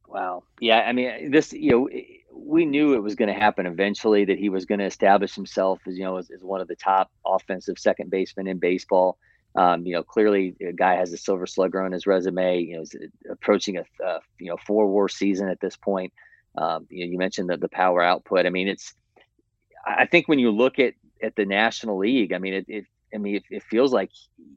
Wow. 0.08 0.42
Yeah. 0.60 0.80
I 0.80 0.92
mean, 0.92 1.30
this, 1.30 1.52
you 1.52 1.70
know, 1.70 1.88
we 2.34 2.66
knew 2.66 2.94
it 2.94 3.02
was 3.02 3.14
going 3.14 3.32
to 3.32 3.38
happen 3.38 3.66
eventually 3.66 4.24
that 4.24 4.38
he 4.38 4.48
was 4.48 4.66
going 4.66 4.80
to 4.80 4.84
establish 4.84 5.34
himself 5.34 5.80
as, 5.86 5.96
you 5.96 6.04
know, 6.04 6.16
as, 6.16 6.30
as 6.30 6.42
one 6.42 6.60
of 6.60 6.68
the 6.68 6.74
top 6.74 7.10
offensive 7.24 7.78
second 7.78 8.10
basemen 8.10 8.48
in 8.48 8.58
baseball. 8.58 9.16
Um, 9.54 9.86
you 9.86 9.94
know, 9.94 10.02
clearly 10.02 10.54
a 10.60 10.72
guy 10.72 10.96
has 10.96 11.12
a 11.12 11.16
silver 11.16 11.46
slugger 11.46 11.82
on 11.82 11.92
his 11.92 12.06
resume, 12.06 12.60
you 12.60 12.76
know, 12.76 12.82
is 12.82 12.94
approaching 13.30 13.78
a, 13.78 14.04
uh, 14.04 14.18
you 14.38 14.50
know, 14.50 14.58
four 14.66 14.88
war 14.88 15.08
season 15.08 15.48
at 15.48 15.60
this 15.60 15.76
point. 15.76 16.12
Um, 16.58 16.86
you, 16.90 17.06
know, 17.06 17.12
you 17.12 17.18
mentioned 17.18 17.48
the, 17.48 17.56
the 17.56 17.68
power 17.68 18.02
output. 18.02 18.44
I 18.44 18.50
mean, 18.50 18.68
it's. 18.68 18.92
I 19.86 20.04
think 20.06 20.26
when 20.26 20.40
you 20.40 20.50
look 20.50 20.78
at 20.78 20.94
at 21.22 21.36
the 21.36 21.46
National 21.46 21.96
League, 21.98 22.32
I 22.32 22.38
mean, 22.38 22.54
it. 22.54 22.64
it 22.68 22.84
I 23.14 23.18
mean, 23.18 23.36
it, 23.36 23.44
it, 23.50 23.62
feels 23.62 23.92
like 23.92 24.10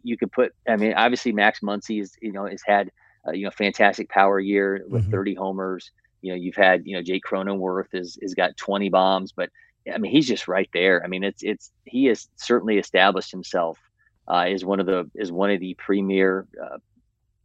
you 0.03 0.17
could 0.17 0.31
put. 0.31 0.53
I 0.67 0.75
mean, 0.75 0.93
obviously 0.93 1.31
Max 1.31 1.59
Muncy 1.61 2.01
is 2.01 2.15
you 2.21 2.31
know 2.31 2.45
has 2.45 2.61
had 2.65 2.91
uh, 3.27 3.31
you 3.31 3.45
know 3.45 3.51
fantastic 3.51 4.09
power 4.09 4.39
year 4.39 4.85
with 4.89 5.03
mm-hmm. 5.03 5.11
30 5.11 5.35
homers. 5.35 5.91
You 6.21 6.31
know, 6.31 6.35
you've 6.35 6.55
had 6.55 6.83
you 6.85 6.95
know 6.95 7.03
Jake 7.03 7.23
Cronenworth 7.29 7.93
is 7.93 8.17
has 8.21 8.33
got 8.33 8.57
20 8.57 8.89
bombs, 8.89 9.31
but 9.31 9.49
I 9.93 9.97
mean, 9.97 10.11
he's 10.11 10.27
just 10.27 10.47
right 10.47 10.69
there. 10.73 11.03
I 11.03 11.07
mean, 11.07 11.23
it's 11.23 11.43
it's 11.43 11.71
he 11.85 12.05
has 12.05 12.27
certainly 12.35 12.77
established 12.77 13.31
himself 13.31 13.79
uh, 14.27 14.45
as 14.47 14.65
one 14.65 14.79
of 14.79 14.85
the 14.85 15.09
as 15.19 15.31
one 15.31 15.51
of 15.51 15.59
the 15.59 15.75
premier 15.75 16.47
uh, 16.61 16.77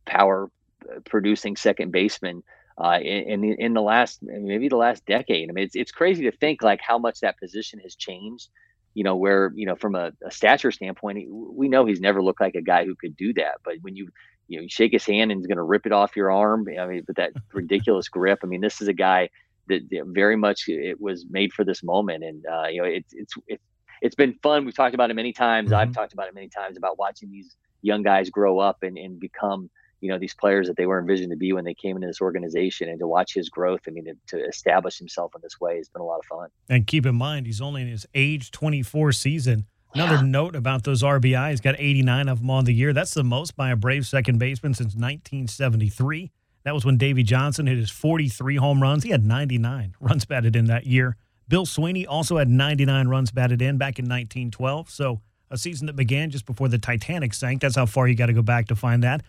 power 0.04 0.50
uh, 0.90 1.00
producing 1.04 1.56
second 1.56 1.92
baseman 1.92 2.42
uh, 2.78 2.98
in, 3.00 3.44
in, 3.44 3.56
in 3.58 3.74
the 3.74 3.82
last 3.82 4.20
maybe 4.22 4.68
the 4.68 4.76
last 4.76 5.04
decade. 5.06 5.48
I 5.48 5.52
mean, 5.52 5.64
it's 5.64 5.76
it's 5.76 5.92
crazy 5.92 6.24
to 6.24 6.36
think 6.36 6.62
like 6.62 6.80
how 6.80 6.98
much 6.98 7.20
that 7.20 7.38
position 7.38 7.78
has 7.80 7.94
changed. 7.94 8.48
You 8.94 9.04
know, 9.04 9.16
where 9.16 9.52
you 9.54 9.66
know 9.66 9.74
from 9.74 9.94
a, 9.94 10.12
a 10.24 10.30
stature 10.30 10.70
standpoint, 10.70 11.26
we 11.30 11.68
know 11.68 11.84
he's 11.84 12.00
never 12.00 12.22
looked 12.22 12.40
like 12.40 12.54
a 12.54 12.62
guy 12.62 12.84
who 12.84 12.94
could 12.94 13.16
do 13.16 13.32
that. 13.34 13.56
But 13.64 13.76
when 13.82 13.96
you 13.96 14.08
you 14.48 14.58
know 14.58 14.62
you 14.62 14.68
shake 14.68 14.92
his 14.92 15.04
hand 15.04 15.30
and 15.30 15.40
he's 15.40 15.46
going 15.46 15.56
to 15.56 15.62
rip 15.62 15.86
it 15.86 15.92
off 15.92 16.16
your 16.16 16.30
arm, 16.30 16.66
I 16.78 16.86
mean, 16.86 17.02
but 17.06 17.16
that 17.16 17.32
ridiculous 17.52 18.08
grip. 18.08 18.40
I 18.42 18.46
mean, 18.46 18.60
this 18.60 18.80
is 18.80 18.88
a 18.88 18.92
guy 18.92 19.30
that, 19.68 19.88
that 19.90 20.04
very 20.06 20.36
much 20.36 20.68
it 20.68 21.00
was 21.00 21.26
made 21.28 21.52
for 21.52 21.64
this 21.64 21.82
moment, 21.82 22.24
and 22.24 22.44
uh, 22.46 22.66
you 22.68 22.82
know, 22.82 22.88
it's 22.88 23.12
it's 23.12 23.34
it's 23.48 23.64
it's 24.00 24.14
been 24.14 24.34
fun. 24.42 24.64
We've 24.64 24.74
talked 24.74 24.94
about 24.94 25.10
it 25.10 25.14
many 25.14 25.32
times. 25.32 25.70
Mm-hmm. 25.70 25.76
I've 25.76 25.92
talked 25.92 26.12
about 26.12 26.28
it 26.28 26.34
many 26.34 26.48
times 26.48 26.76
about 26.76 26.98
watching 26.98 27.30
these 27.30 27.56
young 27.82 28.02
guys 28.02 28.30
grow 28.30 28.58
up 28.58 28.82
and, 28.82 28.96
and 28.98 29.18
become 29.20 29.70
you 30.04 30.10
know 30.10 30.18
these 30.18 30.34
players 30.34 30.66
that 30.68 30.76
they 30.76 30.84
were 30.84 31.00
envisioned 31.00 31.30
to 31.30 31.36
be 31.36 31.54
when 31.54 31.64
they 31.64 31.72
came 31.72 31.96
into 31.96 32.06
this 32.06 32.20
organization 32.20 32.90
and 32.90 32.98
to 32.98 33.08
watch 33.08 33.32
his 33.32 33.48
growth 33.48 33.80
i 33.88 33.90
mean 33.90 34.04
to, 34.04 34.14
to, 34.26 34.44
establish 34.44 34.98
himself 34.98 35.32
in 35.34 35.40
this 35.42 35.58
way 35.58 35.78
has 35.78 35.88
been 35.88 36.02
a 36.02 36.04
lot 36.04 36.18
of 36.18 36.26
fun. 36.26 36.48
And 36.68 36.86
keep 36.86 37.06
in 37.06 37.14
mind 37.14 37.46
he's 37.46 37.62
only 37.62 37.80
in 37.82 37.88
his 37.88 38.06
age 38.14 38.50
24 38.50 39.12
season. 39.12 39.66
Another 39.94 40.16
yeah. 40.16 40.22
note 40.22 40.54
about 40.54 40.84
those 40.84 41.02
rbi 41.02 41.50
he's 41.50 41.62
got 41.62 41.76
89 41.78 42.28
of 42.28 42.40
them 42.40 42.50
on 42.50 42.66
the 42.66 42.74
year. 42.74 42.92
That's 42.92 43.14
the 43.14 43.24
most 43.24 43.56
by 43.56 43.70
a 43.70 43.76
brave 43.76 44.06
second 44.06 44.38
baseman 44.38 44.74
since 44.74 44.94
1973 44.94 46.30
that 46.64 46.74
was 46.74 46.84
when 46.84 46.98
davey 46.98 47.22
johnson 47.22 47.66
hit 47.66 47.78
his 47.78 47.90
43 47.90 48.56
home 48.56 48.82
runs. 48.82 49.04
He 49.04 49.10
had 49.10 49.24
99 49.24 49.94
runs 50.00 50.26
batted 50.26 50.54
in 50.54 50.66
that 50.66 50.86
year. 50.86 51.16
Bill 51.48 51.64
sweeney 51.64 52.06
also 52.06 52.36
had 52.36 52.48
99 52.48 53.08
runs 53.08 53.30
batted 53.30 53.62
in 53.62 53.78
back 53.78 53.98
in 53.98 54.04
1912 54.04 54.90
so 54.90 55.22
a 55.54 55.58
season 55.58 55.86
that 55.86 55.96
began 55.96 56.30
just 56.30 56.44
before 56.46 56.68
the 56.68 56.78
Titanic 56.78 57.32
sank. 57.32 57.62
That's 57.62 57.76
how 57.76 57.86
far 57.86 58.06
you 58.08 58.14
got 58.14 58.26
to 58.26 58.32
go 58.32 58.42
back 58.42 58.66
to 58.68 58.76
find 58.76 59.02
that. 59.02 59.22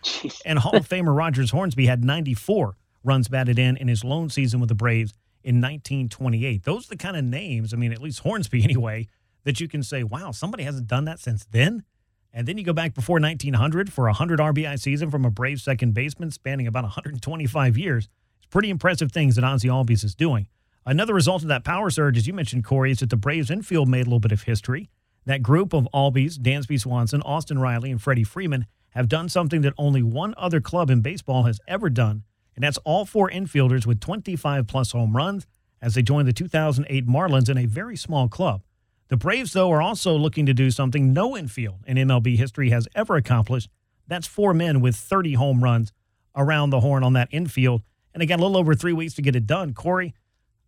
and 0.44 0.58
Hall 0.58 0.76
of 0.76 0.88
Famer 0.88 1.16
Rogers 1.16 1.50
Hornsby 1.50 1.86
had 1.86 2.04
94 2.04 2.76
runs 3.04 3.28
batted 3.28 3.58
in 3.58 3.76
in 3.76 3.88
his 3.88 4.04
lone 4.04 4.28
season 4.28 4.60
with 4.60 4.68
the 4.68 4.74
Braves 4.74 5.14
in 5.42 5.56
1928. 5.56 6.64
Those 6.64 6.86
are 6.86 6.90
the 6.90 6.96
kind 6.96 7.16
of 7.16 7.24
names, 7.24 7.72
I 7.72 7.76
mean, 7.76 7.92
at 7.92 8.02
least 8.02 8.20
Hornsby 8.20 8.62
anyway, 8.64 9.08
that 9.44 9.60
you 9.60 9.68
can 9.68 9.82
say, 9.82 10.02
wow, 10.02 10.32
somebody 10.32 10.64
hasn't 10.64 10.88
done 10.88 11.04
that 11.04 11.20
since 11.20 11.46
then. 11.46 11.84
And 12.32 12.46
then 12.46 12.58
you 12.58 12.64
go 12.64 12.74
back 12.74 12.92
before 12.92 13.18
1900 13.18 13.90
for 13.90 14.08
a 14.08 14.10
100 14.10 14.38
RBI 14.40 14.78
season 14.78 15.10
from 15.10 15.24
a 15.24 15.30
Brave 15.30 15.60
second 15.60 15.94
baseman 15.94 16.30
spanning 16.30 16.66
about 16.66 16.82
125 16.82 17.78
years. 17.78 18.08
It's 18.36 18.46
pretty 18.50 18.68
impressive 18.68 19.10
things 19.10 19.36
that 19.36 19.44
Ozzie 19.44 19.68
Albies 19.68 20.04
is 20.04 20.14
doing. 20.14 20.48
Another 20.84 21.14
result 21.14 21.42
of 21.42 21.48
that 21.48 21.64
power 21.64 21.90
surge, 21.90 22.18
as 22.18 22.26
you 22.26 22.32
mentioned, 22.32 22.64
Corey, 22.64 22.90
is 22.90 22.98
that 22.98 23.10
the 23.10 23.16
Braves 23.16 23.50
infield 23.50 23.88
made 23.88 24.02
a 24.02 24.04
little 24.04 24.20
bit 24.20 24.32
of 24.32 24.42
history. 24.42 24.90
That 25.26 25.42
group 25.42 25.72
of 25.72 25.88
Albies, 25.92 26.38
Dansby 26.38 26.80
Swanson, 26.80 27.20
Austin 27.22 27.58
Riley, 27.58 27.90
and 27.90 28.00
Freddie 28.00 28.24
Freeman 28.24 28.66
have 28.90 29.08
done 29.08 29.28
something 29.28 29.60
that 29.62 29.74
only 29.76 30.02
one 30.02 30.34
other 30.38 30.60
club 30.60 30.88
in 30.88 31.02
baseball 31.02 31.42
has 31.42 31.60
ever 31.68 31.90
done, 31.90 32.22
and 32.54 32.62
that's 32.62 32.78
all 32.78 33.04
four 33.04 33.28
infielders 33.28 33.86
with 33.86 34.00
25 34.00 34.66
plus 34.66 34.92
home 34.92 35.16
runs 35.16 35.46
as 35.82 35.94
they 35.94 36.02
join 36.02 36.24
the 36.26 36.32
2008 36.32 37.06
Marlins 37.06 37.50
in 37.50 37.58
a 37.58 37.66
very 37.66 37.96
small 37.96 38.28
club. 38.28 38.62
The 39.08 39.16
Braves, 39.16 39.52
though, 39.52 39.70
are 39.70 39.82
also 39.82 40.14
looking 40.14 40.46
to 40.46 40.54
do 40.54 40.70
something 40.70 41.12
no 41.12 41.36
infield 41.36 41.80
in 41.86 41.96
MLB 41.96 42.36
history 42.36 42.70
has 42.70 42.88
ever 42.94 43.16
accomplished. 43.16 43.68
That's 44.06 44.26
four 44.26 44.54
men 44.54 44.80
with 44.80 44.96
30 44.96 45.34
home 45.34 45.62
runs 45.62 45.92
around 46.34 46.70
the 46.70 46.80
horn 46.80 47.04
on 47.04 47.12
that 47.14 47.28
infield. 47.30 47.82
And 48.14 48.22
again, 48.22 48.38
a 48.38 48.42
little 48.42 48.56
over 48.56 48.74
three 48.74 48.92
weeks 48.92 49.14
to 49.14 49.22
get 49.22 49.36
it 49.36 49.46
done. 49.46 49.74
Corey, 49.74 50.14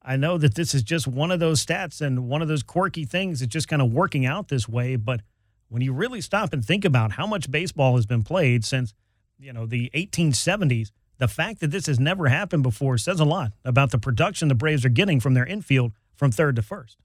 I 0.03 0.17
know 0.17 0.39
that 0.39 0.55
this 0.55 0.75
is 0.75 0.83
just 0.83 1.07
one 1.07 1.31
of 1.31 1.41
those 1.41 1.65
stats 1.65 2.01
and 2.01 2.29
one 2.29 2.43
of 2.43 2.49
those 2.49 2.63
quirky 2.63 3.05
things 3.05 3.41
that's 3.41 3.53
just 3.53 3.69
kind 3.69 3.83
of 3.83 3.93
working 3.93 4.25
out 4.25 4.49
this 4.49 4.69
way. 4.69 4.97
But 4.97 5.21
when 5.69 5.83
you 5.83 5.93
really 5.93 6.21
stop 6.21 6.53
and 6.53 6.65
think 6.65 6.85
about 6.85 7.13
how 7.13 7.27
much 7.27 7.51
baseball 7.51 7.97
has 7.97 8.07
been 8.07 8.23
played 8.23 8.65
since, 8.65 8.95
you 9.39 9.53
know, 9.53 9.67
the 9.67 9.91
1870s, 9.95 10.91
the 11.19 11.29
fact 11.29 11.61
that 11.61 11.71
this 11.71 11.87
has 11.87 11.99
never 11.99 12.29
happened 12.29 12.63
before 12.63 12.97
says 12.97 13.21
a 13.21 13.25
lot 13.25 13.53
about 13.65 13.91
the 13.91 13.99
production 13.99 14.49
the 14.49 14.55
Braves 14.55 14.85
are 14.85 14.91
getting 14.91 15.21
from 15.21 15.35
their 15.35 15.47
infield 15.47 15.93
from 16.15 16.31
third 16.31 16.57
to 16.57 16.63
first 16.63 16.97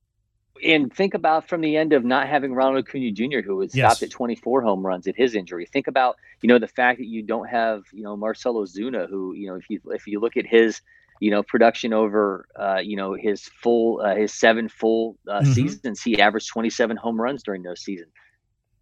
and 0.63 0.93
think 0.93 1.13
about 1.13 1.47
from 1.47 1.61
the 1.61 1.75
end 1.75 1.93
of 1.93 2.03
not 2.03 2.27
having 2.27 2.53
Ronald 2.53 2.85
Acuna 2.85 3.11
Jr., 3.11 3.39
who 3.45 3.57
was 3.57 3.75
yes. 3.75 3.97
stopped 3.97 4.03
at 4.03 4.11
24 4.11 4.61
home 4.61 4.85
runs 4.85 5.07
at 5.07 5.15
his 5.15 5.35
injury. 5.35 5.65
Think 5.65 5.87
about 5.87 6.17
you 6.41 6.47
know 6.47 6.59
the 6.59 6.67
fact 6.67 6.99
that 6.99 7.07
you 7.07 7.21
don't 7.21 7.47
have 7.47 7.83
you 7.91 8.03
know 8.03 8.15
Marcell 8.15 8.55
Ozuna, 8.55 9.09
who 9.09 9.33
you 9.33 9.47
know 9.47 9.55
if 9.55 9.69
you 9.69 9.81
if 9.87 10.07
you 10.07 10.19
look 10.19 10.37
at 10.37 10.45
his 10.45 10.81
you 11.23 11.31
know 11.31 11.41
production 11.41 11.93
over 11.93 12.45
uh, 12.59 12.81
you 12.83 12.97
know 12.97 13.13
his 13.13 13.49
full 13.61 14.01
uh, 14.01 14.13
his 14.13 14.33
seven 14.33 14.67
full 14.67 15.17
uh, 15.29 15.39
mm-hmm. 15.39 15.53
seasons, 15.53 16.01
he 16.01 16.19
averaged 16.19 16.49
27 16.49 16.97
home 16.97 17.19
runs 17.19 17.43
during 17.43 17.63
those 17.63 17.81
seasons. 17.81 18.11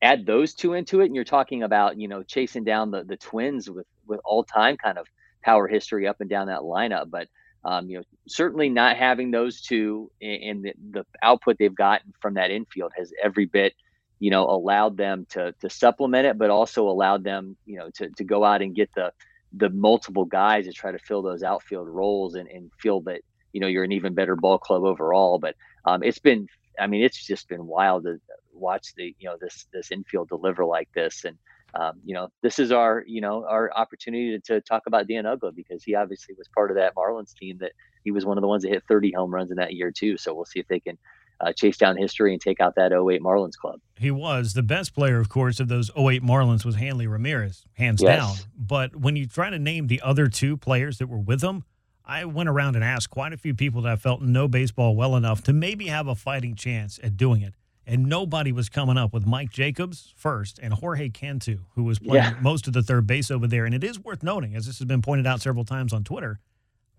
Add 0.01 0.25
those 0.25 0.55
two 0.55 0.73
into 0.73 1.01
it, 1.01 1.05
and 1.05 1.13
you're 1.13 1.23
talking 1.23 1.61
about 1.61 1.99
you 1.99 2.07
know 2.07 2.23
chasing 2.23 2.63
down 2.63 2.89
the 2.89 3.03
the 3.03 3.15
Twins 3.15 3.69
with 3.69 3.85
with 4.07 4.19
all 4.25 4.43
time 4.43 4.75
kind 4.77 4.97
of 4.97 5.05
power 5.43 5.67
history 5.67 6.07
up 6.07 6.19
and 6.19 6.31
down 6.31 6.47
that 6.47 6.61
lineup, 6.61 7.11
but 7.11 7.27
um, 7.63 7.87
you 7.87 7.99
know, 7.99 8.03
certainly 8.27 8.69
not 8.69 8.97
having 8.97 9.29
those 9.29 9.61
two 9.61 10.09
and 10.19 10.63
the, 10.63 10.73
the 10.89 11.05
output 11.21 11.57
they've 11.59 11.75
gotten 11.75 12.11
from 12.21 12.33
that 12.33 12.49
infield 12.49 12.91
has 12.97 13.13
every 13.23 13.45
bit, 13.45 13.75
you 14.19 14.31
know, 14.31 14.49
allowed 14.49 14.97
them 14.97 15.27
to 15.29 15.53
to 15.61 15.69
supplement 15.69 16.25
it, 16.25 16.39
but 16.39 16.49
also 16.49 16.89
allowed 16.89 17.23
them, 17.23 17.55
you 17.67 17.77
know, 17.77 17.91
to 17.97 18.09
to 18.09 18.23
go 18.23 18.43
out 18.43 18.63
and 18.63 18.73
get 18.73 18.89
the 18.95 19.13
the 19.53 19.69
multiple 19.69 20.25
guys 20.25 20.65
to 20.65 20.73
try 20.73 20.91
to 20.91 20.99
fill 20.99 21.21
those 21.21 21.43
outfield 21.43 21.87
roles 21.87 22.35
and, 22.35 22.47
and 22.47 22.71
feel 22.79 23.01
that 23.01 23.21
you 23.53 23.61
know 23.61 23.67
you're 23.67 23.83
an 23.83 23.91
even 23.91 24.13
better 24.13 24.35
ball 24.35 24.57
club 24.57 24.83
overall. 24.83 25.39
But 25.39 25.55
um, 25.85 26.03
it's 26.03 26.19
been, 26.19 26.47
I 26.79 26.87
mean, 26.87 27.03
it's 27.03 27.25
just 27.25 27.49
been 27.49 27.65
wild 27.65 28.03
to 28.03 28.17
watch 28.53 28.93
the 28.95 29.15
you 29.19 29.27
know 29.29 29.37
this 29.39 29.67
this 29.73 29.91
infield 29.91 30.29
deliver 30.29 30.65
like 30.65 30.89
this 30.93 31.25
and 31.25 31.37
um, 31.73 31.93
you 32.03 32.13
know, 32.13 32.27
this 32.43 32.59
is 32.59 32.71
our, 32.71 33.03
you 33.07 33.21
know, 33.21 33.45
our 33.47 33.71
opportunity 33.75 34.37
to, 34.37 34.39
to, 34.53 34.61
talk 34.61 34.83
about 34.87 35.07
Dan 35.07 35.23
Uggla 35.23 35.55
because 35.55 35.83
he 35.83 35.95
obviously 35.95 36.35
was 36.37 36.49
part 36.53 36.69
of 36.69 36.75
that 36.75 36.95
Marlins 36.95 37.33
team 37.33 37.57
that 37.61 37.71
he 38.03 38.11
was 38.11 38.25
one 38.25 38.37
of 38.37 38.41
the 38.41 38.47
ones 38.47 38.63
that 38.63 38.69
hit 38.69 38.83
30 38.87 39.13
home 39.13 39.33
runs 39.33 39.51
in 39.51 39.57
that 39.57 39.73
year 39.73 39.91
too. 39.91 40.17
So 40.17 40.33
we'll 40.33 40.45
see 40.45 40.59
if 40.59 40.67
they 40.67 40.81
can 40.81 40.97
uh, 41.41 41.51
chase 41.53 41.77
down 41.77 41.97
history 41.97 42.33
and 42.33 42.41
take 42.41 42.59
out 42.59 42.75
that 42.75 42.91
08 42.91 43.21
Marlins 43.21 43.55
club. 43.55 43.79
He 43.97 44.11
was 44.11 44.53
the 44.53 44.63
best 44.63 44.93
player, 44.93 45.19
of 45.19 45.29
course, 45.29 45.59
of 45.59 45.67
those 45.67 45.89
08 45.97 46.23
Marlins 46.23 46.63
was 46.63 46.75
Hanley 46.75 47.07
Ramirez, 47.07 47.65
hands 47.73 48.01
yes. 48.01 48.19
down. 48.19 48.47
But 48.55 48.95
when 48.95 49.15
you 49.15 49.27
try 49.27 49.49
to 49.49 49.59
name 49.59 49.87
the 49.87 50.01
other 50.01 50.27
two 50.27 50.57
players 50.57 50.97
that 50.99 51.07
were 51.07 51.19
with 51.19 51.41
him, 51.41 51.63
I 52.05 52.25
went 52.25 52.49
around 52.49 52.75
and 52.75 52.83
asked 52.83 53.09
quite 53.09 53.33
a 53.33 53.37
few 53.37 53.53
people 53.53 53.81
that 53.83 53.99
felt 53.99 54.21
know 54.21 54.47
baseball 54.47 54.95
well 54.95 55.15
enough 55.15 55.43
to 55.43 55.53
maybe 55.53 55.87
have 55.87 56.07
a 56.07 56.15
fighting 56.15 56.55
chance 56.55 56.99
at 57.03 57.17
doing 57.17 57.41
it 57.41 57.55
and 57.85 58.05
nobody 58.05 58.51
was 58.51 58.69
coming 58.69 58.97
up 58.97 59.13
with 59.13 59.25
Mike 59.25 59.51
Jacobs 59.51 60.13
first 60.15 60.59
and 60.61 60.73
Jorge 60.73 61.09
Cantu, 61.09 61.59
who 61.75 61.83
was 61.83 61.99
playing 61.99 62.23
yeah. 62.23 62.35
most 62.41 62.67
of 62.67 62.73
the 62.73 62.83
third 62.83 63.07
base 63.07 63.31
over 63.31 63.47
there. 63.47 63.65
And 63.65 63.73
it 63.73 63.83
is 63.83 63.99
worth 63.99 64.23
noting, 64.23 64.55
as 64.55 64.65
this 64.65 64.79
has 64.79 64.85
been 64.85 65.01
pointed 65.01 65.27
out 65.27 65.41
several 65.41 65.65
times 65.65 65.91
on 65.91 66.03
Twitter, 66.03 66.39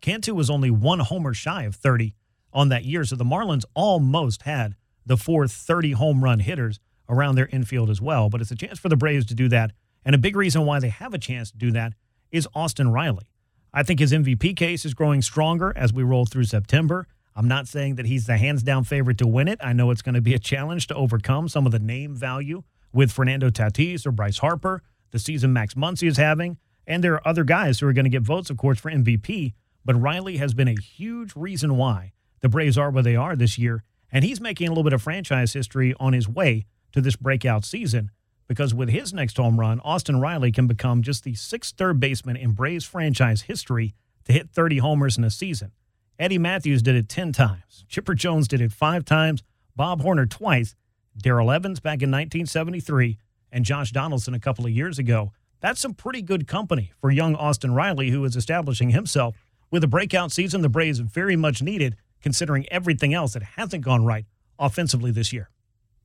Cantu 0.00 0.34
was 0.34 0.50
only 0.50 0.70
one 0.70 0.98
homer 0.98 1.32
shy 1.32 1.62
of 1.62 1.76
30 1.76 2.14
on 2.52 2.68
that 2.68 2.84
year. 2.84 3.04
So 3.04 3.16
the 3.16 3.24
Marlins 3.24 3.64
almost 3.74 4.42
had 4.42 4.74
the 5.04 5.16
four 5.16 5.46
30 5.46 5.92
home 5.92 6.22
run 6.22 6.40
hitters 6.40 6.78
around 7.08 7.34
their 7.34 7.48
infield 7.48 7.90
as 7.90 8.00
well. 8.00 8.28
But 8.28 8.40
it's 8.40 8.50
a 8.50 8.56
chance 8.56 8.78
for 8.78 8.88
the 8.88 8.96
Braves 8.96 9.26
to 9.26 9.34
do 9.34 9.48
that. 9.48 9.72
And 10.04 10.14
a 10.14 10.18
big 10.18 10.36
reason 10.36 10.66
why 10.66 10.80
they 10.80 10.88
have 10.88 11.14
a 11.14 11.18
chance 11.18 11.50
to 11.50 11.58
do 11.58 11.70
that 11.72 11.94
is 12.30 12.48
Austin 12.54 12.90
Riley. 12.90 13.26
I 13.72 13.82
think 13.82 14.00
his 14.00 14.12
MVP 14.12 14.56
case 14.56 14.84
is 14.84 14.94
growing 14.94 15.22
stronger 15.22 15.72
as 15.76 15.92
we 15.92 16.02
roll 16.02 16.26
through 16.26 16.44
September. 16.44 17.06
I'm 17.34 17.48
not 17.48 17.68
saying 17.68 17.94
that 17.94 18.06
he's 18.06 18.26
the 18.26 18.36
hands 18.36 18.62
down 18.62 18.84
favorite 18.84 19.18
to 19.18 19.26
win 19.26 19.48
it. 19.48 19.58
I 19.62 19.72
know 19.72 19.90
it's 19.90 20.02
going 20.02 20.14
to 20.14 20.20
be 20.20 20.34
a 20.34 20.38
challenge 20.38 20.86
to 20.88 20.94
overcome 20.94 21.48
some 21.48 21.64
of 21.64 21.72
the 21.72 21.78
name 21.78 22.14
value 22.14 22.62
with 22.92 23.10
Fernando 23.10 23.48
Tatis 23.48 24.06
or 24.06 24.12
Bryce 24.12 24.38
Harper, 24.38 24.82
the 25.12 25.18
season 25.18 25.52
Max 25.52 25.74
Muncy 25.74 26.06
is 26.06 26.18
having. 26.18 26.58
And 26.86 27.02
there 27.02 27.14
are 27.14 27.26
other 27.26 27.44
guys 27.44 27.80
who 27.80 27.86
are 27.86 27.92
going 27.92 28.04
to 28.04 28.10
get 28.10 28.22
votes, 28.22 28.50
of 28.50 28.58
course, 28.58 28.78
for 28.78 28.90
MVP. 28.90 29.54
But 29.84 30.00
Riley 30.00 30.36
has 30.36 30.52
been 30.52 30.68
a 30.68 30.78
huge 30.78 31.34
reason 31.34 31.76
why 31.76 32.12
the 32.42 32.48
Braves 32.48 32.76
are 32.76 32.90
where 32.90 33.02
they 33.02 33.16
are 33.16 33.34
this 33.34 33.56
year. 33.56 33.82
And 34.10 34.24
he's 34.24 34.40
making 34.40 34.66
a 34.66 34.70
little 34.70 34.84
bit 34.84 34.92
of 34.92 35.00
franchise 35.00 35.54
history 35.54 35.94
on 35.98 36.12
his 36.12 36.28
way 36.28 36.66
to 36.92 37.00
this 37.00 37.16
breakout 37.16 37.64
season 37.64 38.10
because 38.46 38.74
with 38.74 38.90
his 38.90 39.14
next 39.14 39.38
home 39.38 39.58
run, 39.58 39.80
Austin 39.80 40.20
Riley 40.20 40.52
can 40.52 40.66
become 40.66 41.02
just 41.02 41.24
the 41.24 41.34
sixth 41.34 41.76
third 41.76 41.98
baseman 41.98 42.36
in 42.36 42.52
Braves 42.52 42.84
franchise 42.84 43.42
history 43.42 43.94
to 44.24 44.32
hit 44.32 44.50
30 44.50 44.78
homers 44.78 45.16
in 45.16 45.24
a 45.24 45.30
season. 45.30 45.72
Eddie 46.18 46.38
Mathews 46.38 46.82
did 46.82 46.94
it 46.94 47.08
10 47.08 47.32
times. 47.32 47.86
Chipper 47.88 48.14
Jones 48.14 48.46
did 48.46 48.60
it 48.60 48.72
five 48.72 49.06
times. 49.06 49.42
Bob 49.74 50.02
Horner 50.02 50.26
twice. 50.26 50.74
Darrell 51.16 51.50
Evans 51.50 51.80
back 51.80 52.02
in 52.02 52.10
1973. 52.10 53.18
And 53.50 53.64
Josh 53.64 53.90
Donaldson 53.90 54.34
a 54.34 54.40
couple 54.40 54.66
of 54.66 54.72
years 54.72 54.98
ago. 54.98 55.32
That's 55.60 55.80
some 55.80 55.94
pretty 55.94 56.22
good 56.22 56.46
company 56.46 56.92
for 57.00 57.10
young 57.10 57.34
Austin 57.36 57.72
Riley, 57.74 58.10
who 58.10 58.24
is 58.24 58.36
establishing 58.36 58.90
himself 58.90 59.34
with 59.70 59.82
a 59.82 59.88
breakout 59.88 60.30
season 60.30 60.60
the 60.60 60.68
Braves 60.68 60.98
very 60.98 61.36
much 61.36 61.62
needed, 61.62 61.96
considering 62.22 62.66
everything 62.70 63.12
else 63.14 63.34
that 63.34 63.42
hasn't 63.42 63.84
gone 63.84 64.04
right 64.04 64.24
offensively 64.58 65.10
this 65.10 65.32
year. 65.32 65.50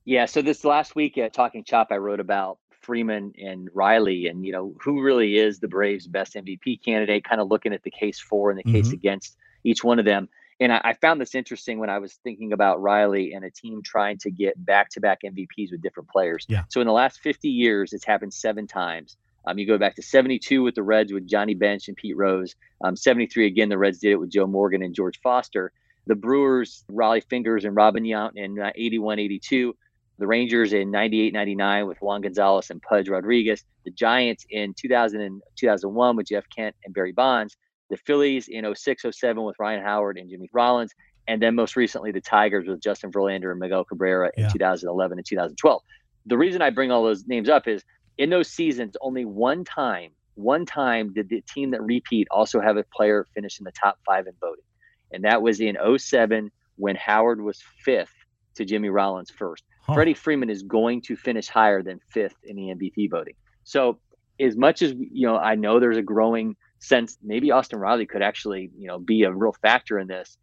Yeah, 0.04 0.24
so 0.24 0.42
this 0.42 0.64
last 0.64 0.96
week 0.96 1.18
at 1.18 1.32
Talking 1.32 1.64
Chop, 1.64 1.88
I 1.90 1.96
wrote 1.96 2.20
about 2.20 2.58
Freeman 2.80 3.34
and 3.38 3.68
Riley, 3.74 4.26
and 4.26 4.44
you 4.44 4.52
know 4.52 4.74
who 4.82 5.02
really 5.02 5.36
is 5.36 5.60
the 5.60 5.68
Braves' 5.68 6.06
best 6.06 6.34
MVP 6.34 6.82
candidate. 6.82 7.24
Kind 7.24 7.40
of 7.40 7.48
looking 7.48 7.74
at 7.74 7.82
the 7.82 7.90
case 7.90 8.18
for 8.18 8.50
and 8.50 8.58
the 8.58 8.62
case 8.62 8.86
mm-hmm. 8.86 8.94
against 8.94 9.36
each 9.64 9.84
one 9.84 9.98
of 9.98 10.06
them. 10.06 10.28
And 10.60 10.72
I, 10.72 10.80
I, 10.82 10.92
found 10.94 11.20
this 11.20 11.34
interesting 11.34 11.78
when 11.78 11.90
I 11.90 11.98
was 11.98 12.14
thinking 12.24 12.52
about 12.52 12.80
Riley 12.80 13.32
and 13.32 13.44
a 13.44 13.50
team 13.50 13.82
trying 13.82 14.18
to 14.18 14.30
get 14.30 14.64
back 14.64 14.88
to 14.90 15.00
back 15.00 15.20
MVPs 15.24 15.70
with 15.70 15.82
different 15.82 16.08
players. 16.08 16.46
Yeah. 16.48 16.64
So 16.68 16.80
in 16.80 16.86
the 16.86 16.92
last 16.92 17.20
50 17.20 17.48
years, 17.48 17.92
it's 17.92 18.04
happened 18.04 18.34
seven 18.34 18.66
times. 18.66 19.16
Um, 19.46 19.58
you 19.58 19.66
go 19.66 19.78
back 19.78 19.94
to 19.96 20.02
72 20.02 20.62
with 20.62 20.74
the 20.74 20.82
Reds 20.82 21.12
with 21.12 21.26
Johnny 21.26 21.54
Bench 21.54 21.88
and 21.88 21.96
Pete 21.96 22.16
Rose. 22.16 22.56
Um, 22.82 22.96
73 22.96 23.46
again, 23.46 23.68
the 23.68 23.78
Reds 23.78 23.98
did 23.98 24.12
it 24.12 24.16
with 24.16 24.30
Joe 24.30 24.46
Morgan 24.46 24.82
and 24.82 24.94
George 24.94 25.20
Foster. 25.20 25.72
The 26.08 26.16
Brewers, 26.16 26.84
Rollie 26.90 27.22
Fingers 27.28 27.64
and 27.64 27.76
Robin 27.76 28.02
Yount 28.02 28.32
in 28.34 28.58
uh, 28.58 28.72
81 28.74 29.20
82. 29.20 29.76
The 30.18 30.26
Rangers 30.26 30.72
in 30.72 30.90
98 30.90 31.32
99 31.32 31.86
with 31.86 31.98
Juan 31.98 32.22
Gonzalez 32.22 32.70
and 32.70 32.82
Pudge 32.82 33.08
Rodriguez. 33.08 33.62
The 33.84 33.92
Giants 33.92 34.44
in 34.50 34.74
2000 34.74 35.20
and 35.20 35.42
2001 35.56 36.16
with 36.16 36.26
Jeff 36.26 36.44
Kent 36.54 36.74
and 36.84 36.92
Barry 36.92 37.12
Bonds 37.12 37.56
the 37.90 37.96
Phillies 37.96 38.48
in 38.48 38.72
06, 38.74 39.04
07 39.10 39.42
with 39.44 39.56
Ryan 39.58 39.82
Howard 39.82 40.18
and 40.18 40.30
Jimmy 40.30 40.48
Rollins, 40.52 40.92
and 41.26 41.42
then 41.42 41.54
most 41.54 41.76
recently 41.76 42.12
the 42.12 42.20
Tigers 42.20 42.66
with 42.66 42.80
Justin 42.80 43.10
Verlander 43.10 43.50
and 43.50 43.60
Miguel 43.60 43.84
Cabrera 43.84 44.30
in 44.36 44.44
yeah. 44.44 44.50
2011 44.50 45.18
and 45.18 45.26
2012. 45.26 45.82
The 46.26 46.38
reason 46.38 46.62
I 46.62 46.70
bring 46.70 46.90
all 46.90 47.04
those 47.04 47.26
names 47.26 47.48
up 47.48 47.66
is 47.66 47.82
in 48.18 48.30
those 48.30 48.48
seasons, 48.48 48.96
only 49.00 49.24
one 49.24 49.64
time, 49.64 50.10
one 50.34 50.66
time 50.66 51.12
did 51.14 51.28
the 51.28 51.42
team 51.42 51.70
that 51.70 51.82
repeat 51.82 52.28
also 52.30 52.60
have 52.60 52.76
a 52.76 52.84
player 52.94 53.26
finish 53.34 53.58
in 53.58 53.64
the 53.64 53.72
top 53.72 53.98
five 54.04 54.26
in 54.26 54.34
voting. 54.40 54.64
And 55.12 55.24
that 55.24 55.42
was 55.42 55.60
in 55.60 55.76
07 55.96 56.50
when 56.76 56.96
Howard 56.96 57.40
was 57.40 57.62
fifth 57.84 58.14
to 58.54 58.64
Jimmy 58.64 58.88
Rollins 58.88 59.30
first. 59.30 59.64
Huh. 59.82 59.94
Freddie 59.94 60.14
Freeman 60.14 60.50
is 60.50 60.62
going 60.62 61.02
to 61.02 61.16
finish 61.16 61.48
higher 61.48 61.82
than 61.82 62.00
fifth 62.10 62.36
in 62.44 62.56
the 62.56 62.74
MVP 62.74 63.10
voting. 63.10 63.34
So 63.64 63.98
as 64.40 64.56
much 64.56 64.82
as 64.82 64.92
you 64.92 65.26
know, 65.26 65.36
I 65.36 65.54
know 65.54 65.80
there's 65.80 65.96
a 65.96 66.02
growing 66.02 66.56
sense 66.78 67.18
maybe 67.22 67.50
Austin 67.50 67.78
Riley 67.78 68.06
could 68.06 68.22
actually, 68.22 68.70
you 68.76 68.86
know, 68.86 68.98
be 68.98 69.24
a 69.24 69.32
real 69.32 69.54
factor 69.62 69.98
in 69.98 70.06
this. 70.06 70.36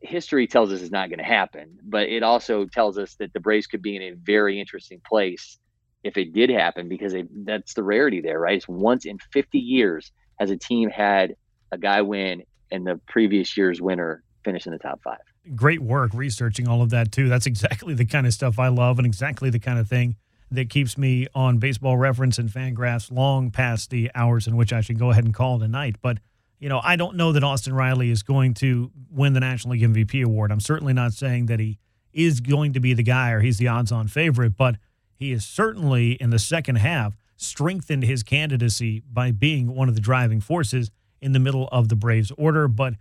History 0.00 0.46
tells 0.46 0.72
us 0.72 0.80
it's 0.80 0.90
not 0.90 1.10
going 1.10 1.18
to 1.18 1.24
happen, 1.24 1.78
but 1.82 2.08
it 2.08 2.22
also 2.22 2.66
tells 2.66 2.98
us 2.98 3.14
that 3.16 3.32
the 3.32 3.40
Braves 3.40 3.66
could 3.66 3.82
be 3.82 3.96
in 3.96 4.02
a 4.02 4.12
very 4.12 4.58
interesting 4.58 5.00
place 5.06 5.58
if 6.02 6.16
it 6.16 6.32
did 6.32 6.48
happen 6.48 6.88
because 6.88 7.12
they, 7.12 7.24
that's 7.44 7.74
the 7.74 7.82
rarity 7.82 8.22
there, 8.22 8.40
right? 8.40 8.56
It's 8.56 8.68
once 8.68 9.04
in 9.04 9.18
50 9.18 9.58
years 9.58 10.10
has 10.38 10.50
a 10.50 10.56
team 10.56 10.88
had 10.88 11.36
a 11.70 11.78
guy 11.78 12.00
win 12.00 12.42
and 12.70 12.86
the 12.86 13.00
previous 13.08 13.56
year's 13.56 13.80
winner 13.80 14.22
finish 14.44 14.66
in 14.66 14.72
the 14.72 14.78
top 14.78 15.02
five. 15.02 15.20
Great 15.54 15.80
work 15.80 16.12
researching 16.14 16.68
all 16.68 16.82
of 16.82 16.90
that 16.90 17.12
too. 17.12 17.28
That's 17.28 17.46
exactly 17.46 17.94
the 17.94 18.06
kind 18.06 18.26
of 18.26 18.32
stuff 18.32 18.58
I 18.58 18.68
love 18.68 18.98
and 18.98 19.06
exactly 19.06 19.50
the 19.50 19.58
kind 19.58 19.78
of 19.78 19.88
thing 19.88 20.16
that 20.50 20.68
keeps 20.68 20.98
me 20.98 21.26
on 21.34 21.58
baseball 21.58 21.96
reference 21.96 22.38
and 22.38 22.48
fangraphs 22.48 23.10
long 23.10 23.50
past 23.50 23.90
the 23.90 24.10
hours 24.14 24.46
in 24.46 24.56
which 24.56 24.72
I 24.72 24.80
should 24.80 24.98
go 24.98 25.10
ahead 25.10 25.24
and 25.24 25.32
call 25.32 25.58
tonight. 25.58 25.96
But, 26.02 26.18
you 26.58 26.68
know, 26.68 26.80
I 26.82 26.96
don't 26.96 27.16
know 27.16 27.32
that 27.32 27.44
Austin 27.44 27.72
Riley 27.72 28.10
is 28.10 28.22
going 28.22 28.54
to 28.54 28.90
win 29.10 29.32
the 29.32 29.40
National 29.40 29.72
League 29.72 29.82
MVP 29.82 30.24
award. 30.24 30.50
I'm 30.50 30.60
certainly 30.60 30.92
not 30.92 31.12
saying 31.12 31.46
that 31.46 31.60
he 31.60 31.78
is 32.12 32.40
going 32.40 32.72
to 32.72 32.80
be 32.80 32.94
the 32.94 33.04
guy 33.04 33.30
or 33.30 33.40
he's 33.40 33.58
the 33.58 33.68
odds 33.68 33.92
on 33.92 34.08
favorite, 34.08 34.56
but 34.56 34.76
he 35.14 35.32
is 35.32 35.44
certainly 35.44 36.12
in 36.12 36.30
the 36.30 36.38
second 36.38 36.76
half 36.76 37.14
strengthened 37.36 38.02
his 38.02 38.22
candidacy 38.22 39.02
by 39.10 39.30
being 39.30 39.74
one 39.74 39.88
of 39.88 39.94
the 39.94 40.00
driving 40.00 40.40
forces 40.40 40.90
in 41.20 41.32
the 41.32 41.38
middle 41.38 41.68
of 41.72 41.88
the 41.88 41.96
Braves 41.96 42.32
order. 42.36 42.68
But 42.68 42.94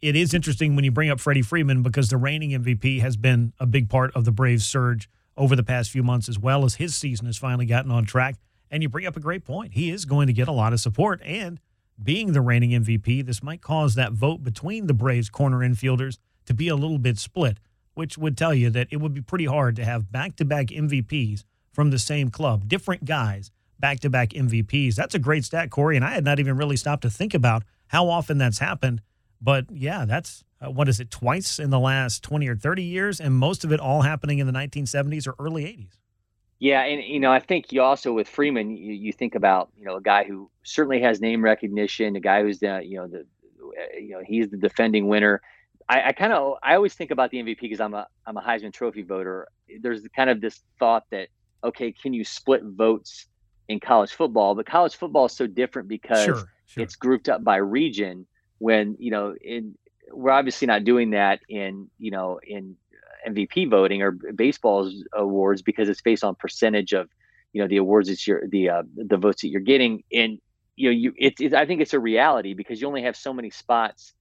it 0.00 0.16
is 0.16 0.34
interesting 0.34 0.76
when 0.76 0.84
you 0.84 0.90
bring 0.90 1.10
up 1.10 1.20
Freddie 1.20 1.42
Freeman 1.42 1.82
because 1.82 2.08
the 2.08 2.16
reigning 2.16 2.50
MVP 2.50 3.00
has 3.00 3.16
been 3.16 3.52
a 3.58 3.66
big 3.66 3.88
part 3.88 4.14
of 4.14 4.24
the 4.24 4.32
Braves' 4.32 4.66
surge 4.66 5.08
over 5.36 5.54
the 5.54 5.62
past 5.62 5.90
few 5.90 6.02
months, 6.02 6.28
as 6.28 6.38
well 6.38 6.64
as 6.64 6.76
his 6.76 6.96
season 6.96 7.26
has 7.26 7.38
finally 7.38 7.66
gotten 7.66 7.90
on 7.90 8.04
track. 8.04 8.36
And 8.70 8.82
you 8.82 8.88
bring 8.88 9.06
up 9.06 9.16
a 9.16 9.20
great 9.20 9.44
point. 9.44 9.74
He 9.74 9.90
is 9.90 10.04
going 10.04 10.26
to 10.26 10.32
get 10.32 10.48
a 10.48 10.52
lot 10.52 10.72
of 10.72 10.80
support. 10.80 11.22
And 11.24 11.60
being 12.02 12.32
the 12.32 12.40
reigning 12.40 12.70
MVP, 12.70 13.24
this 13.24 13.42
might 13.42 13.62
cause 13.62 13.94
that 13.94 14.12
vote 14.12 14.42
between 14.42 14.86
the 14.86 14.94
Braves 14.94 15.30
corner 15.30 15.58
infielders 15.58 16.18
to 16.46 16.54
be 16.54 16.68
a 16.68 16.76
little 16.76 16.98
bit 16.98 17.18
split, 17.18 17.58
which 17.94 18.18
would 18.18 18.36
tell 18.36 18.54
you 18.54 18.70
that 18.70 18.88
it 18.90 18.98
would 18.98 19.14
be 19.14 19.20
pretty 19.20 19.46
hard 19.46 19.76
to 19.76 19.84
have 19.84 20.12
back 20.12 20.36
to 20.36 20.44
back 20.44 20.66
MVPs 20.66 21.44
from 21.72 21.90
the 21.90 21.98
same 21.98 22.30
club, 22.30 22.68
different 22.68 23.04
guys, 23.04 23.50
back 23.80 24.00
to 24.00 24.10
back 24.10 24.30
MVPs. 24.30 24.94
That's 24.94 25.14
a 25.14 25.18
great 25.18 25.44
stat, 25.44 25.70
Corey. 25.70 25.96
And 25.96 26.04
I 26.04 26.10
had 26.10 26.24
not 26.24 26.38
even 26.38 26.56
really 26.56 26.76
stopped 26.76 27.02
to 27.02 27.10
think 27.10 27.34
about 27.34 27.62
how 27.88 28.08
often 28.08 28.38
that's 28.38 28.58
happened. 28.58 29.00
But 29.40 29.66
yeah, 29.70 30.04
that's 30.04 30.44
uh, 30.60 30.70
what 30.70 30.88
is 30.88 31.00
it, 31.00 31.10
twice 31.10 31.58
in 31.58 31.70
the 31.70 31.78
last 31.78 32.22
20 32.22 32.48
or 32.48 32.56
30 32.56 32.82
years, 32.82 33.20
and 33.20 33.34
most 33.34 33.64
of 33.64 33.72
it 33.72 33.80
all 33.80 34.02
happening 34.02 34.38
in 34.38 34.46
the 34.46 34.52
1970s 34.52 35.26
or 35.28 35.34
early 35.38 35.64
80s. 35.64 35.98
Yeah, 36.58 36.82
and 36.82 37.02
you 37.04 37.20
know, 37.20 37.30
I 37.30 37.38
think 37.38 37.72
you 37.72 37.82
also 37.82 38.12
with 38.12 38.28
Freeman, 38.28 38.76
you, 38.76 38.92
you 38.92 39.12
think 39.12 39.36
about 39.36 39.70
you 39.76 39.84
know 39.84 39.96
a 39.96 40.00
guy 40.00 40.24
who 40.24 40.50
certainly 40.64 41.00
has 41.02 41.20
name 41.20 41.42
recognition, 41.44 42.16
a 42.16 42.20
guy 42.20 42.42
who's 42.42 42.58
the 42.58 42.80
you 42.84 42.96
know 42.96 43.06
the 43.06 43.24
you 43.96 44.10
know 44.10 44.22
he's 44.26 44.48
the 44.48 44.56
defending 44.56 45.06
winner. 45.06 45.40
I, 45.88 46.08
I 46.08 46.12
kind 46.12 46.32
of 46.32 46.56
I 46.62 46.74
always 46.74 46.94
think 46.94 47.12
about 47.12 47.30
the 47.30 47.38
MVP 47.38 47.60
because 47.60 47.80
I'm 47.80 47.94
a 47.94 48.08
I'm 48.26 48.36
a 48.36 48.42
Heisman 48.42 48.72
Trophy 48.72 49.02
voter. 49.02 49.46
There's 49.80 50.02
kind 50.16 50.30
of 50.30 50.40
this 50.40 50.60
thought 50.80 51.04
that 51.10 51.28
okay, 51.62 51.92
can 51.92 52.12
you 52.12 52.24
split 52.24 52.62
votes 52.64 53.28
in 53.68 53.80
college 53.80 54.12
football? 54.12 54.54
But 54.54 54.66
college 54.66 54.96
football 54.96 55.26
is 55.26 55.32
so 55.32 55.46
different 55.46 55.88
because 55.88 56.24
sure, 56.24 56.44
sure. 56.66 56.82
it's 56.82 56.96
grouped 56.96 57.28
up 57.28 57.44
by 57.44 57.56
region. 57.56 58.26
When 58.58 58.96
you 58.98 59.10
know 59.10 59.34
in 59.40 59.76
we're 60.10 60.30
obviously 60.30 60.66
not 60.66 60.84
doing 60.84 61.10
that 61.10 61.40
in 61.48 61.88
you 61.98 62.10
know 62.10 62.40
in 62.42 62.76
MVP 63.26 63.70
voting 63.70 64.02
or 64.02 64.12
baseball's 64.12 65.04
awards 65.12 65.62
because 65.62 65.88
it's 65.88 66.00
based 66.00 66.24
on 66.24 66.34
percentage 66.34 66.92
of 66.92 67.08
you 67.52 67.62
know 67.62 67.68
the 67.68 67.76
awards 67.76 68.08
that 68.08 68.26
you're 68.26 68.46
the 68.48 68.70
uh, 68.70 68.82
the 68.94 69.16
votes 69.16 69.42
that 69.42 69.48
you're 69.48 69.60
getting 69.60 70.04
and 70.12 70.38
you 70.76 70.88
know 70.88 70.92
you 70.92 71.12
it's 71.16 71.40
it, 71.40 71.54
I 71.54 71.66
think 71.66 71.80
it's 71.80 71.94
a 71.94 72.00
reality 72.00 72.54
because 72.54 72.80
you 72.80 72.86
only 72.86 73.02
have 73.02 73.16
so 73.16 73.32
many 73.32 73.50
spots 73.50 74.12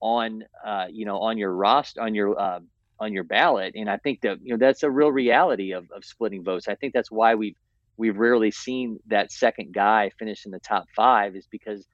on 0.00 0.44
uh, 0.64 0.86
you 0.90 1.04
know 1.04 1.18
on 1.18 1.38
your 1.38 1.52
roster 1.52 2.00
on 2.00 2.14
your 2.14 2.38
uh, 2.38 2.60
on 2.98 3.12
your 3.12 3.24
ballot 3.24 3.74
and 3.74 3.90
I 3.90 3.96
think 3.96 4.20
that 4.22 4.38
you 4.42 4.50
know 4.50 4.58
that's 4.58 4.82
a 4.82 4.90
real 4.90 5.10
reality 5.10 5.72
of, 5.72 5.90
of 5.90 6.04
splitting 6.04 6.44
votes 6.44 6.68
I 6.68 6.74
think 6.74 6.92
that's 6.92 7.10
why 7.10 7.34
we've 7.34 7.56
we've 7.96 8.16
rarely 8.16 8.50
seen 8.50 8.98
that 9.06 9.32
second 9.32 9.72
guy 9.72 10.10
finish 10.18 10.44
in 10.44 10.52
the 10.52 10.60
top 10.60 10.86
five 10.94 11.36
is 11.36 11.46
because 11.50 11.86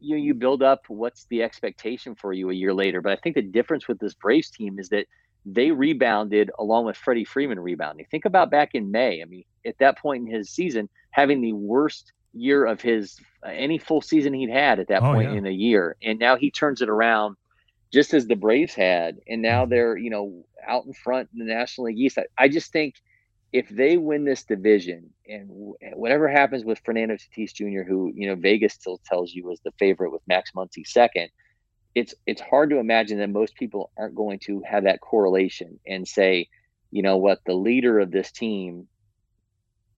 you 0.00 0.16
you 0.16 0.34
build 0.34 0.62
up 0.62 0.84
what's 0.88 1.26
the 1.26 1.42
expectation 1.42 2.14
for 2.14 2.32
you 2.32 2.50
a 2.50 2.54
year 2.54 2.74
later. 2.74 3.00
But 3.00 3.12
I 3.12 3.16
think 3.16 3.36
the 3.36 3.42
difference 3.42 3.88
with 3.88 3.98
this 3.98 4.14
Braves 4.14 4.50
team 4.50 4.78
is 4.78 4.88
that 4.88 5.06
they 5.44 5.70
rebounded 5.70 6.50
along 6.58 6.86
with 6.86 6.96
Freddie 6.96 7.24
Freeman 7.24 7.58
rebounding. 7.58 8.06
Think 8.10 8.24
about 8.24 8.50
back 8.50 8.70
in 8.74 8.90
May. 8.90 9.22
I 9.22 9.24
mean, 9.24 9.44
at 9.66 9.78
that 9.78 9.98
point 9.98 10.26
in 10.26 10.34
his 10.34 10.50
season, 10.50 10.88
having 11.10 11.40
the 11.40 11.52
worst 11.52 12.12
year 12.32 12.64
of 12.64 12.80
his 12.80 13.18
uh, 13.44 13.50
any 13.50 13.78
full 13.78 14.00
season 14.00 14.32
he'd 14.32 14.50
had 14.50 14.78
at 14.78 14.88
that 14.88 15.02
oh, 15.02 15.12
point 15.12 15.32
yeah. 15.32 15.38
in 15.38 15.46
a 15.46 15.50
year, 15.50 15.96
and 16.02 16.18
now 16.18 16.36
he 16.36 16.50
turns 16.50 16.80
it 16.82 16.88
around 16.88 17.36
just 17.92 18.14
as 18.14 18.26
the 18.26 18.36
Braves 18.36 18.74
had, 18.74 19.18
and 19.28 19.42
now 19.42 19.62
mm-hmm. 19.62 19.70
they're 19.70 19.96
you 19.96 20.10
know 20.10 20.44
out 20.66 20.84
in 20.86 20.92
front 20.92 21.28
in 21.32 21.38
the 21.38 21.52
National 21.52 21.86
League 21.86 21.98
East. 21.98 22.18
I, 22.18 22.24
I 22.38 22.48
just 22.48 22.72
think 22.72 22.96
if 23.52 23.68
they 23.68 23.98
win 23.98 24.24
this 24.24 24.44
division 24.44 25.10
and 25.28 25.48
whatever 25.94 26.26
happens 26.26 26.64
with 26.64 26.80
Fernando 26.84 27.16
Tatis 27.16 27.52
Jr., 27.52 27.82
who 27.86 28.10
you 28.14 28.26
know 28.26 28.34
Vegas 28.34 28.72
still 28.72 29.00
tells 29.04 29.32
you 29.32 29.50
is 29.50 29.60
the 29.60 29.72
favorite 29.78 30.10
with 30.10 30.22
Max 30.26 30.52
Muncy 30.52 30.86
second, 30.86 31.28
it's 31.94 32.14
it's 32.26 32.40
hard 32.40 32.70
to 32.70 32.78
imagine 32.78 33.18
that 33.18 33.30
most 33.30 33.54
people 33.54 33.90
aren't 33.98 34.14
going 34.14 34.38
to 34.44 34.62
have 34.66 34.84
that 34.84 35.00
correlation 35.00 35.78
and 35.86 36.08
say, 36.08 36.48
you 36.90 37.02
know 37.02 37.18
what, 37.18 37.40
the 37.44 37.54
leader 37.54 38.00
of 38.00 38.10
this 38.10 38.32
team 38.32 38.88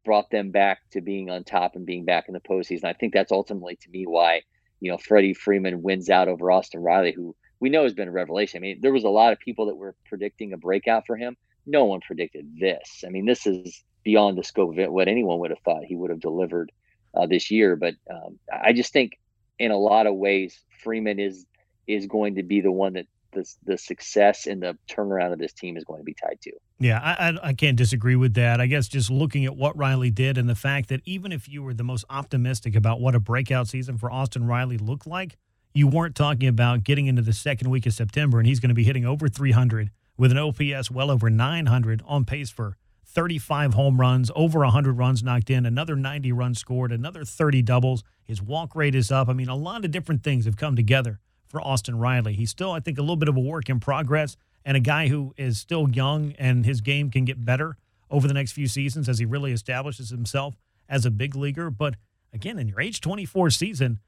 brought 0.05 0.31
them 0.31 0.51
back 0.51 0.81
to 0.91 1.01
being 1.01 1.31
on 1.31 1.45
top 1.45 1.77
and 1.77 1.87
being 1.87 2.05
back 2.05 2.25
in 2.29 2.35
the 2.35 2.41
postseason. 2.41 2.85
I 2.85 2.93
think 2.93 3.15
that's 3.15 3.33
ultimately 3.33 3.77
to 3.77 3.91
me 3.91 4.05
why 4.05 4.43
you 4.81 4.91
know 4.91 4.99
Freddie 4.99 5.35
Freeman 5.35 5.81
wins 5.81 6.11
out 6.11 6.27
over 6.27 6.51
Austin 6.51 6.81
Riley, 6.81 7.13
who 7.13 7.37
we 7.61 7.71
know 7.71 7.85
has 7.85 7.95
been 7.95 8.09
a 8.09 8.13
revelation. 8.13 8.59
I 8.59 8.63
mean, 8.63 8.81
there 8.83 8.93
was 8.93 9.05
a 9.05 9.09
lot 9.09 9.33
of 9.33 9.39
people 9.39 9.67
that 9.67 9.77
were 9.77 9.95
predicting 10.07 10.53
a 10.53 10.59
breakout 10.59 11.07
for 11.07 11.17
him 11.17 11.37
no 11.67 11.85
one 11.85 12.01
predicted 12.01 12.47
this. 12.59 13.05
I 13.07 13.11
mean, 13.11 13.27
this 13.27 13.47
is 13.47 13.83
beyond 14.03 14.39
the 14.39 14.45
scope 14.45 14.73
of 14.73 14.79
it, 14.79 14.93
what 14.93 15.09
anyone 15.09 15.39
would 15.41 15.51
have 15.51 15.61
thought 15.65 15.85
he 15.85 15.97
would 15.97 16.11
have 16.11 16.21
delivered 16.21 16.71
uh, 17.15 17.27
this 17.27 17.51
year. 17.51 17.77
But 17.77 17.95
um, 18.11 18.39
I 18.53 18.73
just 18.73 18.93
think, 18.93 19.19
in 19.59 19.71
a 19.71 19.79
lot 19.79 20.07
of 20.07 20.15
ways, 20.15 20.59
Freeman 20.83 21.19
is 21.19 21.47
is 21.87 22.07
going 22.07 22.37
to 22.37 22.43
be 22.43 22.61
the 22.61 22.73
one 22.73 22.95
that 22.95 23.07
the 23.33 23.45
the 23.65 23.79
success 23.79 24.47
and 24.47 24.63
the 24.63 24.77
turnaround 24.89 25.33
of 25.33 25.39
this 25.39 25.53
team 25.53 25.77
is 25.77 25.85
going 25.85 26.01
to 26.01 26.05
be 26.05 26.15
tied 26.15 26.41
to. 26.43 26.53
Yeah, 26.79 27.01
I, 27.03 27.29
I, 27.29 27.49
I 27.49 27.53
can't 27.55 27.77
disagree 27.77 28.17
with 28.17 28.35
that. 28.35 28.61
I 28.61 28.67
guess 28.67 28.89
just 28.89 29.11
looking 29.11 29.45
at 29.45 29.57
what 29.57 29.77
Riley 29.77 30.11
did 30.11 30.39
and 30.39 30.49
the 30.49 30.55
fact 30.55 30.89
that 30.89 31.01
even 31.05 31.33
if 31.33 31.49
you 31.49 31.63
were 31.63 31.75
the 31.75 31.85
most 31.85 32.05
optimistic 32.11 32.75
about 32.75 33.01
what 33.01 33.15
a 33.15 33.21
breakout 33.21 33.69
season 33.69 33.97
for 33.97 34.11
Austin 34.11 34.47
Riley 34.47 34.79
looked 34.79 35.07
like, 35.07 35.37
you 35.73 35.87
weren't 35.89 36.15
talking 36.15 36.49
about 36.49 36.85
getting 36.85 37.07
into 37.07 37.23
the 37.23 37.33
second 37.33 37.71
week 37.71 37.87
of 37.87 37.93
September 37.93 38.39
and 38.39 38.47
he's 38.47 38.61
going 38.61 38.69
to 38.69 38.75
be 38.75 38.85
hitting 38.85 39.05
over 39.05 39.29
300 39.29 39.91
with 40.17 40.31
an 40.31 40.39
OPS 40.39 40.91
well 40.91 41.11
over 41.11 41.31
900 41.31 42.03
on 42.07 42.25
pace 42.25 42.51
for 42.51 42.77
35 43.07 43.75
home 43.75 44.01
runs, 44.01 44.31
over 44.35 44.61
100 44.61 44.99
runs 44.99 45.23
knocked 45.23 45.51
in, 45.51 45.67
another 45.67 45.95
90 45.95 46.33
runs 46.33 46.59
scored, 46.59 46.91
another 46.93 47.25
30 47.25 47.63
doubles. 47.63 48.03
His 48.25 48.43
walk 48.43 48.75
rate 48.75 48.95
is 48.95 49.13
up. 49.13 49.29
I 49.29 49.33
mean, 49.33 49.49
a 49.49 49.57
lot 49.57 49.85
of 49.85 49.91
different 49.91 50.23
things 50.23 50.47
have 50.47 50.57
come 50.57 50.75
together 50.75 51.21
for 51.47 51.61
Austin 51.61 51.99
Riley. 51.99 52.35
He's 52.35 52.51
still, 52.51 52.73
I 52.73 52.81
think, 52.81 52.99
a 52.99 53.03
little 53.03 53.17
bit 53.17 53.29
of 53.29 53.37
a 53.37 53.41
work 53.41 53.69
in 53.69 53.79
progress 53.79 54.37
and 54.65 54.77
a 54.77 54.81
guy 54.81 55.09
who 55.09 55.35
is 55.37 55.61
still 55.61 55.89
young 55.91 56.33
and 56.39 56.65
his 56.65 56.81
game 56.81 57.11
can 57.11 57.25
get 57.25 57.45
better 57.45 57.77
over 58.11 58.27
the 58.27 58.35
next 58.35 58.53
few 58.53 58.67
seasons 58.67 59.09
as 59.09 59.19
he 59.19 59.25
really 59.25 59.53
establishes 59.53 60.11
himself 60.11 60.57
as 60.89 61.05
a 61.05 61.11
big 61.11 61.37
leaguer. 61.37 61.71
But 61.71 61.95
again, 62.33 62.59
in 62.59 62.69
your 62.69 62.81
age 62.81 63.01
24 63.01 63.51
season, 63.51 64.01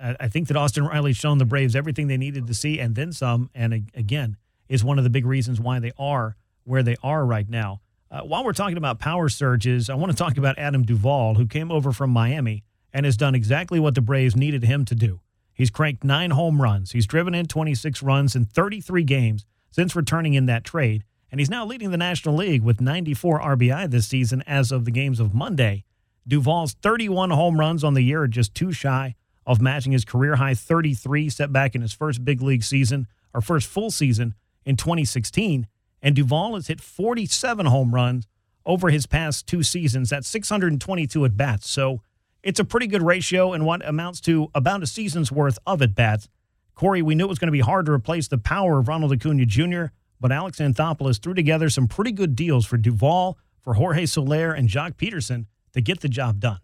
I 0.00 0.28
think 0.28 0.48
that 0.48 0.56
Austin 0.56 0.84
Riley's 0.84 1.16
shown 1.16 1.38
the 1.38 1.44
Braves 1.44 1.74
everything 1.74 2.06
they 2.06 2.16
needed 2.16 2.46
to 2.46 2.54
see 2.54 2.78
and 2.78 2.94
then 2.94 3.12
some. 3.12 3.50
And 3.54 3.72
again, 3.94 4.36
is 4.72 4.82
one 4.82 4.96
of 4.96 5.04
the 5.04 5.10
big 5.10 5.26
reasons 5.26 5.60
why 5.60 5.78
they 5.78 5.92
are 5.98 6.34
where 6.64 6.82
they 6.82 6.96
are 7.02 7.26
right 7.26 7.48
now. 7.48 7.82
Uh, 8.10 8.22
while 8.22 8.42
we're 8.42 8.54
talking 8.54 8.78
about 8.78 8.98
power 8.98 9.28
surges, 9.28 9.90
I 9.90 9.94
want 9.94 10.12
to 10.12 10.16
talk 10.16 10.38
about 10.38 10.58
Adam 10.58 10.82
Duvall, 10.82 11.34
who 11.34 11.46
came 11.46 11.70
over 11.70 11.92
from 11.92 12.08
Miami 12.08 12.64
and 12.90 13.04
has 13.04 13.18
done 13.18 13.34
exactly 13.34 13.78
what 13.78 13.94
the 13.94 14.00
Braves 14.00 14.34
needed 14.34 14.64
him 14.64 14.86
to 14.86 14.94
do. 14.94 15.20
He's 15.52 15.68
cranked 15.68 16.04
nine 16.04 16.30
home 16.30 16.62
runs. 16.62 16.92
He's 16.92 17.06
driven 17.06 17.34
in 17.34 17.46
26 17.46 18.02
runs 18.02 18.34
in 18.34 18.46
33 18.46 19.04
games 19.04 19.44
since 19.70 19.94
returning 19.94 20.32
in 20.32 20.46
that 20.46 20.64
trade, 20.64 21.04
and 21.30 21.38
he's 21.38 21.50
now 21.50 21.66
leading 21.66 21.90
the 21.90 21.98
National 21.98 22.34
League 22.34 22.62
with 22.62 22.80
94 22.80 23.40
RBI 23.40 23.90
this 23.90 24.08
season 24.08 24.42
as 24.46 24.72
of 24.72 24.86
the 24.86 24.90
games 24.90 25.20
of 25.20 25.34
Monday. 25.34 25.84
Duvall's 26.26 26.74
31 26.80 27.28
home 27.28 27.60
runs 27.60 27.84
on 27.84 27.92
the 27.92 28.02
year 28.02 28.22
are 28.22 28.28
just 28.28 28.54
too 28.54 28.72
shy 28.72 29.16
of 29.46 29.60
matching 29.60 29.92
his 29.92 30.06
career 30.06 30.36
high 30.36 30.54
33 30.54 31.28
set 31.28 31.52
back 31.52 31.74
in 31.74 31.82
his 31.82 31.92
first 31.92 32.24
big 32.24 32.40
league 32.40 32.64
season, 32.64 33.06
or 33.34 33.42
first 33.42 33.66
full 33.66 33.90
season 33.90 34.34
in 34.64 34.76
2016, 34.76 35.66
and 36.00 36.16
Duvall 36.16 36.54
has 36.54 36.66
hit 36.66 36.80
47 36.80 37.66
home 37.66 37.94
runs 37.94 38.26
over 38.64 38.90
his 38.90 39.06
past 39.06 39.46
two 39.46 39.62
seasons. 39.62 40.10
That's 40.10 40.28
622 40.28 41.24
at 41.24 41.36
bats. 41.36 41.68
So 41.68 42.02
it's 42.42 42.60
a 42.60 42.64
pretty 42.64 42.86
good 42.86 43.02
ratio 43.02 43.52
and 43.52 43.64
what 43.64 43.86
amounts 43.86 44.20
to 44.22 44.50
about 44.54 44.82
a 44.82 44.86
season's 44.86 45.30
worth 45.30 45.58
of 45.66 45.82
at 45.82 45.94
bats. 45.94 46.28
Corey, 46.74 47.02
we 47.02 47.14
knew 47.14 47.24
it 47.24 47.28
was 47.28 47.38
going 47.38 47.48
to 47.48 47.52
be 47.52 47.60
hard 47.60 47.86
to 47.86 47.92
replace 47.92 48.28
the 48.28 48.38
power 48.38 48.78
of 48.78 48.88
Ronald 48.88 49.12
Acuna 49.12 49.46
Jr., 49.46 49.86
but 50.20 50.32
Alex 50.32 50.58
Anthopoulos 50.58 51.20
threw 51.20 51.34
together 51.34 51.68
some 51.68 51.88
pretty 51.88 52.12
good 52.12 52.36
deals 52.36 52.64
for 52.64 52.76
Duvall, 52.76 53.38
for 53.60 53.74
Jorge 53.74 54.06
Soler, 54.06 54.52
and 54.52 54.68
Joc 54.68 54.94
Pederson 54.94 55.46
to 55.72 55.80
get 55.80 56.00
the 56.00 56.08
job 56.08 56.40
done. 56.40 56.60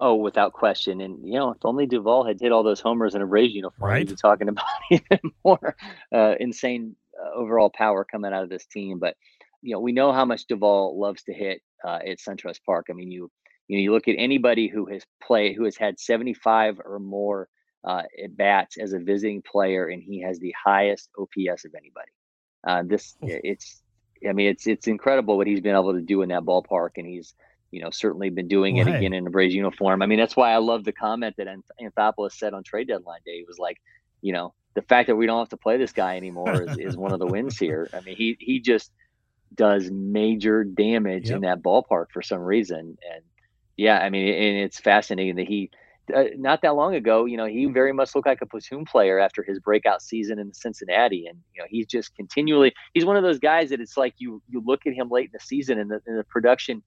Oh, 0.00 0.14
without 0.14 0.52
question. 0.52 1.00
And 1.00 1.26
you 1.26 1.34
know, 1.34 1.50
if 1.50 1.64
only 1.64 1.86
Duvall 1.86 2.24
had 2.24 2.40
hit 2.40 2.52
all 2.52 2.62
those 2.62 2.80
homers 2.80 3.14
in 3.14 3.22
a 3.22 3.26
Braves 3.26 3.54
uniform, 3.54 3.90
right. 3.90 3.98
we'd 4.00 4.10
be 4.10 4.16
talking 4.16 4.48
about 4.48 4.64
even 4.90 5.32
more 5.44 5.76
uh, 6.12 6.34
insane 6.38 6.94
overall 7.34 7.70
power 7.70 8.04
coming 8.04 8.32
out 8.32 8.42
of 8.42 8.50
this 8.50 8.66
team. 8.66 8.98
But 8.98 9.16
you 9.62 9.74
know, 9.74 9.80
we 9.80 9.92
know 9.92 10.12
how 10.12 10.24
much 10.24 10.46
Duvall 10.46 10.98
loves 10.98 11.22
to 11.24 11.34
hit 11.34 11.62
uh, 11.84 11.98
at 12.06 12.18
SunTrust 12.18 12.62
Park. 12.64 12.86
I 12.90 12.92
mean, 12.92 13.10
you 13.10 13.30
you 13.68 13.76
know, 13.76 13.82
you 13.82 13.92
look 13.92 14.08
at 14.08 14.16
anybody 14.18 14.68
who 14.68 14.86
has 14.86 15.04
played, 15.22 15.54
who 15.56 15.64
has 15.64 15.76
had 15.76 16.00
75 16.00 16.80
or 16.84 16.98
more 16.98 17.48
uh, 17.84 18.02
at 18.22 18.36
bats 18.36 18.78
as 18.78 18.92
a 18.92 18.98
visiting 18.98 19.42
player, 19.42 19.86
and 19.86 20.02
he 20.02 20.22
has 20.22 20.38
the 20.38 20.54
highest 20.62 21.10
OPS 21.18 21.64
of 21.64 21.74
anybody. 21.74 22.10
Uh, 22.66 22.82
this 22.84 23.16
it's, 23.22 23.82
I 24.28 24.32
mean, 24.32 24.48
it's 24.48 24.66
it's 24.66 24.88
incredible 24.88 25.36
what 25.36 25.46
he's 25.46 25.60
been 25.60 25.76
able 25.76 25.92
to 25.92 26.00
do 26.00 26.22
in 26.22 26.30
that 26.30 26.42
ballpark, 26.42 26.90
and 26.96 27.06
he's 27.06 27.34
you 27.70 27.82
know 27.82 27.90
certainly 27.90 28.30
been 28.30 28.48
doing 28.48 28.78
it 28.78 28.88
again 28.88 29.12
in 29.12 29.26
a 29.26 29.30
Braves 29.30 29.54
uniform. 29.54 30.02
I 30.02 30.06
mean, 30.06 30.18
that's 30.18 30.36
why 30.36 30.52
I 30.52 30.56
love 30.56 30.84
the 30.84 30.92
comment 30.92 31.36
that 31.38 31.46
Anthopoulos 31.80 32.32
said 32.32 32.54
on 32.54 32.64
trade 32.64 32.88
deadline 32.88 33.20
day. 33.24 33.38
He 33.38 33.44
was 33.46 33.58
like, 33.58 33.76
you 34.22 34.32
know, 34.32 34.54
the 34.78 34.86
fact 34.86 35.08
that 35.08 35.16
we 35.16 35.26
don't 35.26 35.40
have 35.40 35.48
to 35.48 35.56
play 35.56 35.76
this 35.76 35.92
guy 35.92 36.16
anymore 36.16 36.62
is, 36.62 36.78
is 36.78 36.96
one 36.96 37.12
of 37.12 37.18
the 37.18 37.26
wins 37.26 37.58
here. 37.66 37.88
I 37.92 38.00
mean, 38.00 38.16
he 38.16 38.36
he 38.38 38.60
just 38.60 38.92
does 39.54 39.90
major 39.90 40.62
damage 40.62 41.28
yep. 41.28 41.36
in 41.36 41.42
that 41.42 41.62
ballpark 41.62 42.06
for 42.12 42.22
some 42.22 42.40
reason, 42.40 42.78
and 43.12 43.22
yeah, 43.76 43.98
I 43.98 44.10
mean, 44.10 44.28
and 44.32 44.58
it's 44.58 44.78
fascinating 44.78 45.36
that 45.36 45.48
he 45.48 45.70
uh, 46.14 46.24
not 46.36 46.62
that 46.62 46.74
long 46.74 46.94
ago, 46.94 47.24
you 47.24 47.36
know, 47.36 47.46
he 47.46 47.66
very 47.66 47.92
much 47.92 48.14
looked 48.14 48.26
like 48.26 48.40
a 48.40 48.46
platoon 48.46 48.84
player 48.84 49.18
after 49.18 49.42
his 49.42 49.58
breakout 49.58 50.00
season 50.00 50.38
in 50.38 50.54
Cincinnati, 50.54 51.26
and 51.26 51.38
you 51.54 51.60
know, 51.60 51.66
he's 51.68 51.86
just 51.86 52.14
continually 52.14 52.72
he's 52.94 53.04
one 53.04 53.16
of 53.16 53.24
those 53.24 53.40
guys 53.40 53.70
that 53.70 53.80
it's 53.80 53.96
like 53.96 54.14
you 54.18 54.40
you 54.48 54.62
look 54.64 54.86
at 54.86 54.94
him 54.94 55.08
late 55.10 55.26
in 55.26 55.32
the 55.32 55.44
season 55.44 55.78
and 55.78 55.90
the, 55.90 56.00
and 56.06 56.18
the 56.18 56.24
production 56.24 56.82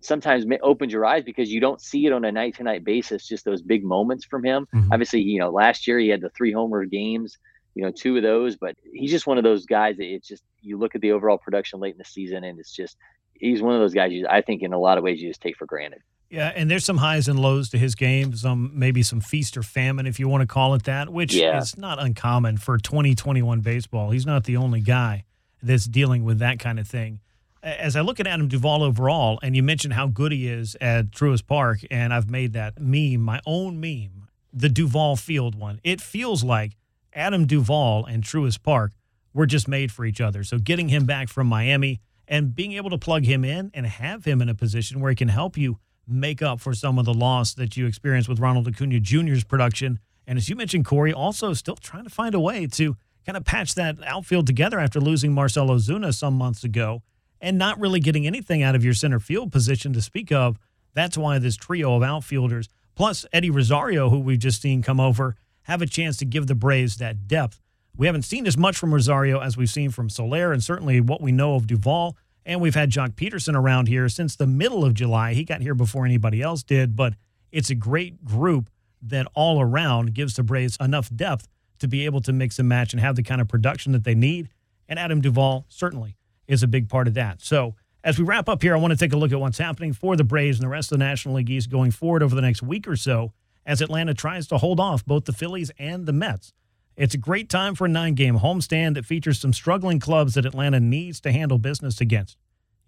sometimes 0.00 0.44
opens 0.62 0.92
your 0.92 1.04
eyes 1.04 1.24
because 1.24 1.50
you 1.50 1.60
don't 1.60 1.80
see 1.80 2.06
it 2.06 2.12
on 2.12 2.24
a 2.24 2.32
night 2.32 2.56
to 2.56 2.62
night 2.62 2.84
basis. 2.84 3.26
Just 3.26 3.44
those 3.44 3.62
big 3.62 3.84
moments 3.84 4.24
from 4.24 4.44
him. 4.44 4.68
Mm-hmm. 4.74 4.92
Obviously, 4.92 5.20
you 5.20 5.38
know, 5.40 5.50
last 5.50 5.86
year 5.86 5.98
he 5.98 6.08
had 6.08 6.20
the 6.20 6.30
three 6.30 6.52
homer 6.52 6.84
games, 6.84 7.38
you 7.74 7.82
know, 7.82 7.90
two 7.90 8.16
of 8.16 8.22
those, 8.22 8.56
but 8.56 8.76
he's 8.92 9.10
just 9.10 9.26
one 9.26 9.38
of 9.38 9.44
those 9.44 9.66
guys 9.66 9.96
that 9.96 10.06
it's 10.06 10.28
just 10.28 10.42
you 10.60 10.78
look 10.78 10.94
at 10.94 11.00
the 11.00 11.12
overall 11.12 11.38
production 11.38 11.80
late 11.80 11.92
in 11.92 11.98
the 11.98 12.04
season, 12.04 12.44
and 12.44 12.58
it's 12.58 12.72
just 12.72 12.96
he's 13.34 13.62
one 13.62 13.74
of 13.74 13.80
those 13.80 13.94
guys 13.94 14.12
you 14.12 14.26
I 14.28 14.42
think 14.42 14.62
in 14.62 14.72
a 14.72 14.78
lot 14.78 14.98
of 14.98 15.04
ways 15.04 15.20
you 15.20 15.28
just 15.28 15.40
take 15.40 15.56
for 15.56 15.66
granted. 15.66 16.02
Yeah, 16.30 16.52
and 16.54 16.70
there's 16.70 16.84
some 16.84 16.98
highs 16.98 17.26
and 17.26 17.40
lows 17.40 17.70
to 17.70 17.78
his 17.78 17.94
game, 17.94 18.36
some 18.36 18.72
maybe 18.74 19.02
some 19.02 19.20
feast 19.20 19.56
or 19.56 19.62
famine, 19.62 20.06
if 20.06 20.20
you 20.20 20.28
want 20.28 20.42
to 20.42 20.46
call 20.46 20.74
it 20.74 20.82
that, 20.82 21.08
which 21.08 21.34
yeah. 21.34 21.58
is 21.58 21.78
not 21.78 21.98
uncommon 21.98 22.58
for 22.58 22.76
2021 22.76 23.60
baseball. 23.60 24.10
He's 24.10 24.26
not 24.26 24.44
the 24.44 24.58
only 24.58 24.80
guy 24.80 25.24
that's 25.62 25.86
dealing 25.86 26.24
with 26.24 26.38
that 26.40 26.58
kind 26.58 26.78
of 26.78 26.86
thing. 26.86 27.20
As 27.62 27.96
I 27.96 28.02
look 28.02 28.20
at 28.20 28.26
Adam 28.26 28.46
Duvall 28.46 28.84
overall, 28.84 29.40
and 29.42 29.56
you 29.56 29.62
mentioned 29.64 29.94
how 29.94 30.06
good 30.06 30.30
he 30.30 30.48
is 30.48 30.76
at 30.80 31.10
Truist 31.10 31.46
Park, 31.46 31.80
and 31.90 32.14
I've 32.14 32.30
made 32.30 32.52
that 32.52 32.80
meme, 32.80 33.20
my 33.20 33.40
own 33.46 33.80
meme, 33.80 34.28
the 34.52 34.68
Duvall 34.68 35.16
Field 35.16 35.56
one. 35.56 35.80
It 35.82 36.00
feels 36.00 36.44
like 36.44 36.76
Adam 37.12 37.46
Duvall 37.46 38.04
and 38.04 38.22
Truist 38.22 38.62
Park 38.62 38.92
were 39.34 39.46
just 39.46 39.66
made 39.66 39.90
for 39.90 40.04
each 40.04 40.20
other. 40.20 40.44
So 40.44 40.58
getting 40.58 40.88
him 40.88 41.04
back 41.04 41.28
from 41.28 41.48
Miami 41.48 42.00
and 42.28 42.54
being 42.54 42.72
able 42.74 42.90
to 42.90 42.98
plug 42.98 43.24
him 43.24 43.44
in 43.44 43.72
and 43.74 43.86
have 43.86 44.24
him 44.24 44.40
in 44.40 44.48
a 44.48 44.54
position 44.54 45.00
where 45.00 45.10
he 45.10 45.16
can 45.16 45.28
help 45.28 45.58
you 45.58 45.78
make 46.06 46.40
up 46.40 46.60
for 46.60 46.74
some 46.74 46.98
of 46.98 47.06
the 47.06 47.14
loss 47.14 47.54
that 47.54 47.76
you 47.76 47.86
experienced 47.86 48.28
with 48.28 48.38
Ronald 48.38 48.68
Acuna 48.68 49.00
Jr.'s 49.00 49.44
production. 49.44 49.98
And 50.26 50.38
as 50.38 50.48
you 50.48 50.54
mentioned, 50.54 50.84
Corey, 50.84 51.12
also 51.12 51.52
still 51.54 51.76
trying 51.76 52.04
to 52.04 52.10
find 52.10 52.34
a 52.34 52.40
way 52.40 52.66
to 52.68 52.96
kind 53.26 53.36
of 53.36 53.44
patch 53.44 53.74
that 53.74 53.96
outfield 54.04 54.46
together 54.46 54.78
after 54.78 55.00
losing 55.00 55.32
Marcell 55.32 55.68
Ozuna 55.68 56.14
some 56.14 56.34
months 56.34 56.62
ago 56.62 57.02
and 57.40 57.58
not 57.58 57.78
really 57.78 58.00
getting 58.00 58.26
anything 58.26 58.62
out 58.62 58.74
of 58.74 58.84
your 58.84 58.94
center 58.94 59.20
field 59.20 59.52
position 59.52 59.92
to 59.92 60.02
speak 60.02 60.32
of. 60.32 60.58
That's 60.94 61.16
why 61.16 61.38
this 61.38 61.56
trio 61.56 61.96
of 61.96 62.02
outfielders, 62.02 62.68
plus 62.94 63.24
Eddie 63.32 63.50
Rosario, 63.50 64.10
who 64.10 64.18
we've 64.18 64.38
just 64.38 64.60
seen 64.60 64.82
come 64.82 65.00
over, 65.00 65.36
have 65.62 65.82
a 65.82 65.86
chance 65.86 66.16
to 66.16 66.24
give 66.24 66.46
the 66.46 66.54
Braves 66.54 66.96
that 66.96 67.28
depth. 67.28 67.60
We 67.96 68.06
haven't 68.06 68.22
seen 68.22 68.46
as 68.46 68.56
much 68.56 68.76
from 68.76 68.94
Rosario 68.94 69.40
as 69.40 69.56
we've 69.56 69.68
seen 69.68 69.90
from 69.90 70.08
Soler, 70.08 70.52
and 70.52 70.62
certainly 70.62 71.00
what 71.00 71.20
we 71.20 71.32
know 71.32 71.54
of 71.54 71.66
Duvall. 71.66 72.16
And 72.46 72.60
we've 72.60 72.74
had 72.74 72.90
Joc 72.90 73.10
Pederson 73.10 73.54
around 73.54 73.88
here 73.88 74.08
since 74.08 74.34
the 74.34 74.46
middle 74.46 74.84
of 74.84 74.94
July. 74.94 75.34
He 75.34 75.44
got 75.44 75.60
here 75.60 75.74
before 75.74 76.06
anybody 76.06 76.40
else 76.40 76.62
did, 76.62 76.96
but 76.96 77.14
it's 77.52 77.70
a 77.70 77.74
great 77.74 78.24
group 78.24 78.70
that 79.02 79.26
all 79.34 79.60
around 79.60 80.14
gives 80.14 80.34
the 80.34 80.42
Braves 80.42 80.76
enough 80.80 81.14
depth 81.14 81.48
to 81.80 81.88
be 81.88 82.04
able 82.04 82.20
to 82.22 82.32
mix 82.32 82.58
and 82.58 82.68
match 82.68 82.92
and 82.92 83.00
have 83.00 83.16
the 83.16 83.22
kind 83.22 83.40
of 83.40 83.48
production 83.48 83.92
that 83.92 84.04
they 84.04 84.14
need. 84.14 84.48
And 84.88 84.98
Adam 84.98 85.20
Duvall 85.20 85.66
certainly 85.68 86.16
is 86.48 86.62
a 86.62 86.66
big 86.66 86.88
part 86.88 87.06
of 87.06 87.14
that. 87.14 87.40
So, 87.40 87.76
as 88.02 88.18
we 88.18 88.24
wrap 88.24 88.48
up 88.48 88.62
here, 88.62 88.74
I 88.74 88.78
want 88.78 88.92
to 88.92 88.98
take 88.98 89.12
a 89.12 89.16
look 89.16 89.32
at 89.32 89.40
what's 89.40 89.58
happening 89.58 89.92
for 89.92 90.16
the 90.16 90.24
Braves 90.24 90.58
and 90.58 90.64
the 90.64 90.70
rest 90.70 90.90
of 90.90 90.98
the 90.98 91.04
National 91.04 91.34
League 91.34 91.50
East 91.50 91.68
going 91.68 91.90
forward 91.90 92.22
over 92.22 92.34
the 92.34 92.40
next 92.40 92.62
week 92.62 92.88
or 92.88 92.96
so 92.96 93.32
as 93.66 93.82
Atlanta 93.82 94.14
tries 94.14 94.46
to 94.48 94.58
hold 94.58 94.80
off 94.80 95.04
both 95.04 95.26
the 95.26 95.32
Phillies 95.32 95.70
and 95.78 96.06
the 96.06 96.12
Mets. 96.12 96.52
It's 96.96 97.14
a 97.14 97.18
great 97.18 97.48
time 97.48 97.74
for 97.74 97.84
a 97.84 97.88
nine 97.88 98.14
game 98.14 98.38
homestand 98.38 98.94
that 98.94 99.04
features 99.04 99.38
some 99.38 99.52
struggling 99.52 100.00
clubs 100.00 100.34
that 100.34 100.46
Atlanta 100.46 100.80
needs 100.80 101.20
to 101.20 101.32
handle 101.32 101.58
business 101.58 102.00
against. 102.00 102.38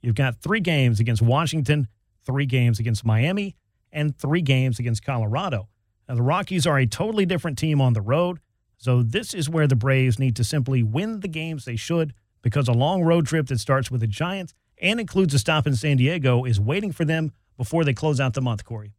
You've 0.01 0.15
got 0.15 0.41
three 0.41 0.61
games 0.61 0.99
against 1.01 1.23
Washington, 1.23 1.87
three 2.25 2.47
games 2.47 2.81
against 2.81 3.05
Miami, 3.05 3.57
and 3.93 4.17
three 4.17 4.43
games 4.43 4.79
against 4.79 5.05
Colorado. 5.05 5.69
Now, 6.09 6.15
the 6.15 6.23
Rockies 6.23 6.67
are 6.67 6.79
a 6.79 6.87
totally 6.87 7.27
different 7.27 7.59
team 7.59 7.81
on 7.81 7.93
the 7.93 8.01
road, 8.01 8.41
so 8.79 9.03
this 9.03 9.35
is 9.35 9.51
where 9.51 9.67
the 9.67 9.77
Braves 9.77 10.19
need 10.19 10.35
to 10.37 10.45
simply 10.45 10.83
win 10.83 11.21
the 11.21 11.29
games 11.29 11.65
they 11.65 11.77
should 11.77 12.15
because 12.43 12.69
a 12.69 12.73
long 12.73 13.03
road 13.03 13.27
trip 13.27 13.47
that 13.49 13.61
starts 13.61 13.91
with 13.91 14.01
the 14.01 14.07
Giants 14.07 14.55
and 14.81 14.99
includes 14.99 15.35
a 15.35 15.39
stop 15.39 15.67
in 15.67 15.77
San 15.77 15.97
Diego 15.97 16.45
is 16.45 16.61
waiting 16.61 16.93
for 16.93 17.05
them 17.05 17.33
before 17.57 17.85
they 17.85 17.93
close 17.93 18.21
out 18.21 18.35
the 18.35 18.41
month, 18.41 18.65
Corey 18.65 18.93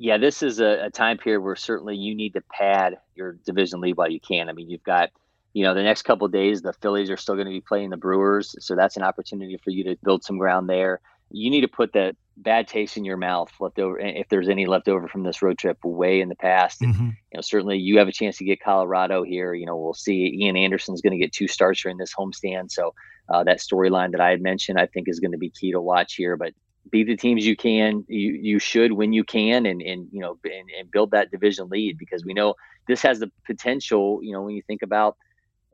yeah, 0.00 0.16
this 0.16 0.42
is 0.42 0.60
a, 0.60 0.86
a, 0.86 0.90
time 0.90 1.18
period 1.18 1.42
where 1.42 1.54
certainly 1.54 1.94
you 1.94 2.14
need 2.14 2.32
to 2.32 2.40
pad 2.40 2.96
your 3.14 3.32
division 3.44 3.82
lead 3.82 3.98
while 3.98 4.10
you 4.10 4.18
can. 4.18 4.48
I 4.48 4.52
mean, 4.52 4.70
you've 4.70 4.82
got, 4.82 5.10
you 5.52 5.62
know, 5.62 5.74
the 5.74 5.82
next 5.82 6.02
couple 6.02 6.26
days, 6.28 6.62
the 6.62 6.72
Phillies 6.72 7.10
are 7.10 7.18
still 7.18 7.34
going 7.34 7.46
to 7.46 7.52
be 7.52 7.60
playing 7.60 7.90
the 7.90 7.98
Brewers, 7.98 8.56
so 8.60 8.74
that's 8.74 8.96
an 8.96 9.02
opportunity 9.02 9.58
for 9.62 9.70
you 9.70 9.84
to 9.84 9.96
build 10.02 10.24
some 10.24 10.38
ground 10.38 10.70
there. 10.70 11.00
You 11.30 11.50
need 11.50 11.60
to 11.60 11.68
put 11.68 11.92
that 11.92 12.16
bad 12.42 12.68
taste 12.68 12.96
in 12.96 13.04
your 13.04 13.16
mouth 13.16 13.52
left 13.60 13.78
over, 13.78 13.98
if 13.98 14.28
there's 14.28 14.48
any 14.48 14.66
left 14.66 14.88
over 14.88 15.08
from 15.08 15.22
this 15.22 15.42
road 15.42 15.58
trip, 15.58 15.78
way 15.84 16.20
in 16.20 16.28
the 16.28 16.36
past. 16.36 16.80
Mm-hmm. 16.80 17.00
And, 17.00 17.08
you 17.08 17.36
know, 17.36 17.40
certainly 17.40 17.78
you 17.78 17.98
have 17.98 18.08
a 18.08 18.12
chance 18.12 18.38
to 18.38 18.44
get 18.44 18.60
Colorado 18.60 19.22
here. 19.22 19.54
You 19.54 19.66
know, 19.66 19.76
we'll 19.76 19.94
see. 19.94 20.38
Ian 20.42 20.56
Anderson's 20.56 21.00
going 21.00 21.12
to 21.12 21.18
get 21.18 21.32
two 21.32 21.48
starts 21.48 21.82
during 21.82 21.98
this 21.98 22.14
homestand, 22.14 22.70
so 22.70 22.94
uh, 23.28 23.44
that 23.44 23.58
storyline 23.58 24.12
that 24.12 24.20
I 24.20 24.30
had 24.30 24.42
mentioned, 24.42 24.78
I 24.78 24.86
think, 24.86 25.08
is 25.08 25.20
going 25.20 25.32
to 25.32 25.38
be 25.38 25.50
key 25.50 25.72
to 25.72 25.80
watch 25.80 26.14
here. 26.14 26.36
But 26.36 26.52
beat 26.90 27.06
the 27.06 27.16
teams 27.16 27.46
you 27.46 27.54
can 27.56 28.04
you 28.08 28.32
you 28.32 28.58
should 28.58 28.92
when 28.92 29.12
you 29.12 29.22
can 29.22 29.66
and 29.66 29.82
and 29.82 30.08
you 30.10 30.20
know 30.20 30.38
and, 30.44 30.70
and 30.78 30.90
build 30.90 31.10
that 31.10 31.30
division 31.30 31.68
lead 31.68 31.98
because 31.98 32.24
we 32.24 32.32
know 32.32 32.54
this 32.88 33.02
has 33.02 33.18
the 33.18 33.30
potential 33.44 34.20
you 34.22 34.32
know 34.32 34.42
when 34.42 34.54
you 34.54 34.62
think 34.62 34.82
about 34.82 35.16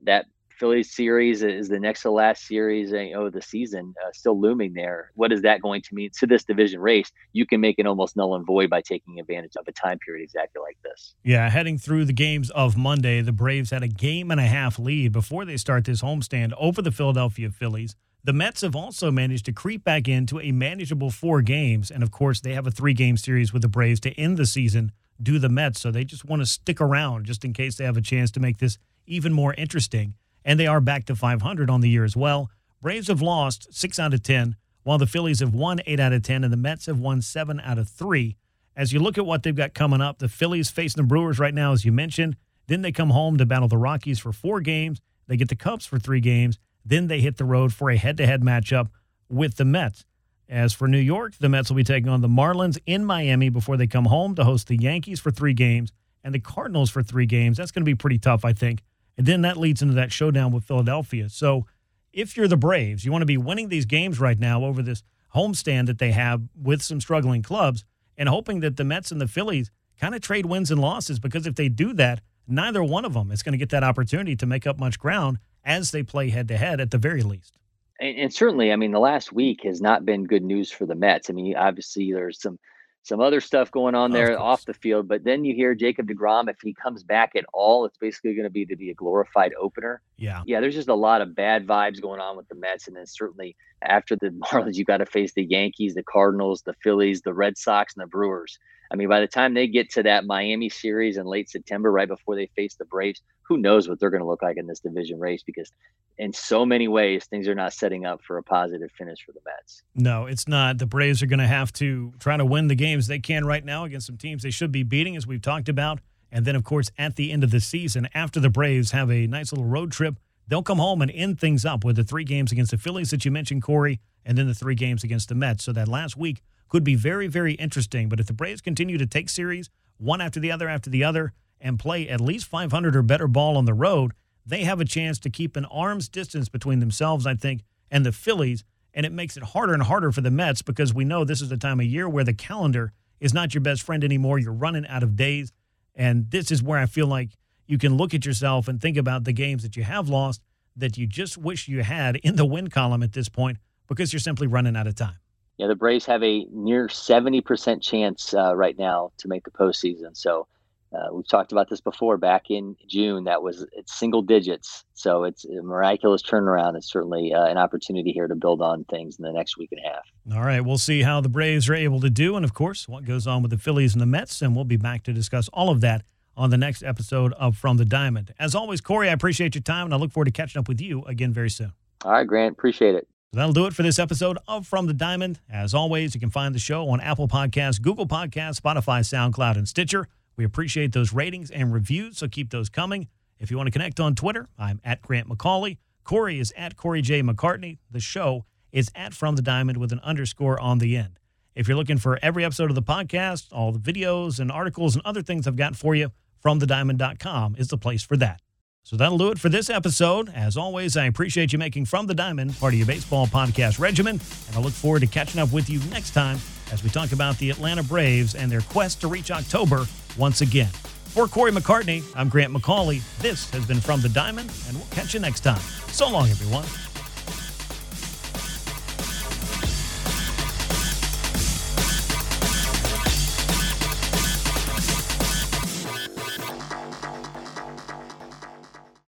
that 0.02 0.26
Phillies 0.58 0.94
series 0.94 1.42
is 1.42 1.68
the 1.68 1.78
next 1.78 2.02
to 2.02 2.10
last 2.10 2.46
series 2.46 2.92
uh, 2.92 3.18
of 3.18 3.32
the 3.32 3.42
season 3.42 3.94
uh, 4.02 4.10
still 4.12 4.40
looming 4.40 4.72
there. 4.72 5.10
What 5.14 5.30
is 5.30 5.42
that 5.42 5.60
going 5.60 5.82
to 5.82 5.94
mean 5.94 6.10
to 6.18 6.26
this 6.26 6.44
division 6.44 6.80
race? 6.80 7.12
You 7.32 7.46
can 7.46 7.60
make 7.60 7.78
it 7.78 7.86
almost 7.86 8.16
null 8.16 8.34
and 8.34 8.46
void 8.46 8.70
by 8.70 8.80
taking 8.80 9.20
advantage 9.20 9.52
of 9.58 9.68
a 9.68 9.72
time 9.72 9.98
period 9.98 10.24
exactly 10.24 10.62
like 10.62 10.78
this. 10.82 11.14
Yeah, 11.22 11.50
heading 11.50 11.76
through 11.76 12.06
the 12.06 12.14
games 12.14 12.50
of 12.50 12.76
Monday, 12.76 13.20
the 13.20 13.32
Braves 13.32 13.70
had 13.70 13.82
a 13.82 13.88
game 13.88 14.30
and 14.30 14.40
a 14.40 14.46
half 14.46 14.78
lead 14.78 15.12
before 15.12 15.44
they 15.44 15.58
start 15.58 15.84
this 15.84 16.00
homestand 16.00 16.52
over 16.58 16.80
the 16.80 16.92
Philadelphia 16.92 17.50
Phillies. 17.50 17.94
The 18.24 18.32
Mets 18.32 18.62
have 18.62 18.74
also 18.74 19.10
managed 19.10 19.44
to 19.44 19.52
creep 19.52 19.84
back 19.84 20.08
into 20.08 20.40
a 20.40 20.52
manageable 20.52 21.10
four 21.10 21.42
games. 21.42 21.90
And 21.90 22.02
of 22.02 22.10
course, 22.10 22.40
they 22.40 22.54
have 22.54 22.66
a 22.66 22.70
three 22.70 22.94
game 22.94 23.16
series 23.16 23.52
with 23.52 23.62
the 23.62 23.68
Braves 23.68 24.00
to 24.00 24.10
end 24.18 24.36
the 24.36 24.46
season, 24.46 24.90
do 25.22 25.38
the 25.38 25.48
Mets. 25.48 25.80
So 25.80 25.90
they 25.90 26.04
just 26.04 26.24
want 26.24 26.40
to 26.40 26.46
stick 26.46 26.80
around 26.80 27.26
just 27.26 27.44
in 27.44 27.52
case 27.52 27.76
they 27.76 27.84
have 27.84 27.96
a 27.96 28.02
chance 28.02 28.30
to 28.32 28.40
make 28.40 28.58
this 28.58 28.78
even 29.06 29.32
more 29.32 29.54
interesting. 29.54 30.14
And 30.46 30.58
they 30.58 30.66
are 30.66 30.80
back 30.80 31.04
to 31.06 31.16
500 31.16 31.68
on 31.68 31.82
the 31.82 31.90
year 31.90 32.04
as 32.04 32.16
well. 32.16 32.50
Braves 32.80 33.08
have 33.08 33.20
lost 33.20 33.74
six 33.74 33.98
out 33.98 34.14
of 34.14 34.22
10, 34.22 34.56
while 34.84 34.96
the 34.96 35.06
Phillies 35.06 35.40
have 35.40 35.52
won 35.52 35.80
eight 35.86 36.00
out 36.00 36.12
of 36.12 36.22
10, 36.22 36.44
and 36.44 36.52
the 36.52 36.56
Mets 36.56 36.86
have 36.86 37.00
won 37.00 37.20
seven 37.20 37.60
out 37.60 37.78
of 37.78 37.88
three. 37.88 38.36
As 38.76 38.92
you 38.92 39.00
look 39.00 39.18
at 39.18 39.26
what 39.26 39.42
they've 39.42 39.56
got 39.56 39.74
coming 39.74 40.00
up, 40.00 40.20
the 40.20 40.28
Phillies 40.28 40.70
facing 40.70 41.02
the 41.02 41.06
Brewers 41.06 41.40
right 41.40 41.52
now, 41.52 41.72
as 41.72 41.84
you 41.84 41.90
mentioned. 41.90 42.36
Then 42.68 42.82
they 42.82 42.92
come 42.92 43.10
home 43.10 43.38
to 43.38 43.44
battle 43.44 43.68
the 43.68 43.76
Rockies 43.76 44.20
for 44.20 44.32
four 44.32 44.60
games. 44.60 45.00
They 45.26 45.36
get 45.36 45.48
the 45.48 45.56
Cubs 45.56 45.84
for 45.84 45.98
three 45.98 46.20
games. 46.20 46.58
Then 46.84 47.08
they 47.08 47.20
hit 47.20 47.38
the 47.38 47.44
road 47.44 47.72
for 47.72 47.90
a 47.90 47.96
head 47.96 48.16
to 48.18 48.26
head 48.26 48.42
matchup 48.42 48.88
with 49.28 49.56
the 49.56 49.64
Mets. 49.64 50.04
As 50.48 50.72
for 50.72 50.86
New 50.86 50.98
York, 50.98 51.34
the 51.40 51.48
Mets 51.48 51.70
will 51.70 51.76
be 51.76 51.82
taking 51.82 52.08
on 52.08 52.20
the 52.20 52.28
Marlins 52.28 52.78
in 52.86 53.04
Miami 53.04 53.48
before 53.48 53.76
they 53.76 53.88
come 53.88 54.04
home 54.04 54.36
to 54.36 54.44
host 54.44 54.68
the 54.68 54.76
Yankees 54.76 55.18
for 55.18 55.32
three 55.32 55.54
games 55.54 55.92
and 56.22 56.32
the 56.32 56.38
Cardinals 56.38 56.90
for 56.90 57.02
three 57.02 57.26
games. 57.26 57.56
That's 57.56 57.72
going 57.72 57.82
to 57.82 57.90
be 57.90 57.96
pretty 57.96 58.18
tough, 58.18 58.44
I 58.44 58.52
think. 58.52 58.82
And 59.16 59.26
then 59.26 59.42
that 59.42 59.56
leads 59.56 59.82
into 59.82 59.94
that 59.94 60.12
showdown 60.12 60.52
with 60.52 60.64
Philadelphia. 60.64 61.28
So 61.28 61.66
if 62.12 62.36
you're 62.36 62.48
the 62.48 62.56
Braves, 62.56 63.04
you 63.04 63.12
want 63.12 63.22
to 63.22 63.26
be 63.26 63.36
winning 63.36 63.68
these 63.68 63.86
games 63.86 64.20
right 64.20 64.38
now 64.38 64.64
over 64.64 64.82
this 64.82 65.02
homestand 65.34 65.86
that 65.86 65.98
they 65.98 66.12
have 66.12 66.42
with 66.60 66.82
some 66.82 67.00
struggling 67.00 67.42
clubs 67.42 67.84
and 68.16 68.28
hoping 68.28 68.60
that 68.60 68.76
the 68.76 68.84
Mets 68.84 69.10
and 69.10 69.20
the 69.20 69.28
Phillies 69.28 69.70
kind 70.00 70.14
of 70.14 70.20
trade 70.20 70.46
wins 70.46 70.70
and 70.70 70.80
losses 70.80 71.18
because 71.18 71.46
if 71.46 71.54
they 71.54 71.68
do 71.68 71.92
that, 71.94 72.20
neither 72.46 72.82
one 72.82 73.04
of 73.04 73.14
them 73.14 73.30
is 73.30 73.42
going 73.42 73.52
to 73.52 73.58
get 73.58 73.70
that 73.70 73.84
opportunity 73.84 74.36
to 74.36 74.46
make 74.46 74.66
up 74.66 74.78
much 74.78 74.98
ground 74.98 75.38
as 75.64 75.90
they 75.90 76.02
play 76.02 76.30
head 76.30 76.48
to 76.48 76.56
head 76.56 76.80
at 76.80 76.90
the 76.90 76.98
very 76.98 77.22
least. 77.22 77.58
And, 77.98 78.16
and, 78.18 78.32
certainly, 78.32 78.72
I 78.72 78.76
mean, 78.76 78.92
the 78.92 79.00
last 79.00 79.32
week 79.32 79.62
has 79.64 79.80
not 79.80 80.04
been 80.04 80.24
good 80.24 80.42
news 80.42 80.70
for 80.70 80.86
the 80.86 80.94
Mets. 80.94 81.30
I 81.30 81.32
mean, 81.32 81.56
obviously, 81.56 82.12
there's 82.12 82.40
some 82.40 82.58
some 83.06 83.20
other 83.20 83.40
stuff 83.40 83.70
going 83.70 83.94
on 83.94 84.10
there 84.10 84.36
off 84.38 84.64
the 84.64 84.74
field, 84.74 85.06
but 85.06 85.22
then 85.22 85.44
you 85.44 85.54
hear 85.54 85.76
Jacob 85.76 86.08
deGrom. 86.08 86.50
If 86.50 86.56
he 86.60 86.74
comes 86.74 87.04
back 87.04 87.36
at 87.36 87.44
all, 87.54 87.84
it's 87.84 87.98
basically 87.98 88.34
going 88.34 88.44
to 88.44 88.50
be 88.50 88.66
to 88.66 88.74
be 88.74 88.90
a 88.90 88.94
glorified 88.94 89.52
opener. 89.60 90.02
Yeah, 90.16 90.42
yeah. 90.44 90.60
There's 90.60 90.74
just 90.74 90.88
a 90.88 90.94
lot 90.94 91.20
of 91.20 91.36
bad 91.36 91.68
vibes 91.68 92.02
going 92.02 92.20
on 92.20 92.36
with 92.36 92.48
the 92.48 92.56
Mets, 92.56 92.88
and 92.88 92.96
then 92.96 93.06
certainly 93.06 93.54
after 93.82 94.16
the 94.16 94.30
Marlins, 94.44 94.74
you've 94.74 94.88
got 94.88 94.96
to 94.96 95.06
face 95.06 95.32
the 95.34 95.44
Yankees, 95.44 95.94
the 95.94 96.02
Cardinals, 96.02 96.62
the 96.62 96.74
Phillies, 96.82 97.20
the 97.22 97.32
Red 97.32 97.56
Sox, 97.56 97.94
and 97.94 98.02
the 98.02 98.08
Brewers. 98.08 98.58
I 98.90 98.96
mean, 98.96 99.08
by 99.08 99.20
the 99.20 99.28
time 99.28 99.54
they 99.54 99.68
get 99.68 99.90
to 99.90 100.02
that 100.02 100.26
Miami 100.26 100.68
series 100.68 101.16
in 101.16 101.26
late 101.26 101.48
September, 101.48 101.92
right 101.92 102.08
before 102.08 102.34
they 102.34 102.50
face 102.56 102.74
the 102.74 102.84
Braves, 102.86 103.22
who 103.48 103.56
knows 103.56 103.88
what 103.88 104.00
they're 104.00 104.10
going 104.10 104.22
to 104.22 104.26
look 104.26 104.42
like 104.42 104.56
in 104.56 104.66
this 104.66 104.80
division 104.80 105.20
race? 105.20 105.42
Because 105.42 105.70
in 106.18 106.32
so 106.32 106.64
many 106.64 106.88
ways, 106.88 107.26
things 107.26 107.46
are 107.46 107.54
not 107.54 107.72
setting 107.72 108.04
up 108.04 108.22
for 108.22 108.38
a 108.38 108.42
positive 108.42 108.90
finish 108.96 109.18
for 109.24 109.32
the 109.32 109.40
Mets. 109.44 109.82
No, 109.94 110.26
it's 110.26 110.48
not. 110.48 110.78
The 110.78 110.86
Braves 110.86 111.22
are 111.22 111.26
going 111.26 111.40
to 111.40 111.46
have 111.46 111.72
to 111.74 112.12
try 112.18 112.36
to 112.36 112.44
win 112.44 112.68
the 112.68 112.74
games 112.74 113.06
they 113.06 113.18
can 113.18 113.44
right 113.44 113.64
now 113.64 113.84
against 113.84 114.06
some 114.06 114.16
teams 114.16 114.42
they 114.42 114.50
should 114.50 114.72
be 114.72 114.82
beating, 114.82 115.16
as 115.16 115.26
we've 115.26 115.42
talked 115.42 115.68
about. 115.68 116.00
And 116.32 116.44
then, 116.44 116.56
of 116.56 116.64
course, 116.64 116.90
at 116.98 117.16
the 117.16 117.32
end 117.32 117.44
of 117.44 117.50
the 117.50 117.60
season, 117.60 118.08
after 118.14 118.40
the 118.40 118.50
Braves 118.50 118.90
have 118.90 119.10
a 119.10 119.26
nice 119.26 119.52
little 119.52 119.66
road 119.66 119.92
trip, 119.92 120.18
they'll 120.48 120.62
come 120.62 120.78
home 120.78 121.02
and 121.02 121.10
end 121.10 121.38
things 121.38 121.64
up 121.64 121.84
with 121.84 121.96
the 121.96 122.04
three 122.04 122.24
games 122.24 122.50
against 122.50 122.72
the 122.72 122.78
Phillies 122.78 123.10
that 123.10 123.24
you 123.24 123.30
mentioned, 123.30 123.62
Corey, 123.62 124.00
and 124.24 124.36
then 124.36 124.46
the 124.48 124.54
three 124.54 124.74
games 124.74 125.04
against 125.04 125.28
the 125.28 125.34
Mets. 125.34 125.64
So 125.64 125.72
that 125.72 125.86
last 125.86 126.16
week 126.16 126.42
could 126.68 126.82
be 126.82 126.94
very, 126.94 127.28
very 127.28 127.52
interesting. 127.54 128.08
But 128.08 128.20
if 128.20 128.26
the 128.26 128.32
Braves 128.32 128.60
continue 128.60 128.98
to 128.98 129.06
take 129.06 129.28
series 129.28 129.70
one 129.98 130.20
after 130.20 130.40
the 130.40 130.50
other 130.50 130.68
after 130.68 130.90
the 130.90 131.04
other 131.04 131.32
and 131.60 131.78
play 131.78 132.08
at 132.08 132.20
least 132.20 132.46
500 132.46 132.96
or 132.96 133.02
better 133.02 133.28
ball 133.28 133.56
on 133.56 133.64
the 133.64 133.74
road, 133.74 134.12
they 134.44 134.64
have 134.64 134.80
a 134.80 134.84
chance 134.84 135.18
to 135.20 135.30
keep 135.30 135.56
an 135.56 135.64
arm's 135.66 136.08
distance 136.08 136.48
between 136.48 136.78
themselves, 136.78 137.26
I 137.26 137.34
think, 137.34 137.62
and 137.90 138.06
the 138.06 138.12
Phillies. 138.12 138.64
And 138.94 139.04
it 139.04 139.12
makes 139.12 139.36
it 139.36 139.42
harder 139.42 139.74
and 139.74 139.82
harder 139.82 140.12
for 140.12 140.20
the 140.20 140.30
Mets 140.30 140.62
because 140.62 140.94
we 140.94 141.04
know 141.04 141.24
this 141.24 141.42
is 141.42 141.50
a 141.50 141.56
time 141.56 141.80
of 141.80 141.86
year 141.86 142.08
where 142.08 142.24
the 142.24 142.32
calendar 142.32 142.92
is 143.20 143.34
not 143.34 143.54
your 143.54 143.60
best 143.60 143.82
friend 143.82 144.04
anymore. 144.04 144.38
You're 144.38 144.52
running 144.52 144.86
out 144.86 145.02
of 145.02 145.16
days. 145.16 145.52
And 145.94 146.30
this 146.30 146.50
is 146.50 146.62
where 146.62 146.78
I 146.78 146.86
feel 146.86 147.06
like 147.06 147.30
you 147.66 147.78
can 147.78 147.96
look 147.96 148.14
at 148.14 148.24
yourself 148.24 148.68
and 148.68 148.80
think 148.80 148.96
about 148.96 149.24
the 149.24 149.32
games 149.32 149.62
that 149.62 149.76
you 149.76 149.82
have 149.82 150.08
lost 150.08 150.40
that 150.76 150.96
you 150.96 151.06
just 151.06 151.38
wish 151.38 151.68
you 151.68 151.82
had 151.82 152.16
in 152.16 152.36
the 152.36 152.44
win 152.44 152.68
column 152.68 153.02
at 153.02 153.12
this 153.12 153.28
point 153.28 153.58
because 153.88 154.12
you're 154.12 154.20
simply 154.20 154.46
running 154.46 154.76
out 154.76 154.86
of 154.86 154.94
time. 154.94 155.16
Yeah, 155.56 155.68
the 155.68 155.74
Braves 155.74 156.04
have 156.04 156.22
a 156.22 156.44
near 156.52 156.86
70% 156.86 157.82
chance 157.82 158.34
uh, 158.34 158.54
right 158.54 158.78
now 158.78 159.12
to 159.18 159.28
make 159.28 159.44
the 159.44 159.50
postseason. 159.50 160.14
So 160.14 160.46
uh, 160.92 161.12
we've 161.12 161.28
talked 161.28 161.52
about 161.52 161.68
this 161.68 161.80
before 161.80 162.16
back 162.16 162.44
in 162.48 162.76
June. 162.86 163.24
That 163.24 163.42
was 163.42 163.66
it's 163.72 163.94
single 163.94 164.22
digits. 164.22 164.84
So 164.94 165.24
it's 165.24 165.44
a 165.44 165.62
miraculous 165.62 166.22
turnaround. 166.22 166.76
It's 166.76 166.90
certainly 166.90 167.32
uh, 167.34 167.46
an 167.46 167.58
opportunity 167.58 168.12
here 168.12 168.28
to 168.28 168.34
build 168.34 168.62
on 168.62 168.84
things 168.84 169.16
in 169.18 169.24
the 169.24 169.32
next 169.32 169.58
week 169.58 169.70
and 169.72 169.80
a 169.84 169.88
half. 169.88 170.04
All 170.34 170.44
right. 170.44 170.60
We'll 170.60 170.78
see 170.78 171.02
how 171.02 171.20
the 171.20 171.28
Braves 171.28 171.68
are 171.68 171.74
able 171.74 172.00
to 172.00 172.10
do. 172.10 172.36
And 172.36 172.44
of 172.44 172.54
course, 172.54 172.88
what 172.88 173.04
goes 173.04 173.26
on 173.26 173.42
with 173.42 173.50
the 173.50 173.58
Phillies 173.58 173.94
and 173.94 174.00
the 174.00 174.06
Mets. 174.06 174.40
And 174.42 174.54
we'll 174.54 174.64
be 174.64 174.76
back 174.76 175.02
to 175.04 175.12
discuss 175.12 175.48
all 175.48 175.70
of 175.70 175.80
that 175.82 176.04
on 176.36 176.50
the 176.50 176.58
next 176.58 176.82
episode 176.82 177.32
of 177.34 177.56
From 177.56 177.78
the 177.78 177.84
Diamond. 177.84 178.32
As 178.38 178.54
always, 178.54 178.80
Corey, 178.80 179.08
I 179.08 179.12
appreciate 179.12 179.54
your 179.54 179.62
time 179.62 179.86
and 179.86 179.94
I 179.94 179.96
look 179.96 180.12
forward 180.12 180.26
to 180.26 180.30
catching 180.30 180.60
up 180.60 180.68
with 180.68 180.80
you 180.80 181.02
again 181.04 181.32
very 181.32 181.50
soon. 181.50 181.72
All 182.04 182.12
right, 182.12 182.26
Grant. 182.26 182.52
Appreciate 182.52 182.94
it. 182.94 183.08
That'll 183.32 183.52
do 183.52 183.66
it 183.66 183.74
for 183.74 183.82
this 183.82 183.98
episode 183.98 184.38
of 184.46 184.66
From 184.66 184.86
the 184.86 184.94
Diamond. 184.94 185.40
As 185.50 185.74
always, 185.74 186.14
you 186.14 186.20
can 186.20 186.30
find 186.30 186.54
the 186.54 186.58
show 186.58 186.88
on 186.88 187.00
Apple 187.00 187.28
Podcasts, 187.28 187.80
Google 187.82 188.06
Podcasts, 188.06 188.60
Spotify, 188.60 189.00
SoundCloud, 189.00 189.56
and 189.56 189.68
Stitcher. 189.68 190.08
We 190.36 190.44
appreciate 190.44 190.92
those 190.92 191.12
ratings 191.12 191.50
and 191.50 191.72
reviews, 191.72 192.18
so 192.18 192.28
keep 192.28 192.50
those 192.50 192.68
coming. 192.68 193.08
If 193.38 193.50
you 193.50 193.56
want 193.56 193.66
to 193.66 193.70
connect 193.70 194.00
on 194.00 194.14
Twitter, 194.14 194.48
I'm 194.58 194.80
at 194.84 195.02
Grant 195.02 195.28
McAuley. 195.28 195.78
Corey 196.04 196.38
is 196.38 196.52
at 196.56 196.76
Corey 196.76 197.02
J. 197.02 197.22
McCartney. 197.22 197.78
The 197.90 198.00
show 198.00 198.44
is 198.70 198.90
at 198.94 199.14
From 199.14 199.36
the 199.36 199.42
Diamond 199.42 199.78
with 199.78 199.92
an 199.92 200.00
underscore 200.00 200.60
on 200.60 200.78
the 200.78 200.96
end. 200.96 201.18
If 201.54 201.66
you're 201.66 201.76
looking 201.76 201.98
for 201.98 202.18
every 202.22 202.44
episode 202.44 202.70
of 202.70 202.74
the 202.74 202.82
podcast, 202.82 203.46
all 203.50 203.72
the 203.72 203.78
videos 203.78 204.38
and 204.38 204.52
articles 204.52 204.94
and 204.94 205.04
other 205.06 205.22
things 205.22 205.46
I've 205.46 205.56
got 205.56 205.74
for 205.74 205.94
you, 205.94 206.12
FromTheDiamond.com 206.44 207.56
is 207.58 207.68
the 207.68 207.78
place 207.78 208.02
for 208.02 208.16
that. 208.18 208.40
So 208.82 208.96
that'll 208.96 209.18
do 209.18 209.30
it 209.30 209.38
for 209.38 209.48
this 209.48 209.68
episode. 209.68 210.28
As 210.28 210.56
always, 210.56 210.96
I 210.96 211.06
appreciate 211.06 211.52
you 211.52 211.58
making 211.58 211.86
From 211.86 212.06
the 212.06 212.14
Diamond 212.14 212.56
part 212.58 212.74
of 212.74 212.78
your 212.78 212.86
baseball 212.86 213.26
podcast 213.26 213.80
regimen, 213.80 214.20
and 214.46 214.56
I 214.56 214.60
look 214.60 214.74
forward 214.74 215.00
to 215.00 215.06
catching 215.06 215.40
up 215.40 215.50
with 215.50 215.68
you 215.68 215.80
next 215.90 216.12
time 216.12 216.38
as 216.72 216.82
we 216.82 216.90
talk 216.90 217.12
about 217.12 217.38
the 217.38 217.50
Atlanta 217.50 217.82
Braves 217.82 218.34
and 218.34 218.50
their 218.50 218.60
quest 218.62 219.00
to 219.00 219.08
reach 219.08 219.30
October 219.30 219.86
once 220.18 220.40
again. 220.40 220.70
For 221.16 221.26
Corey 221.26 221.50
McCartney, 221.50 222.02
I'm 222.14 222.28
Grant 222.28 222.52
McAuley. 222.52 223.00
This 223.20 223.48
has 223.50 223.64
been 223.66 223.80
From 223.80 224.00
the 224.00 224.08
Diamond, 224.08 224.52
and 224.68 224.76
we'll 224.76 224.86
catch 224.88 225.14
you 225.14 225.20
next 225.20 225.40
time. 225.40 225.60
So 225.88 226.10
long, 226.10 226.28
everyone. 226.28 226.64